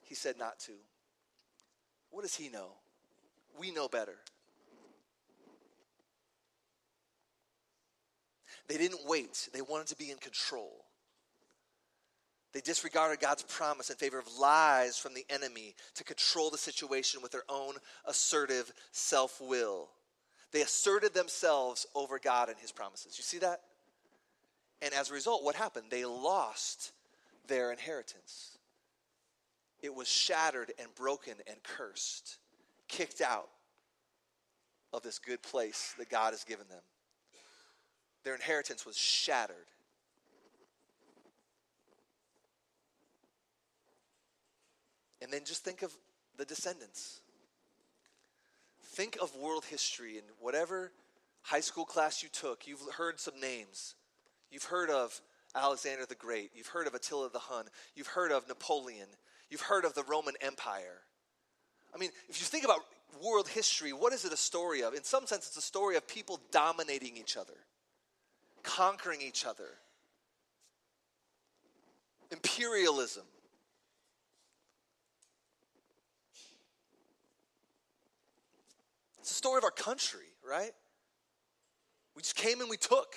He 0.01 0.15
said 0.15 0.39
not 0.39 0.59
to. 0.61 0.73
What 2.11 2.23
does 2.23 2.35
He 2.35 2.49
know? 2.49 2.71
We 3.61 3.71
know 3.71 3.87
better. 3.87 4.17
They 8.67 8.79
didn't 8.79 9.07
wait, 9.07 9.49
they 9.53 9.63
wanted 9.63 9.89
to 9.89 9.97
be 9.97 10.11
in 10.11 10.19
control. 10.19 10.85
They 12.53 12.61
disregarded 12.61 13.21
God's 13.21 13.43
promise 13.43 13.91
in 13.91 13.97
favor 13.97 14.19
of 14.19 14.27
lies 14.39 14.97
from 14.97 15.13
the 15.13 15.25
enemy 15.29 15.75
to 15.97 16.05
control 16.05 16.51
the 16.51 16.59
situation 16.59 17.21
with 17.23 17.33
their 17.33 17.45
own 17.49 17.75
assertive 18.07 18.73
self 18.91 19.39
will. 19.41 19.91
They 20.53 20.63
asserted 20.63 21.15
themselves 21.15 21.87
over 21.95 22.19
God 22.19 22.49
and 22.49 22.59
his 22.59 22.73
promises. 22.73 23.19
You 23.19 23.23
see 23.23 23.39
that? 23.39 23.61
And 24.81 24.95
as 24.95 25.11
a 25.11 25.15
result, 25.15 25.45
what 25.45 25.55
happened? 25.55 25.87
They 25.91 26.05
lost 26.05 26.93
their 27.47 27.73
inheritance. 27.73 28.59
It 29.83 29.95
was 29.95 30.09
shattered 30.09 30.73
and 30.79 30.95
broken 30.95 31.35
and 31.47 31.57
cursed, 31.63 32.39
kicked 32.89 33.21
out 33.21 33.49
of 34.93 35.03
this 35.03 35.19
good 35.19 35.43
place 35.43 35.95
that 35.99 36.09
God 36.09 36.33
has 36.33 36.45
given 36.45 36.67
them. 36.69 36.83
Their 38.25 38.35
inheritance 38.35 38.87
was 38.87 38.97
shattered. 38.97 39.57
And 45.21 45.33
then 45.33 45.45
just 45.45 45.65
think 45.65 45.83
of 45.83 45.93
the 46.37 46.45
descendants. 46.45 47.21
Think 48.99 49.17
of 49.23 49.37
world 49.37 49.65
history 49.65 50.19
and 50.19 50.27
whatever 50.41 50.91
high 51.43 51.61
school 51.61 51.85
class 51.85 52.21
you 52.21 52.29
took, 52.29 52.67
you've 52.67 52.83
heard 52.97 53.21
some 53.21 53.39
names. 53.41 53.95
You've 54.51 54.65
heard 54.65 54.91
of 54.91 55.21
Alexander 55.55 56.05
the 56.05 56.17
Great. 56.17 56.51
You've 56.53 56.67
heard 56.67 56.89
of 56.89 56.95
Attila 56.95 57.31
the 57.31 57.39
Hun. 57.39 57.67
You've 57.95 58.09
heard 58.09 58.33
of 58.33 58.49
Napoleon. 58.49 59.07
You've 59.51 59.61
heard 59.61 59.85
of 59.85 59.95
the 59.95 60.03
Roman 60.03 60.35
Empire. 60.41 61.03
I 61.95 61.99
mean, 61.99 62.11
if 62.29 62.41
you 62.41 62.47
think 62.47 62.65
about 62.65 62.81
world 63.25 63.47
history, 63.47 63.93
what 63.93 64.13
is 64.13 64.25
it 64.25 64.33
a 64.33 64.37
story 64.37 64.83
of? 64.83 64.95
In 64.95 65.05
some 65.05 65.29
sense, 65.29 65.47
it's 65.47 65.57
a 65.57 65.63
story 65.63 65.95
of 65.95 66.09
people 66.09 66.41
dominating 66.51 67.17
each 67.17 67.37
other, 67.37 67.55
conquering 68.65 69.23
each 69.23 69.47
other, 69.47 69.69
imperialism. 72.33 73.23
It's 79.29 79.35
the 79.35 79.47
story 79.47 79.59
of 79.59 79.65
our 79.65 79.71
country, 79.71 80.25
right? 80.43 80.71
We 82.17 82.23
just 82.23 82.35
came 82.35 82.63
and 82.63 82.71
we 82.71 82.79
took. 82.79 83.15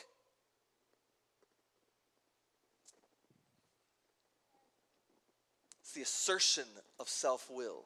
It's 5.80 5.94
the 5.94 6.02
assertion 6.02 6.66
of 7.00 7.08
self 7.08 7.50
will. 7.50 7.86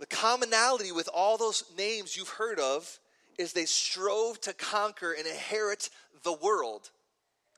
The 0.00 0.06
commonality 0.06 0.90
with 0.90 1.08
all 1.14 1.36
those 1.36 1.62
names 1.78 2.16
you've 2.16 2.28
heard 2.28 2.58
of 2.58 2.98
is 3.38 3.52
they 3.52 3.64
strove 3.64 4.40
to 4.40 4.52
conquer 4.52 5.12
and 5.12 5.28
inherit 5.28 5.90
the 6.24 6.32
world. 6.32 6.90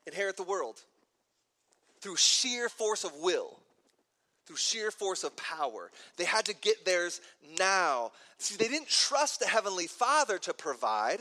Inherit 0.05 0.37
the 0.37 0.43
world 0.43 0.79
through 2.01 2.17
sheer 2.17 2.69
force 2.69 3.03
of 3.03 3.13
will 3.15 3.57
through 4.47 4.55
sheer 4.55 4.91
force 4.91 5.23
of 5.23 5.35
power. 5.35 5.91
They 6.15 6.23
had 6.23 6.45
to 6.45 6.55
get 6.55 6.85
theirs 6.85 7.19
now. 7.59 8.11
See, 8.37 8.55
they 8.55 8.69
didn't 8.69 8.87
trust 8.87 9.41
the 9.41 9.47
Heavenly 9.47 9.87
Father 9.87 10.37
to 10.39 10.53
provide. 10.53 11.19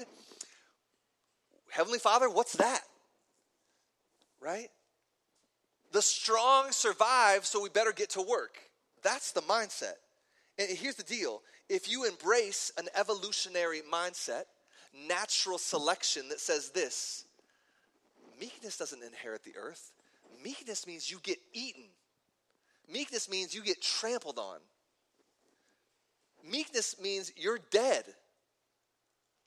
Heavenly 1.70 1.99
Father, 1.99 2.31
what's 2.31 2.55
that? 2.55 2.81
Right? 4.41 4.68
The 5.93 6.03
strong 6.03 6.70
survive, 6.70 7.45
so 7.47 7.62
we 7.62 7.68
better 7.68 7.93
get 7.93 8.11
to 8.11 8.22
work. 8.22 8.59
That's 9.03 9.33
the 9.33 9.43
mindset. 9.43 9.95
And 10.59 10.68
here's 10.70 10.95
the 10.95 11.03
deal 11.03 11.43
if 11.68 11.91
you 11.91 12.05
embrace 12.05 12.70
an 12.79 12.87
evolutionary 12.95 13.83
mindset, 13.93 14.45
natural 15.09 15.59
selection 15.59 16.29
that 16.29 16.41
says 16.41 16.70
this 16.70 17.24
meekness 18.41 18.77
doesn't 18.77 19.03
inherit 19.03 19.43
the 19.45 19.57
earth, 19.59 19.93
meekness 20.45 20.87
means 20.87 21.11
you 21.11 21.18
get 21.22 21.39
eaten. 21.53 21.85
Meekness 22.93 23.30
means 23.30 23.55
you 23.55 23.62
get 23.62 23.82
trampled 23.82 24.39
on. 24.39 24.59
Meekness 26.49 27.01
means 27.01 27.32
you're 27.37 27.59
dead. 27.70 28.05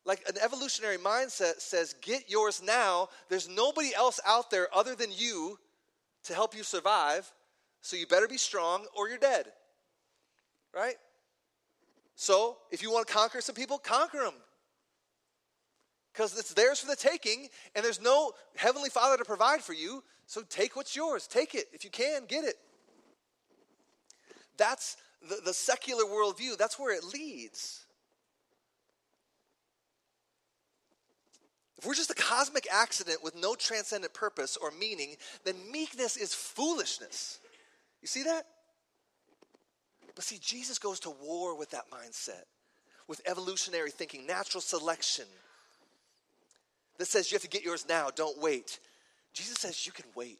Like 0.06 0.28
an 0.28 0.36
evolutionary 0.42 0.98
mindset 0.98 1.60
says, 1.60 1.94
get 2.02 2.30
yours 2.30 2.62
now. 2.64 3.10
There's 3.30 3.48
nobody 3.48 3.94
else 3.96 4.20
out 4.26 4.50
there 4.50 4.68
other 4.74 4.96
than 4.96 5.10
you 5.12 5.58
to 6.24 6.34
help 6.34 6.56
you 6.56 6.64
survive. 6.64 7.32
So 7.82 7.96
you 7.96 8.08
better 8.08 8.28
be 8.28 8.38
strong 8.38 8.86
or 8.96 9.08
you're 9.08 9.18
dead. 9.18 9.46
Right? 10.74 10.96
So 12.16 12.58
if 12.72 12.82
you 12.82 12.92
want 12.92 13.08
to 13.08 13.14
conquer 13.14 13.40
some 13.40 13.56
people, 13.56 13.78
conquer 13.78 14.20
them. 14.20 14.34
Because 16.12 16.38
it's 16.38 16.54
theirs 16.54 16.80
for 16.80 16.88
the 16.88 16.96
taking, 16.96 17.48
and 17.76 17.86
there's 17.86 18.02
no 18.02 18.34
heavenly 18.58 18.90
Father 18.90 19.16
to 19.16 19.24
provide 19.24 19.62
for 19.62 19.74
you. 19.74 20.04
So 20.26 20.42
take 20.50 20.76
what's 20.76 20.96
yours. 20.96 21.28
Take 21.28 21.56
it. 21.56 21.68
If 21.72 21.86
you 21.86 21.90
can, 21.90 22.26
get 22.28 22.44
it. 22.44 22.56
That's 24.60 24.98
the, 25.28 25.40
the 25.44 25.54
secular 25.54 26.04
worldview, 26.04 26.58
that's 26.58 26.78
where 26.78 26.96
it 26.96 27.04
leads. 27.04 27.86
If 31.80 31.86
we're 31.86 31.96
just 31.96 32.12
a 32.12 32.16
cosmic 32.16 32.68
accident 32.72 33.24
with 33.24 33.36
no 33.36 33.56
transcendent 33.56 34.14
purpose 34.14 34.58
or 34.58 34.70
meaning, 34.72 35.16
then 35.46 35.56
meekness 35.72 36.18
is 36.18 36.34
foolishness. 36.34 37.40
You 38.02 38.08
see 38.08 38.24
that? 38.24 38.44
But 40.14 40.26
see, 40.26 40.40
Jesus 40.42 40.78
goes 40.78 41.00
to 41.02 41.10
war 41.10 41.58
with 41.58 41.72
that 41.72 41.90
mindset, 41.90 42.44
with 43.08 43.22
evolutionary 43.26 43.92
thinking, 43.92 44.28
natural 44.28 44.60
selection 44.60 45.26
that 46.98 47.08
says 47.08 47.32
you 47.32 47.36
have 47.36 47.42
to 47.44 47.48
get 47.48 47.64
yours 47.64 47.86
now, 47.88 48.10
don't 48.14 48.38
wait. 48.40 48.80
Jesus 49.34 49.58
says 49.58 49.86
you 49.86 49.94
can 49.94 50.06
wait. 50.16 50.40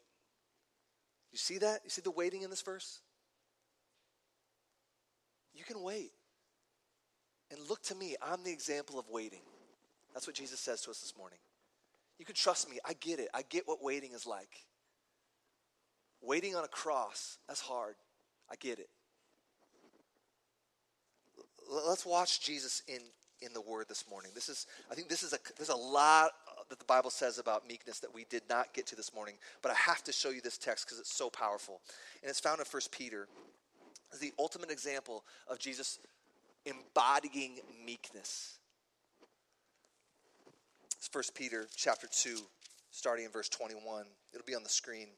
You 1.32 1.38
see 1.38 1.56
that? 1.58 1.80
You 1.84 1.90
see 1.90 2.02
the 2.02 2.10
waiting 2.10 2.42
in 2.42 2.50
this 2.50 2.60
verse? 2.60 3.00
You 5.54 5.64
can 5.64 5.82
wait. 5.82 6.12
And 7.50 7.58
look 7.68 7.82
to 7.84 7.94
me, 7.94 8.16
I'm 8.22 8.44
the 8.44 8.52
example 8.52 8.98
of 8.98 9.08
waiting. 9.08 9.40
That's 10.14 10.26
what 10.26 10.36
Jesus 10.36 10.60
says 10.60 10.80
to 10.82 10.90
us 10.90 11.00
this 11.00 11.14
morning. 11.16 11.38
You 12.18 12.24
can 12.24 12.34
trust 12.34 12.70
me. 12.70 12.78
I 12.84 12.92
get 12.94 13.18
it. 13.18 13.28
I 13.34 13.42
get 13.42 13.66
what 13.66 13.82
waiting 13.82 14.12
is 14.12 14.26
like. 14.26 14.66
Waiting 16.22 16.54
on 16.54 16.64
a 16.64 16.68
cross, 16.68 17.38
that's 17.48 17.60
hard. 17.60 17.94
I 18.50 18.54
get 18.56 18.78
it. 18.78 18.88
Let's 21.70 22.04
watch 22.04 22.42
Jesus 22.42 22.82
in, 22.88 22.98
in 23.40 23.52
the 23.54 23.60
Word 23.60 23.86
this 23.88 24.04
morning. 24.10 24.32
This 24.34 24.48
is, 24.48 24.66
I 24.90 24.94
think 24.94 25.08
this 25.08 25.22
is 25.22 25.32
a, 25.32 25.38
there's 25.56 25.70
a 25.70 25.76
lot 25.76 26.32
that 26.68 26.78
the 26.78 26.84
Bible 26.84 27.10
says 27.10 27.38
about 27.38 27.66
meekness 27.66 28.00
that 28.00 28.12
we 28.12 28.24
did 28.28 28.42
not 28.48 28.74
get 28.74 28.86
to 28.88 28.96
this 28.96 29.14
morning, 29.14 29.36
but 29.62 29.72
I 29.72 29.74
have 29.74 30.02
to 30.04 30.12
show 30.12 30.30
you 30.30 30.40
this 30.40 30.58
text 30.58 30.86
because 30.86 30.98
it's 30.98 31.14
so 31.14 31.30
powerful. 31.30 31.80
And 32.22 32.28
it's 32.28 32.40
found 32.40 32.60
in 32.60 32.66
1 32.70 32.82
Peter. 32.90 33.28
It's 34.10 34.20
the 34.20 34.32
ultimate 34.38 34.70
example 34.70 35.24
of 35.48 35.58
Jesus 35.58 35.98
embodying 36.64 37.60
meekness. 37.84 38.58
It's 40.98 41.08
1 41.12 41.24
Peter 41.34 41.66
chapter 41.76 42.06
2, 42.10 42.38
starting 42.90 43.24
in 43.24 43.30
verse 43.30 43.48
21. 43.48 44.04
It'll 44.32 44.44
be 44.44 44.54
on 44.54 44.62
the 44.62 44.68
screen. 44.68 45.08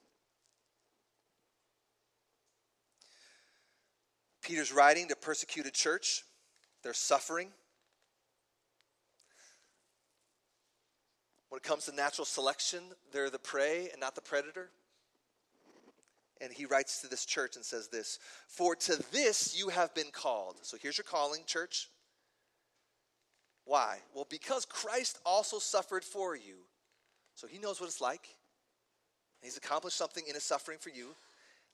Peter's 4.43 4.73
writing 4.73 5.09
to 5.09 5.17
persecuted 5.17 5.73
church. 5.73 6.25
They're 6.83 6.95
suffering. 6.95 7.49
When 11.49 11.59
it 11.59 11.63
comes 11.63 11.85
to 11.85 11.95
natural 11.95 12.25
selection, 12.25 12.81
they're 13.13 13.31
the 13.31 13.39
prey 13.39 13.89
and 13.93 14.01
not 14.01 14.15
the 14.15 14.21
predator. 14.21 14.71
And 16.43 16.53
he 16.53 16.67
writes 16.67 17.01
to 17.01 17.09
this 17.09 17.25
church 17.25 17.55
and 17.57 17.65
says 17.65 17.89
this 17.89 18.19
For 18.49 18.75
to 18.75 19.03
this 19.13 19.57
you 19.57 19.69
have 19.69 19.95
been 19.95 20.11
called. 20.13 20.57
So 20.63 20.77
here's 20.81 20.99
your 20.99 21.05
calling, 21.05 21.43
church. 21.47 21.89
Why? 23.65 23.99
Well, 24.13 24.27
because 24.29 24.65
Christ 24.65 25.19
also 25.25 25.59
suffered 25.59 26.05
for 26.05 26.35
you. 26.35 26.57
So 27.35 27.47
he 27.47 27.59
knows 27.59 27.81
what 27.81 27.87
it's 27.87 28.01
like. 28.01 28.29
He's 29.41 29.57
accomplished 29.57 29.97
something 29.97 30.25
in 30.29 30.35
his 30.35 30.45
suffering 30.45 30.79
for 30.79 30.91
you, 30.91 31.15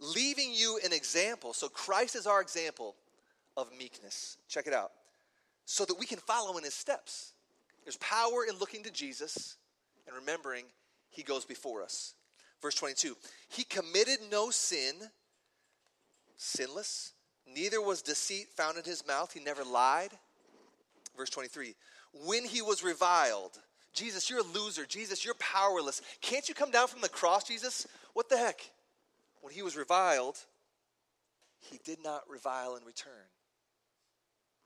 leaving 0.00 0.52
you 0.52 0.78
an 0.84 0.92
example. 0.92 1.52
So 1.52 1.68
Christ 1.68 2.14
is 2.14 2.26
our 2.26 2.40
example 2.40 2.94
of 3.56 3.70
meekness. 3.78 4.36
Check 4.48 4.66
it 4.66 4.72
out. 4.72 4.92
So 5.64 5.84
that 5.84 5.98
we 5.98 6.06
can 6.06 6.18
follow 6.18 6.56
in 6.56 6.64
his 6.64 6.74
steps. 6.74 7.32
There's 7.84 7.96
power 7.96 8.44
in 8.48 8.58
looking 8.58 8.82
to 8.84 8.90
Jesus 8.90 9.56
and 10.06 10.16
remembering 10.16 10.64
he 11.10 11.22
goes 11.22 11.44
before 11.44 11.82
us. 11.82 12.14
Verse 12.60 12.74
22 12.74 13.16
He 13.48 13.64
committed 13.64 14.18
no 14.30 14.50
sin, 14.50 14.94
sinless, 16.36 17.12
neither 17.52 17.80
was 17.80 18.02
deceit 18.02 18.48
found 18.56 18.78
in 18.78 18.84
his 18.84 19.06
mouth. 19.06 19.32
He 19.32 19.40
never 19.40 19.64
lied. 19.64 20.10
Verse 21.16 21.30
23 21.30 21.74
When 22.26 22.44
he 22.44 22.62
was 22.62 22.82
reviled, 22.82 23.58
Jesus, 23.92 24.30
you're 24.30 24.40
a 24.40 24.42
loser. 24.42 24.86
Jesus, 24.86 25.24
you're 25.24 25.34
powerless. 25.34 26.02
Can't 26.20 26.48
you 26.48 26.54
come 26.54 26.70
down 26.70 26.88
from 26.88 27.00
the 27.00 27.08
cross, 27.08 27.44
Jesus? 27.44 27.86
What 28.12 28.28
the 28.28 28.36
heck? 28.36 28.60
When 29.40 29.52
he 29.52 29.62
was 29.62 29.76
reviled, 29.76 30.36
he 31.60 31.78
did 31.84 32.02
not 32.02 32.22
revile 32.28 32.76
in 32.76 32.84
return. 32.84 33.12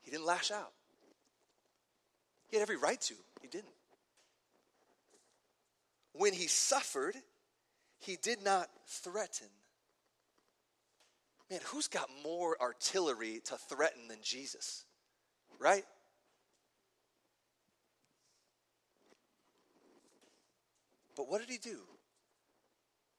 He 0.03 0.11
didn't 0.11 0.27
lash 0.27 0.51
out. 0.51 0.73
He 2.49 2.57
had 2.57 2.63
every 2.63 2.77
right 2.77 3.01
to. 3.03 3.15
He 3.41 3.49
didn't. 3.49 3.73
When 6.13 6.35
he 6.35 6.47
suffered, 6.47 7.15
he 8.03 8.17
did 8.17 8.43
not 8.43 8.69
threaten. 8.87 9.47
Man, 11.49 11.61
who's 11.67 11.87
got 11.87 12.11
more 12.25 12.61
artillery 12.61 13.41
to 13.45 13.57
threaten 13.57 14.09
than 14.09 14.19
Jesus? 14.23 14.85
Right? 15.61 15.85
But 21.17 21.29
what 21.29 21.41
did 21.41 21.51
he 21.51 21.59
do? 21.59 21.79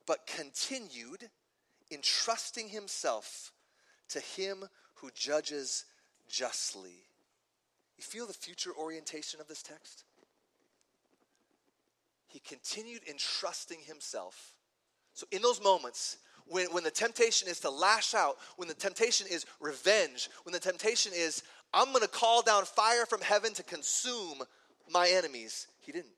But 0.05 0.27
continued 0.27 1.29
entrusting 1.89 2.67
himself 2.67 3.53
to 4.09 4.19
him 4.19 4.65
who 4.95 5.11
judges 5.15 5.85
justly. 6.27 7.05
You 7.97 8.03
feel 8.03 8.27
the 8.27 8.33
future 8.33 8.71
orientation 8.77 9.39
of 9.39 9.47
this 9.47 9.63
text? 9.63 10.03
He 12.27 12.39
continued 12.39 13.03
entrusting 13.07 13.79
himself 13.85 14.52
so, 15.13 15.27
in 15.31 15.41
those 15.41 15.61
moments, 15.61 16.17
when, 16.47 16.67
when 16.67 16.83
the 16.83 16.91
temptation 16.91 17.47
is 17.47 17.59
to 17.61 17.69
lash 17.69 18.13
out, 18.13 18.37
when 18.57 18.67
the 18.67 18.73
temptation 18.73 19.27
is 19.29 19.45
revenge, 19.59 20.29
when 20.43 20.53
the 20.53 20.59
temptation 20.59 21.11
is, 21.15 21.43
I'm 21.73 21.87
going 21.87 22.01
to 22.01 22.07
call 22.07 22.41
down 22.41 22.65
fire 22.65 23.05
from 23.05 23.21
heaven 23.21 23.53
to 23.53 23.63
consume 23.63 24.43
my 24.91 25.09
enemies, 25.09 25.67
he 25.79 25.91
didn't. 25.91 26.13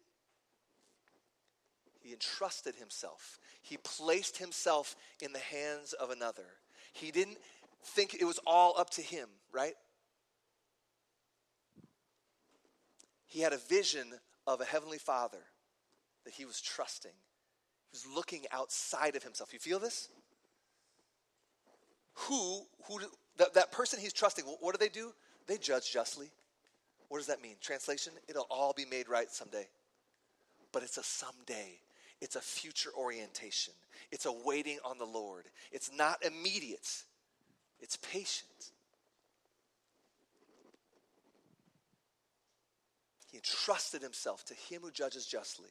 He 2.01 2.13
entrusted 2.13 2.75
himself, 2.75 3.39
he 3.61 3.77
placed 3.77 4.37
himself 4.37 4.95
in 5.21 5.33
the 5.33 5.39
hands 5.39 5.93
of 5.93 6.09
another. 6.09 6.45
He 6.93 7.11
didn't 7.11 7.37
think 7.83 8.13
it 8.13 8.25
was 8.25 8.39
all 8.47 8.75
up 8.77 8.91
to 8.91 9.01
him, 9.01 9.27
right? 9.51 9.73
He 13.25 13.41
had 13.41 13.51
a 13.51 13.57
vision 13.57 14.13
of 14.47 14.61
a 14.61 14.65
heavenly 14.65 14.97
father 14.97 15.43
that 16.23 16.33
he 16.33 16.45
was 16.45 16.61
trusting 16.61 17.11
who's 17.91 18.05
looking 18.13 18.45
outside 18.51 19.15
of 19.15 19.23
himself. 19.23 19.53
You 19.53 19.59
feel 19.59 19.79
this? 19.79 20.09
Who, 22.13 22.61
who, 22.87 22.99
that, 23.37 23.53
that 23.55 23.71
person 23.71 23.99
he's 23.99 24.13
trusting, 24.13 24.45
what 24.45 24.73
do 24.73 24.77
they 24.77 24.89
do? 24.89 25.11
They 25.47 25.57
judge 25.57 25.91
justly. 25.91 26.31
What 27.09 27.17
does 27.17 27.27
that 27.27 27.41
mean? 27.41 27.55
Translation, 27.61 28.13
it'll 28.27 28.47
all 28.49 28.73
be 28.73 28.85
made 28.85 29.09
right 29.09 29.29
someday. 29.29 29.67
But 30.71 30.83
it's 30.83 30.97
a 30.97 31.03
someday. 31.03 31.79
It's 32.21 32.35
a 32.35 32.41
future 32.41 32.89
orientation. 32.97 33.73
It's 34.11 34.25
a 34.25 34.31
waiting 34.31 34.79
on 34.83 34.97
the 34.97 35.05
Lord. 35.05 35.45
It's 35.71 35.91
not 35.95 36.23
immediate. 36.25 37.03
It's 37.79 37.97
patient. 37.97 38.71
He 43.29 43.37
entrusted 43.37 44.01
himself 44.01 44.45
to 44.45 44.53
him 44.53 44.81
who 44.81 44.91
judges 44.91 45.25
justly. 45.25 45.69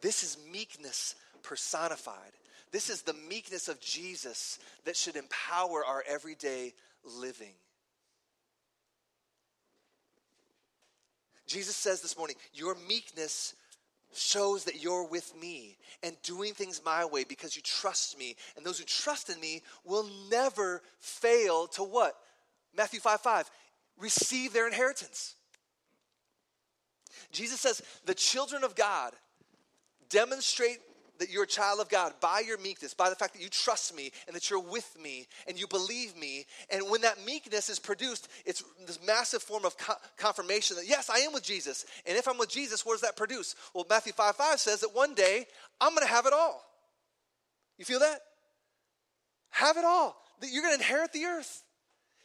This 0.00 0.22
is 0.22 0.36
meekness 0.52 1.14
personified. 1.42 2.32
This 2.72 2.90
is 2.90 3.02
the 3.02 3.14
meekness 3.28 3.68
of 3.68 3.80
Jesus 3.80 4.58
that 4.84 4.96
should 4.96 5.16
empower 5.16 5.84
our 5.84 6.02
everyday 6.06 6.74
living. 7.04 7.54
Jesus 11.46 11.76
says 11.76 12.00
this 12.02 12.18
morning, 12.18 12.36
Your 12.52 12.76
meekness 12.88 13.54
shows 14.14 14.64
that 14.64 14.82
you're 14.82 15.06
with 15.06 15.32
me 15.40 15.76
and 16.02 16.16
doing 16.22 16.54
things 16.54 16.80
my 16.84 17.04
way 17.04 17.24
because 17.24 17.54
you 17.54 17.62
trust 17.62 18.18
me. 18.18 18.36
And 18.56 18.64
those 18.64 18.78
who 18.78 18.84
trust 18.84 19.30
in 19.30 19.38
me 19.40 19.62
will 19.84 20.08
never 20.30 20.82
fail 20.98 21.66
to 21.68 21.82
what? 21.82 22.16
Matthew 22.76 23.00
5 23.00 23.20
5, 23.20 23.50
receive 23.98 24.52
their 24.52 24.66
inheritance. 24.66 25.34
Jesus 27.32 27.60
says, 27.60 27.82
the 28.04 28.14
children 28.14 28.64
of 28.64 28.74
God 28.74 29.12
demonstrate 30.10 30.78
that 31.18 31.30
you're 31.30 31.44
a 31.44 31.46
child 31.46 31.80
of 31.80 31.88
God 31.88 32.12
by 32.20 32.40
your 32.40 32.58
meekness, 32.58 32.94
by 32.94 33.08
the 33.08 33.16
fact 33.16 33.34
that 33.34 33.42
you 33.42 33.48
trust 33.48 33.94
me 33.94 34.10
and 34.26 34.36
that 34.36 34.50
you're 34.50 34.60
with 34.60 34.96
me 35.02 35.26
and 35.48 35.58
you 35.58 35.66
believe 35.66 36.16
me. 36.16 36.46
And 36.70 36.90
when 36.90 37.02
that 37.02 37.24
meekness 37.24 37.68
is 37.68 37.78
produced, 37.78 38.28
it's 38.44 38.62
this 38.86 38.98
massive 39.06 39.42
form 39.42 39.64
of 39.64 39.76
co- 39.78 39.94
confirmation 40.16 40.76
that, 40.76 40.88
yes, 40.88 41.10
I 41.10 41.18
am 41.18 41.32
with 41.32 41.42
Jesus. 41.42 41.86
And 42.06 42.16
if 42.16 42.28
I'm 42.28 42.38
with 42.38 42.50
Jesus, 42.50 42.84
what 42.84 42.94
does 42.94 43.00
that 43.02 43.16
produce? 43.16 43.54
Well, 43.74 43.86
Matthew 43.88 44.12
5 44.12 44.36
5 44.36 44.60
says 44.60 44.80
that 44.80 44.94
one 44.94 45.14
day 45.14 45.46
I'm 45.80 45.94
going 45.94 46.06
to 46.06 46.12
have 46.12 46.26
it 46.26 46.32
all. 46.32 46.62
You 47.78 47.84
feel 47.84 48.00
that? 48.00 48.20
Have 49.50 49.76
it 49.76 49.84
all. 49.84 50.16
That 50.40 50.50
you're 50.50 50.62
going 50.62 50.76
to 50.76 50.82
inherit 50.82 51.12
the 51.12 51.24
earth. 51.24 51.62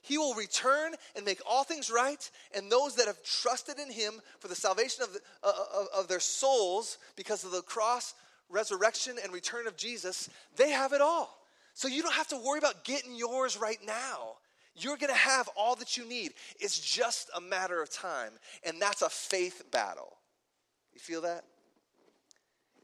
He 0.02 0.18
will 0.18 0.34
return 0.34 0.93
and 1.16 1.24
make 1.24 1.41
all 1.47 1.64
things 1.64 1.91
right, 1.91 2.30
and 2.56 2.72
those 2.72 2.95
that 2.95 3.08
have 3.08 3.24
trusted 3.24 3.78
in 3.78 3.91
him 3.91 4.16
for 4.39 4.47
the 4.47 4.56
salvation 4.56 5.04
of, 5.04 5.14
the, 5.14 5.20
uh, 5.43 5.52
of, 5.76 5.88
of, 5.95 6.08
their 6.08 6.20
souls 6.20 6.97
because 7.16 7.43
of 7.43 7.52
the 7.52 7.62
cross, 7.62 8.16
resurrection, 8.49 9.18
and 9.24 9.32
return 9.32 9.68
of 9.68 9.78
Jesus, 9.78 10.30
they 10.56 10.72
have 10.72 10.93
it 10.93 11.02
all. 11.02 11.38
So 11.76 11.88
you 11.88 12.02
don't 12.02 12.16
have 12.16 12.28
to 12.30 12.38
worry 12.38 12.58
about 12.58 12.84
getting 12.84 13.16
yours 13.16 13.58
right 13.58 13.78
now. 13.86 14.38
You're 14.76 14.97
going 14.97 15.14
to 15.14 15.20
have 15.20 15.47
all 15.56 15.76
that 15.76 15.97
you 15.97 16.08
need. 16.08 16.34
It's 16.60 16.80
just 16.80 17.30
a 17.36 17.41
matter 17.41 17.82
of 17.82 17.91
time, 17.91 18.32
and 18.64 18.82
that's 18.82 19.04
a 19.04 19.10
faith 19.10 19.64
battle. 19.72 20.18
You 20.93 20.99
feel 20.99 21.22
that? 21.22 21.43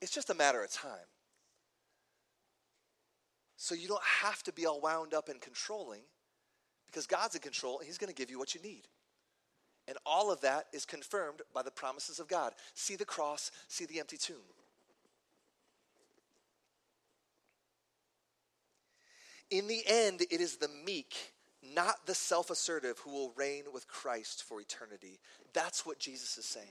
It's 0.02 0.12
just 0.12 0.30
a 0.30 0.36
matter 0.36 0.64
of 0.64 0.72
time. 0.72 1.08
So 3.56 3.74
you 3.74 3.88
don't 3.88 4.04
have 4.04 4.44
to 4.44 4.54
be 4.54 4.68
all 4.68 4.80
wound 4.80 5.16
up 5.16 5.30
and 5.30 5.42
controlling 5.42 6.02
because 6.88 7.06
God's 7.06 7.36
in 7.36 7.42
control 7.42 7.80
and 7.80 7.88
He's 7.88 7.98
going 7.98 8.14
to 8.14 8.16
give 8.16 8.32
you 8.32 8.40
what 8.40 8.56
you 8.56 8.62
need. 8.62 8.88
And 9.88 9.98
all 10.06 10.32
of 10.32 10.42
that 10.42 10.66
is 10.74 10.86
confirmed 10.86 11.42
by 11.54 11.62
the 11.62 11.72
promises 11.72 12.20
of 12.20 12.28
God. 12.28 12.54
See 12.74 12.96
the 12.96 13.06
cross, 13.06 13.52
see 13.68 13.86
the 13.86 14.00
empty 14.00 14.18
tomb. 14.18 14.36
In 19.50 19.68
the 19.68 19.82
end, 19.88 20.24
it 20.30 20.42
is 20.42 20.58
the 20.58 20.70
meek, 20.86 21.16
not 21.74 22.06
the 22.06 22.16
self 22.16 22.50
assertive, 22.50 23.00
who 23.00 23.12
will 23.12 23.32
reign 23.38 23.64
with 23.74 23.88
Christ 23.88 24.44
for 24.44 24.60
eternity. 24.60 25.20
That's 25.54 25.86
what 25.86 26.00
Jesus 26.00 26.38
is 26.38 26.46
saying. 26.46 26.68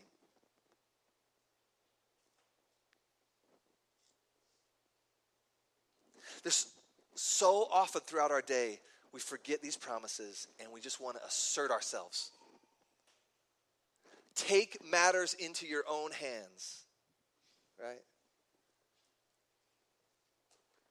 There's 6.43 6.67
so 7.15 7.67
often 7.73 8.03
throughout 8.03 8.31
our 8.31 8.43
day 8.43 8.81
we 9.17 9.21
forget 9.21 9.63
these 9.63 9.79
promises 9.79 10.47
and 10.61 10.71
we 10.71 10.79
just 10.79 11.01
want 11.01 11.17
to 11.17 11.25
assert 11.25 11.71
ourselves. 11.71 12.33
Take 14.35 14.79
matters 14.91 15.33
into 15.33 15.67
your 15.67 15.85
own 15.91 16.11
hands, 16.11 16.83
right? 17.83 18.03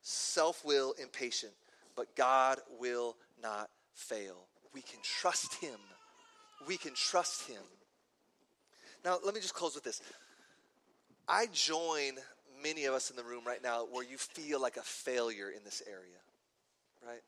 Self 0.01 0.65
will, 0.65 0.95
impatient, 0.99 1.53
but 1.95 2.15
God 2.15 2.57
will 2.79 3.15
not 3.43 3.69
fail. 3.93 4.47
We 4.73 4.81
can 4.81 5.01
trust 5.03 5.53
Him. 5.61 5.77
We 6.67 6.77
can 6.77 6.95
trust 6.95 7.47
Him. 7.47 7.61
Now, 9.05 9.19
let 9.23 9.35
me 9.35 9.39
just 9.39 9.53
close 9.53 9.75
with 9.75 9.83
this. 9.83 10.01
I 11.27 11.45
join 11.53 12.13
many 12.63 12.85
of 12.85 12.95
us 12.95 13.11
in 13.11 13.17
the 13.17 13.23
room 13.23 13.43
right 13.45 13.61
now 13.61 13.85
where 13.85 14.03
you 14.03 14.17
feel 14.17 14.59
like 14.59 14.77
a 14.77 14.81
failure 14.81 15.49
in 15.55 15.63
this 15.63 15.83
area, 15.87 16.17
right? 17.05 17.21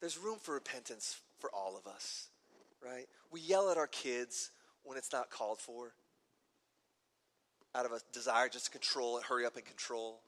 There's 0.00 0.18
room 0.18 0.38
for 0.40 0.54
repentance 0.54 1.20
for 1.38 1.50
all 1.52 1.76
of 1.76 1.90
us, 1.90 2.28
right? 2.84 3.06
We 3.30 3.40
yell 3.40 3.70
at 3.70 3.76
our 3.76 3.86
kids 3.86 4.50
when 4.84 4.96
it's 4.98 5.12
not 5.12 5.30
called 5.30 5.58
for 5.58 5.92
out 7.74 7.86
of 7.86 7.92
a 7.92 8.00
desire 8.12 8.48
just 8.48 8.66
to 8.66 8.70
control 8.70 9.18
it, 9.18 9.24
hurry 9.24 9.46
up 9.46 9.56
and 9.56 9.64
control. 9.64 10.20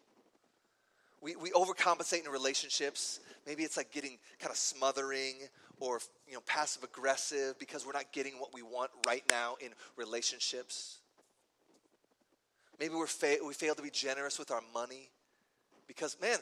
We, 1.20 1.36
we 1.36 1.50
overcompensate 1.50 2.24
in 2.24 2.30
relationships. 2.30 3.20
Maybe 3.46 3.62
it's 3.62 3.76
like 3.76 3.92
getting 3.92 4.18
kind 4.38 4.50
of 4.50 4.56
smothering 4.56 5.34
or 5.80 6.00
you 6.28 6.34
know 6.34 6.40
passive 6.46 6.84
aggressive 6.84 7.58
because 7.58 7.86
we're 7.86 7.92
not 7.92 8.12
getting 8.12 8.34
what 8.34 8.54
we 8.54 8.62
want 8.62 8.90
right 9.06 9.24
now 9.30 9.56
in 9.60 9.70
relationships. 9.96 10.98
Maybe 12.78 12.94
we're 12.94 13.06
fa- 13.06 13.38
we 13.44 13.54
fail 13.54 13.74
to 13.74 13.82
be 13.82 13.90
generous 13.90 14.38
with 14.38 14.50
our 14.50 14.62
money 14.74 15.10
because 15.86 16.16
man, 16.20 16.38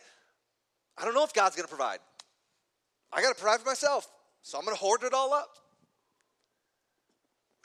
I 0.99 1.05
don't 1.05 1.15
know 1.15 1.25
if 1.25 1.33
God's 1.33 1.57
going 1.57 1.67
to 1.67 1.75
provide. 1.75 1.99
I 3.13 3.23
got 3.23 3.35
to 3.35 3.41
provide 3.41 3.61
for 3.61 3.67
myself, 3.67 4.09
so 4.43 4.59
I'm 4.59 4.65
going 4.65 4.77
to 4.77 4.81
hoard 4.81 5.03
it 5.03 5.13
all 5.13 5.33
up. 5.35 5.57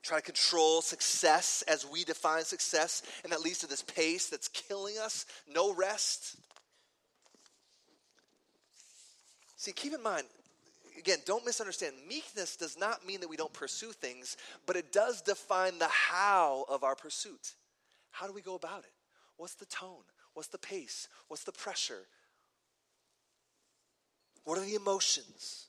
Try 0.02 0.20
to 0.20 0.24
control 0.24 0.82
success 0.82 1.64
as 1.68 1.86
we 1.86 2.04
define 2.04 2.43
success, 2.43 3.02
and 3.24 3.32
that 3.32 3.41
leads 3.41 3.60
to 3.60 3.68
this 3.68 3.82
pace 3.82 4.30
that's 4.30 4.48
killing 4.50 4.96
us, 5.02 5.26
no 5.52 5.74
rest. 5.74 6.36
See, 9.58 9.72
keep 9.72 9.93
in 9.93 10.04
mind, 10.04 10.28
again, 11.00 11.18
don't 11.26 11.43
misunderstand. 11.43 11.96
Meekness 12.08 12.56
does 12.56 12.78
not 12.78 13.06
mean 13.08 13.20
that 13.22 13.30
we 13.30 13.36
don't 13.36 13.52
pursue 13.52 13.91
things, 13.91 14.38
but 14.68 14.76
it 14.76 14.91
does 14.91 15.22
define 15.24 15.80
the 15.80 15.88
how 15.88 16.66
of 16.70 16.84
our 16.84 16.96
pursuit. 16.96 17.54
How 18.12 18.28
do 18.28 18.34
we 18.34 18.41
go 18.41 18.54
about 18.54 18.80
it? 18.80 18.91
What's 19.38 19.56
the 19.56 19.66
tone? 19.66 20.04
What's 20.36 20.50
the 20.50 20.60
pace? 20.60 21.08
What's 21.30 21.43
the 21.46 21.52
pressure? 21.52 22.06
What 24.46 24.58
are 24.58 24.66
the 24.66 24.76
emotions? 24.76 25.66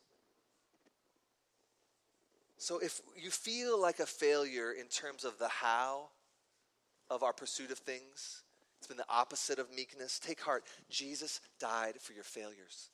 So 2.58 2.78
if 2.78 3.00
you 3.16 3.30
feel 3.30 3.80
like 3.80 4.00
a 4.00 4.06
failure 4.06 4.72
in 4.72 4.86
terms 4.86 5.24
of 5.24 5.38
the 5.38 5.48
how 5.48 6.08
of 7.10 7.22
our 7.22 7.32
pursuit 7.32 7.70
of 7.70 7.78
things, 7.78 8.42
it's 8.78 8.86
been 8.86 8.96
the 8.96 9.04
opposite 9.08 9.58
of 9.58 9.74
meekness. 9.74 10.18
Take 10.18 10.40
heart. 10.40 10.64
Jesus 10.90 11.40
died 11.58 11.94
for 12.00 12.12
your 12.12 12.24
failures. 12.24 12.90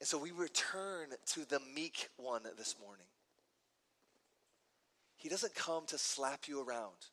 And 0.00 0.06
so 0.06 0.16
we 0.16 0.30
return 0.30 1.08
to 1.32 1.48
the 1.48 1.60
meek 1.74 2.08
one 2.16 2.42
this 2.56 2.76
morning. 2.80 3.06
He 5.16 5.28
doesn't 5.28 5.56
come 5.56 5.86
to 5.86 5.98
slap 5.98 6.46
you 6.46 6.62
around. 6.62 7.08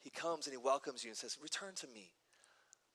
He 0.00 0.08
comes 0.08 0.46
and 0.46 0.54
he 0.54 0.56
welcomes 0.56 1.04
you 1.04 1.10
and 1.10 1.16
says, 1.16 1.36
Return 1.42 1.74
to 1.76 1.86
me. 1.88 2.12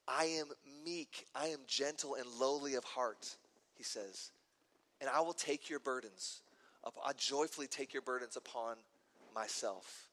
I 0.07 0.25
am 0.25 0.47
meek, 0.83 1.25
I 1.35 1.47
am 1.47 1.59
gentle 1.67 2.15
and 2.15 2.25
lowly 2.39 2.75
of 2.75 2.83
heart, 2.83 3.35
he 3.75 3.83
says. 3.83 4.31
And 4.99 5.09
I 5.09 5.21
will 5.21 5.33
take 5.33 5.69
your 5.69 5.79
burdens. 5.79 6.41
I 6.83 7.13
joyfully 7.13 7.67
take 7.67 7.93
your 7.93 8.01
burdens 8.01 8.35
upon 8.35 8.75
myself. 9.33 10.09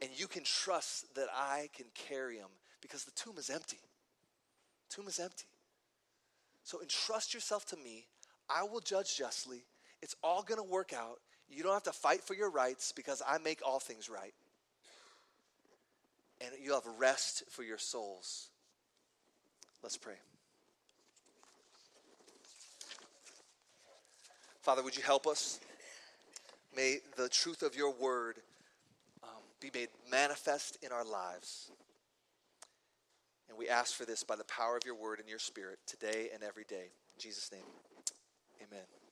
And 0.00 0.10
you 0.14 0.26
can 0.26 0.44
trust 0.44 1.14
that 1.14 1.28
I 1.34 1.68
can 1.74 1.86
carry 1.94 2.38
them 2.38 2.50
because 2.80 3.04
the 3.04 3.12
tomb 3.12 3.34
is 3.38 3.50
empty. 3.50 3.80
The 4.88 4.96
tomb 4.96 5.08
is 5.08 5.18
empty. 5.18 5.46
So 6.62 6.80
entrust 6.80 7.34
yourself 7.34 7.66
to 7.66 7.76
me. 7.76 8.06
I 8.48 8.64
will 8.64 8.80
judge 8.80 9.16
justly. 9.16 9.64
It's 10.02 10.16
all 10.22 10.42
going 10.42 10.58
to 10.58 10.68
work 10.68 10.92
out. 10.92 11.20
You 11.48 11.62
don't 11.62 11.72
have 11.72 11.82
to 11.84 11.92
fight 11.92 12.22
for 12.22 12.34
your 12.34 12.50
rights 12.50 12.92
because 12.92 13.22
I 13.26 13.38
make 13.38 13.60
all 13.64 13.78
things 13.78 14.08
right 14.08 14.34
and 16.40 16.50
you'll 16.62 16.80
have 16.80 16.98
rest 16.98 17.44
for 17.50 17.62
your 17.62 17.78
souls. 17.78 18.48
Let's 19.82 19.96
pray. 19.96 20.14
Father, 24.62 24.82
would 24.82 24.96
you 24.96 25.02
help 25.02 25.26
us? 25.26 25.60
May 26.74 26.98
the 27.16 27.28
truth 27.28 27.62
of 27.62 27.76
your 27.76 27.92
word 27.92 28.36
um, 29.22 29.28
be 29.60 29.70
made 29.74 29.88
manifest 30.10 30.78
in 30.82 30.90
our 30.90 31.04
lives. 31.04 31.70
And 33.48 33.58
we 33.58 33.68
ask 33.68 33.94
for 33.94 34.04
this 34.04 34.24
by 34.24 34.36
the 34.36 34.44
power 34.44 34.76
of 34.76 34.84
your 34.84 34.94
word 34.94 35.20
and 35.20 35.28
your 35.28 35.38
spirit 35.38 35.78
today 35.86 36.30
and 36.32 36.42
every 36.42 36.64
day. 36.64 36.86
In 37.14 37.20
Jesus' 37.20 37.52
name, 37.52 37.62
amen. 38.66 39.03